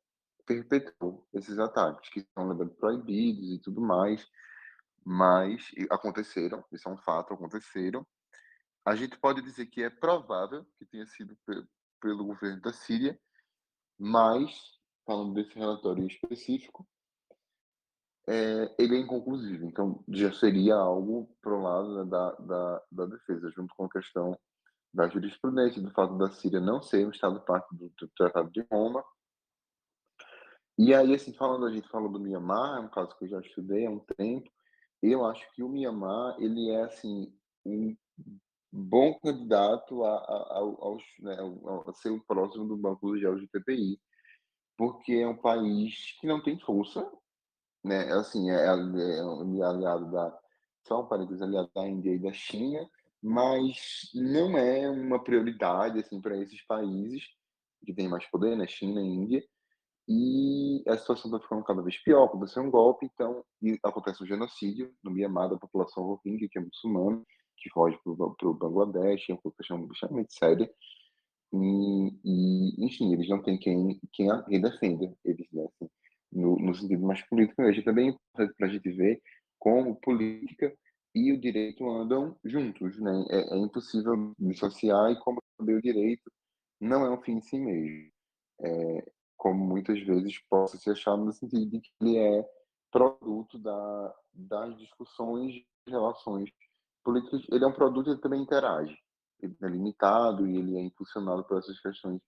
perpetrou 0.45 1.27
esses 1.33 1.57
ataques, 1.57 2.09
que 2.09 2.25
são 2.33 2.47
lembrando 2.47 2.75
proibidos 2.75 3.51
e 3.51 3.59
tudo 3.59 3.81
mais 3.81 4.25
mas 5.11 5.71
aconteceram, 5.89 6.63
isso 6.71 6.87
é 6.87 6.91
um 6.91 6.97
fato, 6.97 7.33
aconteceram. 7.33 8.05
A 8.85 8.95
gente 8.95 9.17
pode 9.17 9.41
dizer 9.41 9.65
que 9.65 9.81
é 9.81 9.89
provável 9.89 10.65
que 10.77 10.85
tenha 10.85 11.05
sido 11.07 11.37
pelo 11.99 12.25
governo 12.25 12.61
da 12.61 12.71
Síria, 12.71 13.19
mas, 13.99 14.79
falando 15.05 15.33
desse 15.33 15.53
relatório 15.57 16.07
específico, 16.07 16.87
é, 18.27 18.75
ele 18.77 18.95
é 18.95 18.99
inconclusivo. 18.99 19.65
Então, 19.65 20.03
já 20.07 20.31
seria 20.31 20.75
algo 20.75 21.29
para 21.41 21.53
o 21.53 21.61
lado 21.61 22.05
da, 22.05 22.31
da, 22.35 22.83
da 22.91 23.05
defesa, 23.07 23.51
junto 23.51 23.73
com 23.75 23.85
a 23.85 23.89
questão 23.89 24.39
da 24.93 25.07
jurisprudência, 25.07 25.81
do 25.81 25.91
fato 25.91 26.17
da 26.17 26.29
Síria 26.31 26.59
não 26.59 26.81
ser 26.81 27.05
um 27.05 27.11
Estado 27.11 27.41
parte 27.41 27.75
do, 27.75 27.89
do 27.89 28.07
Tratado 28.15 28.49
de 28.51 28.65
Roma. 28.71 29.03
E 30.77 30.93
aí, 30.93 31.13
assim, 31.13 31.33
falando, 31.33 31.65
a 31.65 31.71
gente 31.71 31.89
falou 31.89 32.09
do 32.09 32.19
Mianmar, 32.19 32.77
é 32.77 32.79
um 32.79 32.89
caso 32.89 33.15
que 33.17 33.25
eu 33.25 33.29
já 33.29 33.39
estudei 33.41 33.85
há 33.85 33.89
um 33.89 33.99
tempo, 33.99 34.49
eu 35.01 35.25
acho 35.25 35.45
que 35.53 35.61
o 35.61 35.69
Mianmar, 35.69 36.35
ele 36.39 36.69
é, 36.69 36.83
assim, 36.83 37.33
um 37.65 37.95
bom 38.71 39.17
candidato 39.19 40.03
a, 40.03 40.15
a, 40.15 40.57
aos, 40.59 41.03
né, 41.19 41.37
a 41.87 41.93
ser 41.93 42.11
o 42.11 42.23
próximo 42.23 42.67
do 42.67 42.77
Banco 42.77 43.07
do 43.07 43.17
GPI, 43.17 43.99
porque 44.77 45.13
é 45.13 45.27
um 45.27 45.37
país 45.37 46.15
que 46.19 46.27
não 46.27 46.41
tem 46.41 46.57
força, 46.59 47.09
né? 47.83 48.11
Assim, 48.13 48.49
é, 48.49 48.65
é, 48.65 48.67
é 48.67 49.63
aliado 49.63 50.11
da, 50.11 50.39
só 50.87 51.01
um 51.01 51.07
parênteses, 51.07 51.41
aliado 51.41 51.69
da 51.75 51.87
Índia 51.87 52.13
e 52.13 52.19
da 52.19 52.31
China, 52.31 52.87
mas 53.21 54.09
não 54.13 54.57
é 54.57 54.89
uma 54.89 55.21
prioridade, 55.23 55.99
assim, 55.99 56.21
para 56.21 56.37
esses 56.37 56.65
países 56.65 57.23
que 57.85 57.93
têm 57.93 58.07
mais 58.07 58.25
poder, 58.29 58.55
né? 58.55 58.67
China 58.67 59.01
e 59.01 59.05
Índia, 59.05 59.43
E 60.07 60.83
a 60.87 60.97
situação 60.97 61.29
está 61.29 61.39
ficando 61.39 61.63
cada 61.63 61.81
vez 61.81 61.97
pior, 62.01 62.25
aconteceu 62.25 62.63
um 62.63 62.71
golpe, 62.71 63.05
então 63.05 63.43
acontece 63.83 64.23
um 64.23 64.27
genocídio 64.27 64.93
no 65.03 65.11
Myanmar 65.11 65.49
da 65.49 65.57
população 65.57 66.03
Rohingya, 66.03 66.47
que 66.49 66.57
é 66.57 66.61
muçulmana, 66.61 67.23
que 67.59 67.69
foge 67.71 67.97
para 68.03 68.49
o 68.49 68.53
Bangladesh, 68.53 69.29
é 69.29 69.33
uma 69.33 69.53
questão 69.57 69.87
extremamente 69.91 70.33
séria. 70.33 70.71
E, 71.53 72.09
e, 72.23 72.85
enfim, 72.85 73.13
eles 73.13 73.27
não 73.27 73.41
têm 73.41 73.57
quem, 73.57 73.99
quem, 74.13 74.29
quem 74.47 74.61
defenda 74.61 75.11
eles, 75.25 75.47
né? 75.51 75.65
Assim, 75.65 75.89
no, 76.31 76.57
no, 76.57 76.75
sentido 76.75 77.05
mais 77.05 77.21
político 77.27 77.61
mesmo. 77.61 77.83
Também 77.83 78.07
é 78.07 78.09
importante 78.11 78.55
para 78.57 78.67
a 78.67 78.69
gente 78.69 78.91
ver 78.91 79.21
como 79.57 79.95
política 79.95 80.73
e 81.15 81.33
o 81.33 81.39
direito 81.39 81.89
andam 81.89 82.37
juntos, 82.45 82.99
né? 82.99 83.25
É, 83.29 83.55
é 83.55 83.57
impossível 83.57 84.33
dissociar 84.37 85.11
e 85.11 85.19
como 85.19 85.41
o 85.59 85.81
direito 85.81 86.31
não 86.79 87.05
é 87.05 87.09
um 87.09 87.21
fim 87.21 87.33
em 87.33 87.41
si 87.41 87.57
mesmo. 87.57 88.11
É, 88.61 89.11
como 89.37 89.65
muitas 89.65 89.99
vezes 90.01 90.37
possa 90.49 90.77
se 90.77 90.89
achar 90.89 91.17
no 91.17 91.31
sentido 91.31 91.65
de 91.71 91.79
que 91.79 91.89
ele 92.01 92.17
é 92.17 92.47
produto 92.91 93.57
da, 93.57 94.15
das 94.33 94.77
discussões, 94.77 95.63
relações 95.87 96.49
Ele 97.51 97.63
é 97.63 97.67
um 97.67 97.73
produto 97.73 98.11
e 98.11 98.17
também 98.17 98.41
interage. 98.41 98.97
Ele 99.41 99.55
é 99.61 99.67
limitado 99.67 100.47
e 100.47 100.57
ele 100.57 100.77
é 100.77 100.81
impulsionado 100.81 101.43
por 101.45 101.57
essas 101.57 101.79
questões 101.79 102.21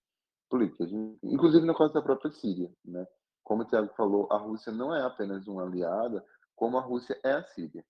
políticas. 0.48 0.90
Inclusive 1.22 1.66
no 1.66 1.76
caso 1.76 1.92
da 1.92 2.02
própria 2.02 2.30
Síria, 2.32 2.72
né? 2.84 3.06
Como 3.42 3.62
o 3.62 3.66
Tiago 3.66 3.92
falou, 3.96 4.28
a 4.30 4.38
Rússia 4.38 4.72
não 4.72 4.94
é 4.94 5.02
apenas 5.02 5.46
uma 5.46 5.64
aliada, 5.64 6.24
como 6.54 6.78
a 6.78 6.80
Rússia 6.80 7.18
é 7.24 7.32
a 7.32 7.42
Síria. 7.42 7.84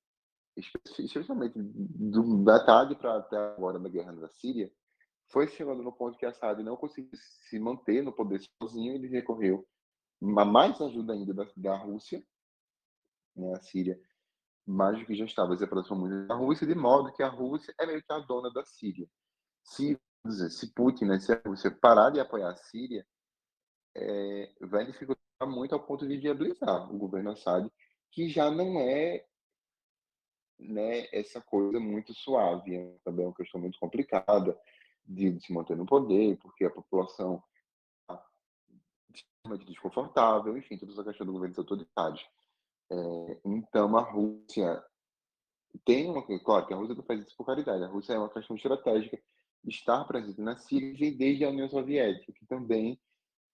Especialmente 0.98 1.54
do 1.56 2.24
metade 2.24 2.94
para 2.94 3.18
até 3.18 3.36
agora 3.36 3.78
da 3.78 3.88
guerra 3.88 4.12
da 4.12 4.28
Síria, 4.28 4.72
foi 5.30 5.48
chegando 5.48 5.82
no 5.82 5.92
ponto 5.92 6.18
que 6.18 6.26
Assad 6.26 6.62
não 6.62 6.76
conseguiu 6.76 7.10
se 7.48 7.58
manter 7.58 8.02
no 8.02 8.12
poder 8.12 8.40
sozinho, 8.62 8.94
ele 8.94 9.08
recorreu 9.08 9.66
a 10.38 10.44
mais 10.44 10.80
ajuda 10.80 11.14
ainda 11.14 11.34
da, 11.34 11.46
da 11.56 11.76
Rússia, 11.76 12.22
né, 13.34 13.52
a 13.56 13.60
Síria, 13.62 13.98
mais 14.66 14.98
do 14.98 15.04
que 15.04 15.14
já 15.14 15.24
estava 15.24 15.56
se 15.56 15.64
aproximou 15.64 16.06
muito 16.06 16.26
da 16.26 16.34
Rússia, 16.34 16.66
de 16.66 16.74
modo 16.74 17.12
que 17.12 17.22
a 17.22 17.28
Rússia 17.28 17.74
é 17.78 17.86
meio 17.86 18.02
que 18.02 18.12
a 18.12 18.18
dona 18.18 18.50
da 18.50 18.64
Síria. 18.64 19.08
Se, 19.62 19.98
se 20.50 20.72
Putin, 20.72 21.06
né, 21.06 21.20
se 21.20 21.32
a 21.32 21.40
Rússia 21.44 21.70
parar 21.70 22.10
de 22.10 22.20
apoiar 22.20 22.50
a 22.50 22.56
Síria, 22.56 23.06
é, 23.94 24.52
vai 24.60 24.86
dificultar 24.86 25.22
muito 25.46 25.74
ao 25.74 25.84
ponto 25.84 26.06
de 26.06 26.16
viabilizar 26.16 26.92
o 26.92 26.98
governo 26.98 27.30
Assad, 27.30 27.68
que 28.10 28.28
já 28.28 28.50
não 28.50 28.78
é 28.80 29.26
né, 30.58 31.08
essa 31.12 31.40
coisa 31.40 31.80
muito 31.80 32.14
suave, 32.14 32.76
é 32.76 32.98
também 33.04 33.26
uma 33.26 33.34
questão 33.34 33.60
muito 33.60 33.78
complicada 33.78 34.58
de, 35.04 35.32
de 35.32 35.44
se 35.44 35.52
manter 35.52 35.76
no 35.76 35.86
poder, 35.86 36.38
porque 36.38 36.64
a 36.64 36.70
população 36.70 37.42
está 38.00 38.24
extremamente 39.12 39.66
desconfortável, 39.66 40.56
enfim, 40.56 40.78
toda 40.78 40.92
essa 40.92 41.04
questão 41.04 41.26
do 41.26 41.32
governo 41.32 41.54
autoritário. 41.58 42.20
É, 42.92 43.40
então, 43.46 43.96
a 43.96 44.02
Rússia 44.02 44.84
tem 45.84 46.10
uma 46.10 46.22
claro 46.40 46.66
que 46.66 46.74
a 46.74 46.76
Rússia 46.76 46.94
não 46.94 47.02
faz 47.02 47.20
isso 47.20 47.36
por 47.36 47.46
caridade, 47.46 47.82
a 47.82 47.88
Rússia 47.88 48.12
é 48.12 48.18
uma 48.18 48.28
questão 48.28 48.54
estratégica 48.54 49.18
estar 49.64 50.04
presente 50.04 50.40
na 50.40 50.56
Síria 50.56 51.16
desde 51.16 51.44
a 51.44 51.48
União 51.48 51.68
Soviética, 51.70 52.32
que 52.32 52.44
também 52.46 53.00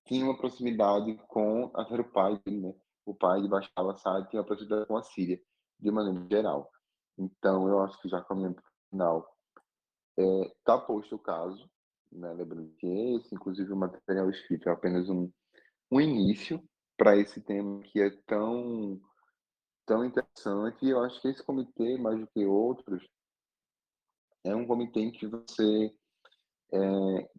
tinha 0.07 0.25
uma 0.25 0.37
proximidade 0.37 1.15
com 1.29 1.65
o 1.67 2.05
pai 2.05 2.41
dele, 2.45 2.61
né? 2.61 2.75
O 3.07 3.15
pai 3.15 3.41
de 3.43 3.49
Bashar 3.49 3.71
al-Assad 3.77 4.29
tinha 4.29 4.41
uma 4.41 4.47
proximidade 4.47 4.87
com 4.87 4.97
a 4.97 5.03
Síria, 5.03 5.41
de 5.79 5.91
maneira 5.91 6.27
geral. 6.29 6.71
Então, 7.17 7.69
eu 7.69 7.81
acho 7.81 8.01
que 8.01 8.09
já 8.09 8.21
caminhando 8.23 8.57
para 8.57 8.65
o 8.65 8.91
final, 8.91 9.39
Está 10.17 10.75
é, 10.75 10.81
posto 10.81 11.15
o 11.15 11.19
caso, 11.19 11.71
né? 12.11 12.33
lembrando 12.33 12.75
que 12.79 12.87
esse, 12.87 13.33
inclusive, 13.33 13.73
o 13.73 13.77
material 13.77 14.29
escrito 14.29 14.69
é 14.69 14.73
apenas 14.73 15.09
um, 15.09 15.31
um 15.93 16.01
início 16.01 16.61
para 16.97 17.17
esse 17.17 17.41
tema 17.41 17.81
que 17.83 18.01
é 18.01 18.11
tão, 18.27 19.01
tão 19.89 20.05
interessante. 20.05 20.87
E 20.87 20.91
eu 20.91 21.03
acho 21.03 21.21
que 21.21 21.29
esse 21.29 21.43
comitê, 21.43 21.99
mais 21.99 22.21
do 22.21 22.27
que 22.29 22.45
outros, 22.45 23.03
é 24.45 24.55
um 24.55 24.67
comitê 24.67 25.01
em 25.01 25.11
que 25.11 25.27
você. 25.27 25.93
É, 26.73 27.31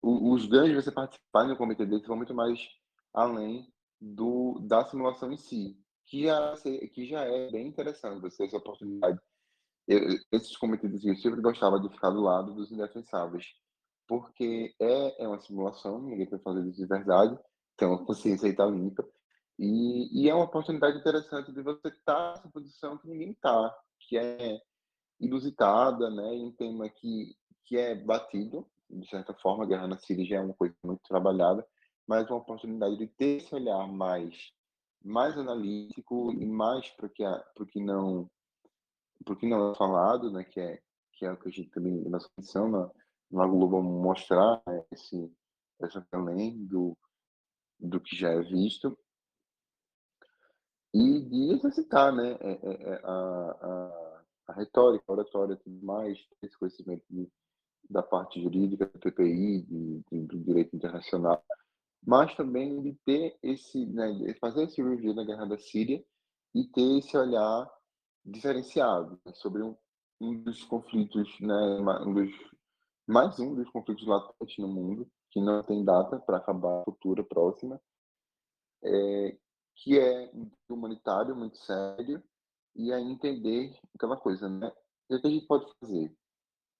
os 0.00 0.46
ganhos 0.46 0.68
de 0.68 0.74
você 0.76 0.92
participar 0.92 1.48
no 1.48 1.56
comitê 1.56 1.84
desse 1.84 2.06
vão 2.06 2.16
muito 2.16 2.34
mais 2.34 2.60
além 3.12 3.72
do, 4.00 4.60
da 4.60 4.86
simulação 4.86 5.32
em 5.32 5.36
si, 5.36 5.76
que 6.06 6.24
já, 6.24 6.54
que 6.92 7.06
já 7.06 7.22
é 7.22 7.50
bem 7.50 7.66
interessante 7.66 8.20
você 8.20 8.44
essa 8.44 8.58
oportunidade 8.58 9.18
eu, 9.88 10.00
esses 10.32 10.54
comitês 10.56 11.02
eu 11.02 11.16
sempre 11.16 11.40
gostava 11.40 11.80
de 11.80 11.88
ficar 11.88 12.10
do 12.10 12.20
lado 12.20 12.52
dos 12.52 12.70
indefensáveis, 12.70 13.46
porque 14.06 14.74
é, 14.78 15.24
é 15.24 15.26
uma 15.26 15.40
simulação, 15.40 16.00
ninguém 16.02 16.28
vai 16.28 16.38
fazer 16.40 16.68
isso 16.68 16.76
de 16.78 16.86
verdade, 16.86 17.38
tem 17.76 17.88
uma 17.88 18.04
consciência 18.04 18.46
aí 18.46 18.54
tá 18.54 18.66
limpa, 18.66 19.08
e, 19.58 20.22
e 20.22 20.28
é 20.28 20.34
uma 20.34 20.44
oportunidade 20.44 20.98
interessante 20.98 21.52
de 21.52 21.60
você 21.62 21.88
estar 21.88 22.36
nessa 22.36 22.48
posição 22.48 22.96
que 22.96 23.08
ninguém 23.08 23.32
está, 23.32 23.76
que 24.00 24.16
é 24.16 24.60
inusitada, 25.20 26.08
né, 26.10 26.22
um 26.22 26.52
tema 26.52 26.88
que, 26.88 27.36
que 27.64 27.76
é 27.76 27.94
batido, 27.94 28.64
de 28.88 29.08
certa 29.08 29.34
forma, 29.34 29.64
a 29.64 29.66
guerra 29.66 29.88
na 29.88 29.98
Síria 29.98 30.24
já 30.24 30.36
é 30.36 30.40
uma 30.40 30.54
coisa 30.54 30.74
muito 30.84 31.02
trabalhada, 31.02 31.66
mas 32.06 32.30
uma 32.30 32.38
oportunidade 32.38 32.96
de 32.96 33.06
ter 33.08 33.38
esse 33.38 33.54
olhar 33.54 33.86
mais 33.88 34.52
mais 35.04 35.38
analítico 35.38 36.32
e 36.32 36.44
mais 36.44 36.88
para 36.90 37.08
que, 37.08 37.22
que 37.70 37.80
não 37.80 38.28
porque 39.24 39.46
não 39.46 39.70
é 39.70 39.74
falado, 39.74 40.30
né, 40.30 40.44
que 40.44 40.60
é 40.60 40.80
que 41.12 41.24
é 41.24 41.32
o 41.32 41.36
que 41.36 41.48
a 41.48 41.52
gente 41.52 41.70
também 41.70 42.00
na 42.08 42.18
missão 42.36 42.68
na, 42.68 42.90
na 43.30 43.46
Globo 43.46 43.82
mostrar 43.82 44.62
né, 44.66 44.84
esse 44.92 45.32
essa 45.80 46.04
além 46.12 46.64
do 46.66 46.96
do 47.78 48.00
que 48.00 48.16
já 48.16 48.30
é 48.30 48.40
visto 48.40 48.98
e 50.92 51.20
de 51.20 51.52
exercitar, 51.52 52.14
né, 52.14 52.36
é, 52.40 52.50
é, 52.50 52.92
é, 52.92 53.00
a, 53.04 53.10
a, 53.10 54.22
a 54.48 54.52
retórica, 54.54 55.04
a 55.08 55.12
oratória, 55.12 55.56
tudo 55.56 55.84
mais, 55.84 56.18
esse 56.42 56.58
conhecimento 56.58 57.04
de, 57.10 57.28
da 57.88 58.02
parte 58.02 58.42
jurídica 58.42 58.86
do 58.86 58.98
PPI, 58.98 59.62
de, 59.62 60.02
de, 60.10 60.20
do 60.26 60.38
direito 60.38 60.74
internacional, 60.74 61.44
mas 62.06 62.34
também 62.34 62.80
de 62.80 62.94
ter 63.04 63.36
esse, 63.42 63.84
né, 63.86 64.34
fazer 64.40 64.64
esse 64.64 64.82
review 64.82 65.14
da 65.14 65.24
guerra 65.24 65.46
da 65.46 65.58
Síria 65.58 66.02
e 66.54 66.64
ter 66.64 66.98
esse 66.98 67.16
olhar 67.16 67.70
diferenciado 68.24 69.20
né, 69.24 69.32
sobre 69.34 69.62
um, 69.62 69.76
um, 70.20 70.42
dos 70.42 70.64
conflitos, 70.64 71.28
né, 71.40 71.80
um 72.06 72.14
dos, 72.14 72.30
mais 73.06 73.38
um 73.38 73.54
dos 73.54 73.68
conflitos 73.70 74.06
latentes 74.06 74.58
no 74.58 74.68
mundo, 74.68 75.10
que 75.30 75.40
não 75.40 75.62
tem 75.62 75.84
data 75.84 76.18
para 76.18 76.38
acabar 76.38 76.82
futura 76.84 77.22
próxima, 77.22 77.80
é, 78.82 79.36
que 79.82 79.98
é 79.98 80.30
humanitário, 80.68 81.34
muito 81.34 81.58
sério, 81.58 82.22
e 82.74 82.92
aí 82.92 83.02
entender 83.02 83.76
aquela 83.94 84.16
coisa, 84.16 84.48
né? 84.48 84.72
O 85.10 85.20
que 85.20 85.26
a 85.26 85.30
gente 85.30 85.46
pode 85.46 85.66
fazer? 85.80 86.14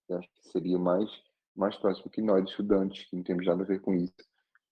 Eu 0.07 0.17
acho 0.17 0.29
que 0.29 0.49
seria 0.49 0.77
mais, 0.77 1.09
mais 1.55 1.75
próximo 1.77 2.11
que 2.11 2.21
nós, 2.21 2.47
estudantes, 2.49 3.05
que 3.05 3.15
não 3.15 3.23
temos 3.23 3.45
nada 3.45 3.63
a 3.63 3.65
ver 3.65 3.81
com 3.81 3.93
isso, 3.93 4.15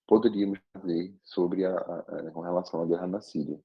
poderíamos 0.07 0.59
fazer 0.73 1.15
sobre 1.23 1.65
a, 1.65 1.75
a, 1.75 2.31
com 2.31 2.41
relação 2.41 2.81
à 2.81 2.85
guerra 2.85 3.07
na 3.07 3.21
Síria 3.21 3.61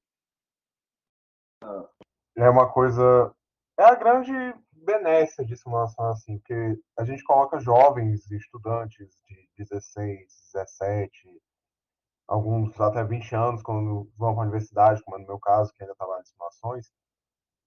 é 2.37 2.49
uma 2.49 2.71
coisa. 2.71 3.33
É 3.77 3.83
a 3.83 3.95
grande 3.95 4.31
benécia 4.71 5.45
de 5.45 5.55
simulação 5.55 6.09
assim, 6.09 6.37
porque 6.37 6.79
a 6.97 7.05
gente 7.05 7.23
coloca 7.23 7.59
jovens 7.59 8.29
estudantes 8.29 9.15
de 9.27 9.65
16, 9.65 10.51
17, 10.53 11.41
alguns 12.27 12.79
até 12.79 13.03
20 13.03 13.35
anos, 13.35 13.61
quando 13.61 14.09
vão 14.17 14.33
para 14.33 14.43
a 14.43 14.45
universidade, 14.45 15.03
como 15.03 15.17
é 15.17 15.19
no 15.19 15.27
meu 15.27 15.39
caso, 15.39 15.73
que 15.73 15.83
ainda 15.83 15.95
trabalha 15.95 16.21
em 16.21 16.25
simulações, 16.25 16.91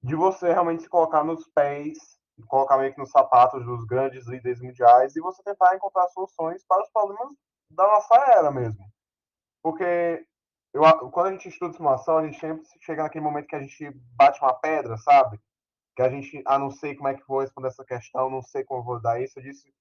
de 0.02 0.14
você 0.14 0.52
realmente 0.52 0.82
se 0.82 0.88
colocar 0.88 1.24
nos 1.24 1.46
pés, 1.48 1.98
colocar 2.48 2.78
meio 2.78 2.92
que 2.92 3.00
nos 3.00 3.10
sapatos 3.10 3.64
dos 3.64 3.84
grandes 3.86 4.26
líderes 4.26 4.60
mundiais 4.60 5.16
e 5.16 5.20
você 5.20 5.42
tentar 5.42 5.74
encontrar 5.74 6.06
soluções 6.08 6.64
para 6.66 6.82
os 6.82 6.90
problemas 6.90 7.34
da 7.70 7.86
nossa 7.86 8.14
era 8.30 8.50
mesmo. 8.50 8.84
Porque 9.62 10.24
eu, 10.72 10.82
quando 11.10 11.28
a 11.28 11.32
gente 11.32 11.48
estuda 11.48 11.72
simulação, 11.72 12.18
a 12.18 12.24
gente 12.24 12.38
sempre 12.38 12.64
chega 12.82 13.02
naquele 13.02 13.24
momento 13.24 13.46
que 13.46 13.56
a 13.56 13.62
gente 13.62 13.90
bate 14.14 14.40
uma 14.42 14.54
pedra, 14.54 14.96
sabe? 14.98 15.40
Que 15.96 16.02
a 16.02 16.08
gente, 16.10 16.42
ah, 16.46 16.58
não 16.58 16.70
sei 16.70 16.94
como 16.94 17.08
é 17.08 17.14
que 17.14 17.26
vou 17.26 17.40
responder 17.40 17.68
essa 17.68 17.84
questão, 17.84 18.28
não 18.28 18.42
sei 18.42 18.62
como 18.64 18.84
vou 18.84 19.00
dar 19.00 19.20
isso. 19.20 19.38
Eu 19.38 19.42
disse, 19.42 19.72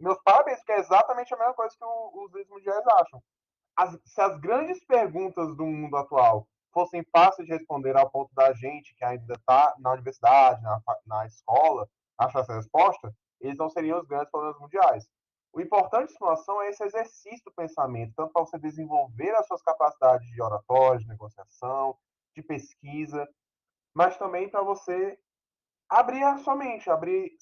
meus 0.00 0.16
parabéns, 0.22 0.58
porque 0.58 0.72
é 0.72 0.78
exatamente 0.78 1.34
a 1.34 1.36
mesma 1.36 1.54
coisa 1.54 1.74
que 1.76 1.84
o, 1.84 2.24
os 2.24 2.32
líderes 2.32 2.50
mundiais 2.50 2.86
acham. 2.86 3.22
As, 3.76 3.98
se 4.04 4.20
as 4.20 4.38
grandes 4.38 4.84
perguntas 4.84 5.54
do 5.56 5.66
mundo 5.66 5.96
atual 5.96 6.46
fossem 6.72 7.04
fáceis 7.12 7.46
de 7.46 7.54
responder 7.54 7.96
ao 7.96 8.10
ponto 8.10 8.34
da 8.34 8.52
gente 8.52 8.94
que 8.94 9.04
ainda 9.04 9.34
está 9.34 9.74
na 9.78 9.92
universidade, 9.92 10.62
na, 10.62 10.80
na 11.06 11.26
escola, 11.26 11.88
achar 12.18 12.40
essa 12.40 12.54
resposta, 12.54 13.14
eles 13.40 13.56
não 13.56 13.70
seriam 13.70 14.00
os 14.00 14.06
grandes 14.06 14.30
problemas 14.30 14.58
mundiais. 14.58 15.08
O 15.52 15.60
importante 15.60 16.08
de 16.08 16.14
simulação 16.14 16.60
é 16.62 16.70
esse 16.70 16.82
exercício 16.82 17.44
do 17.44 17.52
pensamento, 17.52 18.12
tanto 18.16 18.32
para 18.32 18.44
você 18.44 18.58
desenvolver 18.58 19.30
as 19.36 19.46
suas 19.46 19.62
capacidades 19.62 20.28
de 20.28 20.42
oratória, 20.42 20.98
de 20.98 21.06
negociação, 21.06 21.96
de 22.34 22.42
pesquisa, 22.42 23.28
mas 23.94 24.18
também 24.18 24.48
para 24.48 24.62
você 24.62 25.16
abrir 25.88 26.24
a 26.24 26.38
sua 26.38 26.56
mente, 26.56 26.90
abrir, 26.90 27.36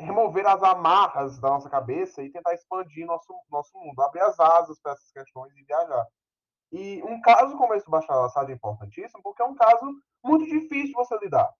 remover 0.00 0.46
as 0.46 0.62
amarras 0.62 1.38
da 1.38 1.48
nossa 1.50 1.70
cabeça 1.70 2.22
e 2.22 2.30
tentar 2.30 2.54
expandir 2.54 3.06
nosso, 3.06 3.32
nosso 3.50 3.76
mundo, 3.78 4.00
abrir 4.00 4.20
as 4.20 4.38
asas 4.40 4.78
para 4.80 4.92
essas 4.92 5.10
questões 5.12 5.54
e 5.56 5.64
viajar. 5.64 6.06
E 6.72 7.02
um 7.04 7.20
caso 7.20 7.56
como 7.56 7.74
esse 7.74 7.88
do 7.88 7.94
Assad 7.96 8.50
é 8.50 8.54
importantíssimo 8.54 9.22
porque 9.22 9.42
é 9.42 9.44
um 9.44 9.54
caso 9.54 9.94
muito 10.24 10.44
difícil 10.44 10.88
de 10.88 10.92
você 10.92 11.16
lidar. 11.18 11.52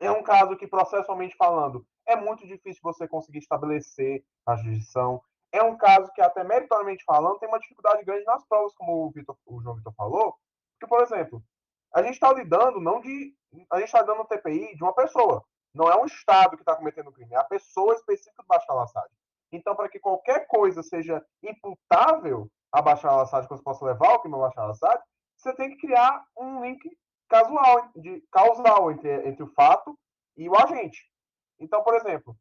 É 0.00 0.10
um 0.10 0.22
caso 0.22 0.56
que, 0.56 0.66
processualmente 0.66 1.36
falando, 1.36 1.86
é 2.06 2.16
muito 2.16 2.46
difícil 2.46 2.80
você 2.82 3.06
conseguir 3.06 3.38
estabelecer 3.38 4.24
a 4.46 4.56
jurisdição. 4.56 5.22
É 5.52 5.62
um 5.62 5.76
caso 5.76 6.10
que, 6.12 6.20
até 6.20 6.42
meritoriamente 6.42 7.04
falando, 7.04 7.38
tem 7.38 7.48
uma 7.48 7.60
dificuldade 7.60 8.04
grande 8.04 8.24
nas 8.24 8.44
provas, 8.46 8.74
como 8.74 9.06
o, 9.06 9.10
Victor, 9.10 9.36
o 9.46 9.62
João 9.62 9.76
Vitor 9.76 9.92
falou. 9.94 10.34
Porque, 10.74 10.88
por 10.88 11.02
exemplo, 11.02 11.42
a 11.94 12.02
gente 12.02 12.14
está 12.14 12.32
lidando 12.32 12.80
não 12.80 13.00
de. 13.00 13.34
A 13.70 13.76
gente 13.76 13.86
está 13.86 14.02
dando 14.02 14.22
um 14.22 14.24
TPI 14.24 14.74
de 14.74 14.82
uma 14.82 14.94
pessoa. 14.94 15.44
Não 15.74 15.90
é 15.90 15.96
um 15.96 16.04
Estado 16.04 16.56
que 16.56 16.62
está 16.62 16.76
cometendo 16.76 17.12
crime, 17.12 17.34
é 17.34 17.38
a 17.38 17.44
pessoa 17.44 17.94
específica 17.94 18.42
do 18.42 18.46
Bashar 18.46 18.76
al-Assad. 18.76 19.10
Então, 19.50 19.74
para 19.74 19.88
que 19.88 19.98
qualquer 19.98 20.46
coisa 20.46 20.82
seja 20.82 21.24
imputável 21.42 22.50
a 22.70 22.80
Bashar 22.80 23.12
al-Assad, 23.12 23.46
que 23.46 23.54
você 23.54 23.62
possa 23.62 23.84
levar 23.84 24.08
ao 24.08 24.20
crime 24.20 24.36
a 24.36 24.40
Bashar 24.40 24.64
al-Assad, 24.64 25.02
você 25.36 25.54
tem 25.54 25.70
que 25.70 25.86
criar 25.86 26.24
um 26.36 26.62
link 26.62 26.80
casual, 27.28 27.90
de, 27.96 28.22
causal 28.30 28.90
entre, 28.90 29.28
entre 29.28 29.42
o 29.42 29.52
fato 29.54 29.98
e 30.36 30.48
o 30.48 30.56
agente. 30.56 31.10
Então, 31.58 31.82
por 31.82 31.94
exemplo, 31.94 32.36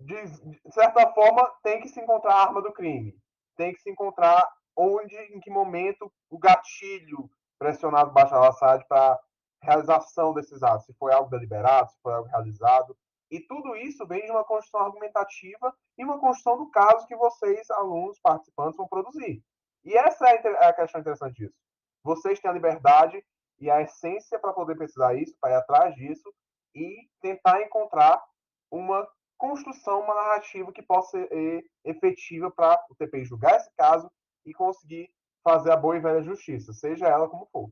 de, 0.00 0.16
de 0.24 0.72
certa 0.72 1.12
forma, 1.12 1.50
tem 1.62 1.80
que 1.80 1.88
se 1.88 2.00
encontrar 2.00 2.34
a 2.34 2.42
arma 2.42 2.62
do 2.62 2.72
crime. 2.72 3.16
Tem 3.56 3.72
que 3.72 3.80
se 3.80 3.90
encontrar 3.90 4.48
onde, 4.76 5.16
em 5.16 5.40
que 5.40 5.50
momento, 5.50 6.12
o 6.28 6.38
gatilho 6.38 7.30
pressionado 7.58 8.12
Bashar 8.12 8.38
al-Assad 8.38 8.84
para 8.88 9.20
realização 9.62 10.32
desses 10.32 10.62
atos, 10.62 10.86
se 10.86 10.94
foi 10.94 11.12
algo 11.12 11.30
deliberado, 11.30 11.90
se 11.90 11.98
foi 12.02 12.12
algo 12.12 12.28
realizado. 12.28 12.96
E 13.30 13.40
tudo 13.40 13.76
isso 13.76 14.06
vem 14.06 14.24
de 14.24 14.30
uma 14.30 14.44
construção 14.44 14.80
argumentativa 14.80 15.74
e 15.96 16.04
uma 16.04 16.18
construção 16.18 16.58
do 16.58 16.70
caso 16.70 17.06
que 17.06 17.14
vocês, 17.14 17.70
alunos, 17.70 18.18
participantes, 18.20 18.76
vão 18.76 18.88
produzir. 18.88 19.42
E 19.84 19.96
essa 19.96 20.28
é 20.28 20.66
a 20.66 20.72
questão 20.72 21.00
interessante 21.00 21.36
disso. 21.36 21.54
Vocês 22.02 22.40
têm 22.40 22.50
a 22.50 22.54
liberdade 22.54 23.24
e 23.58 23.70
a 23.70 23.82
essência 23.82 24.38
para 24.38 24.52
poder 24.52 24.76
pesquisar 24.76 25.14
isso, 25.14 25.36
para 25.40 25.52
ir 25.52 25.56
atrás 25.56 25.94
disso 25.94 26.32
e 26.74 27.08
tentar 27.20 27.62
encontrar 27.62 28.22
uma 28.70 29.06
construção, 29.36 30.00
uma 30.00 30.14
narrativa 30.14 30.72
que 30.72 30.82
possa 30.82 31.18
ser 31.18 31.64
efetiva 31.84 32.50
para 32.50 32.78
o 32.90 32.94
TPI 32.94 33.24
julgar 33.24 33.56
esse 33.56 33.70
caso 33.76 34.10
e 34.44 34.52
conseguir 34.52 35.10
fazer 35.42 35.72
a 35.72 35.76
boa 35.76 35.96
e 35.96 36.00
velha 36.00 36.22
justiça, 36.22 36.72
seja 36.72 37.06
ela 37.06 37.28
como 37.28 37.46
for. 37.46 37.70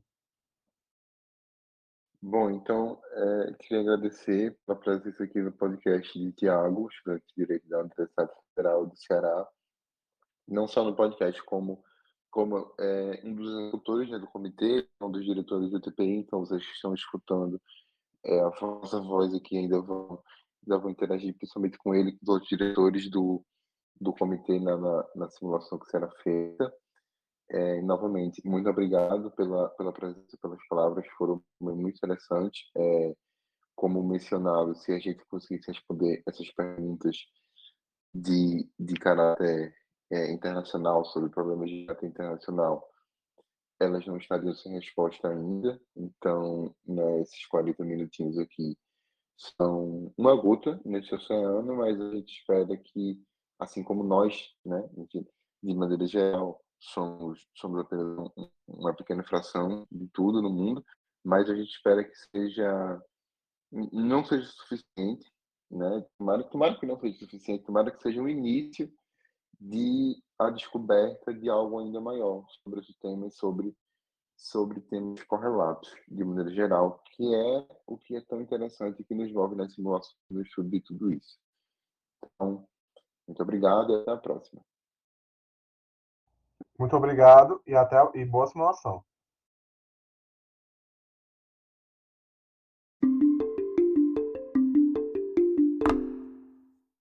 Bom, 2.21 2.51
então, 2.51 3.01
é, 3.13 3.53
queria 3.59 3.79
agradecer 3.79 4.57
a 4.67 4.75
presença 4.75 5.23
aqui 5.23 5.39
no 5.39 5.53
podcast 5.53 6.19
de 6.19 6.33
Tiago, 6.33 6.89
estudante 6.89 7.23
de 7.29 7.35
Direito 7.45 7.69
da 7.69 7.79
Universidade 7.79 8.31
Federal 8.53 8.85
do 8.85 8.97
Ceará, 8.97 9.47
não 10.45 10.67
só 10.67 10.83
no 10.83 10.93
podcast, 10.93 11.41
como, 11.43 11.81
como 12.29 12.75
é, 12.77 13.21
um 13.23 13.33
dos 13.33 13.49
executores 13.49 14.09
né, 14.09 14.19
do 14.19 14.27
comitê, 14.27 14.85
um 15.01 15.09
dos 15.09 15.23
diretores 15.23 15.71
do 15.71 15.79
TPI, 15.79 16.17
então 16.17 16.39
vocês 16.39 16.61
estão 16.61 16.93
escutando 16.93 17.61
é, 18.25 18.37
a 18.41 18.49
vossa 18.49 18.99
voz 18.99 19.33
aqui, 19.33 19.57
ainda 19.57 19.79
vão, 19.79 20.21
ainda 20.65 20.77
vão 20.77 20.91
interagir 20.91 21.33
principalmente 21.37 21.77
com 21.77 21.95
ele, 21.95 22.11
com 22.11 22.19
os 22.23 22.29
outros 22.29 22.49
diretores 22.49 23.09
do, 23.09 23.41
do 23.99 24.11
comitê 24.11 24.59
na, 24.59 24.75
na, 24.75 25.05
na 25.15 25.29
simulação 25.29 25.79
que 25.79 25.89
será 25.89 26.09
feita. 26.21 26.73
É, 27.51 27.81
novamente, 27.81 28.41
muito 28.45 28.69
obrigado 28.69 29.31
pela, 29.31 29.69
pela 29.69 29.91
presença, 29.91 30.37
pelas 30.41 30.59
palavras, 30.67 31.05
foram 31.17 31.43
muito 31.59 31.97
interessantes. 31.97 32.69
É, 32.77 33.15
como 33.75 34.03
mencionado, 34.03 34.75
se 34.75 34.91
a 34.91 34.99
gente 34.99 35.25
conseguisse 35.25 35.71
responder 35.71 36.21
essas 36.27 36.51
perguntas 36.51 37.15
de, 38.13 38.69
de 38.77 38.93
caráter 38.95 39.73
é, 40.11 40.31
internacional, 40.31 41.05
sobre 41.05 41.29
problemas 41.29 41.69
de 41.69 41.85
caráter 41.85 42.07
internacional, 42.07 42.87
elas 43.79 44.05
não 44.05 44.17
estariam 44.17 44.53
sem 44.53 44.73
resposta 44.73 45.29
ainda. 45.29 45.79
Então, 45.95 46.75
né, 46.85 47.21
esses 47.21 47.45
40 47.47 47.83
minutinhos 47.85 48.37
aqui 48.37 48.77
são 49.37 50.13
uma 50.17 50.35
gota 50.35 50.79
nesse 50.83 51.15
oceano, 51.15 51.75
mas 51.77 51.99
a 51.99 52.11
gente 52.11 52.33
espera 52.33 52.75
que, 52.75 53.23
assim 53.57 53.83
como 53.83 54.03
nós, 54.03 54.53
né, 54.65 54.83
de, 55.63 55.73
maneira 55.73 56.05
geral, 56.05 56.61
somos, 56.79 57.47
somos 57.53 57.81
apenas 57.81 58.31
uma 58.67 58.93
pequena 58.95 59.23
fração 59.23 59.85
de 59.91 60.07
tudo 60.07 60.41
no 60.41 60.49
mundo, 60.49 60.83
mas 61.23 61.49
a 61.49 61.55
gente 61.55 61.69
espera 61.69 62.03
que 62.03 62.15
seja 62.15 63.01
não 63.71 64.25
seja 64.25 64.47
suficiente, 64.47 65.31
né? 65.69 66.03
Tomara, 66.17 66.43
tomara 66.45 66.79
que 66.79 66.85
não 66.85 66.99
seja 66.99 67.19
suficiente, 67.19 67.65
tomara 67.65 67.91
que 67.91 68.01
seja 68.01 68.21
um 68.21 68.27
início 68.27 68.91
de 69.59 70.21
a 70.39 70.49
descoberta 70.49 71.33
de 71.33 71.49
algo 71.49 71.79
ainda 71.79 71.99
maior 71.99 72.45
sobre 72.63 72.79
esse 72.79 72.93
tema 72.99 73.27
e 73.27 73.31
sobre 73.31 73.75
sobre 74.35 74.79
temas 74.79 75.21
correlatos 75.23 75.93
de 76.07 76.23
maneira 76.23 76.49
geral, 76.49 77.03
que 77.11 77.35
é 77.35 77.67
o 77.85 77.97
que 77.97 78.15
é 78.15 78.21
tão 78.21 78.39
interessante 78.39 79.03
que 79.03 79.13
nos 79.13 79.29
envolve 79.29 79.53
na 79.53 79.67
simulação 79.69 80.15
no 80.29 80.41
estudo 80.41 80.69
de 80.69 80.79
tudo 80.79 81.11
isso. 81.11 81.37
Então, 82.23 82.65
muito 83.27 83.43
obrigado 83.43 83.91
e 83.91 84.01
até 84.01 84.11
a 84.11 84.17
próxima. 84.17 84.63
Muito 86.79 86.95
obrigado 86.95 87.61
e 87.67 87.75
até 87.75 87.97
e 88.15 88.23
boa 88.23 88.47
simulação. 88.47 89.03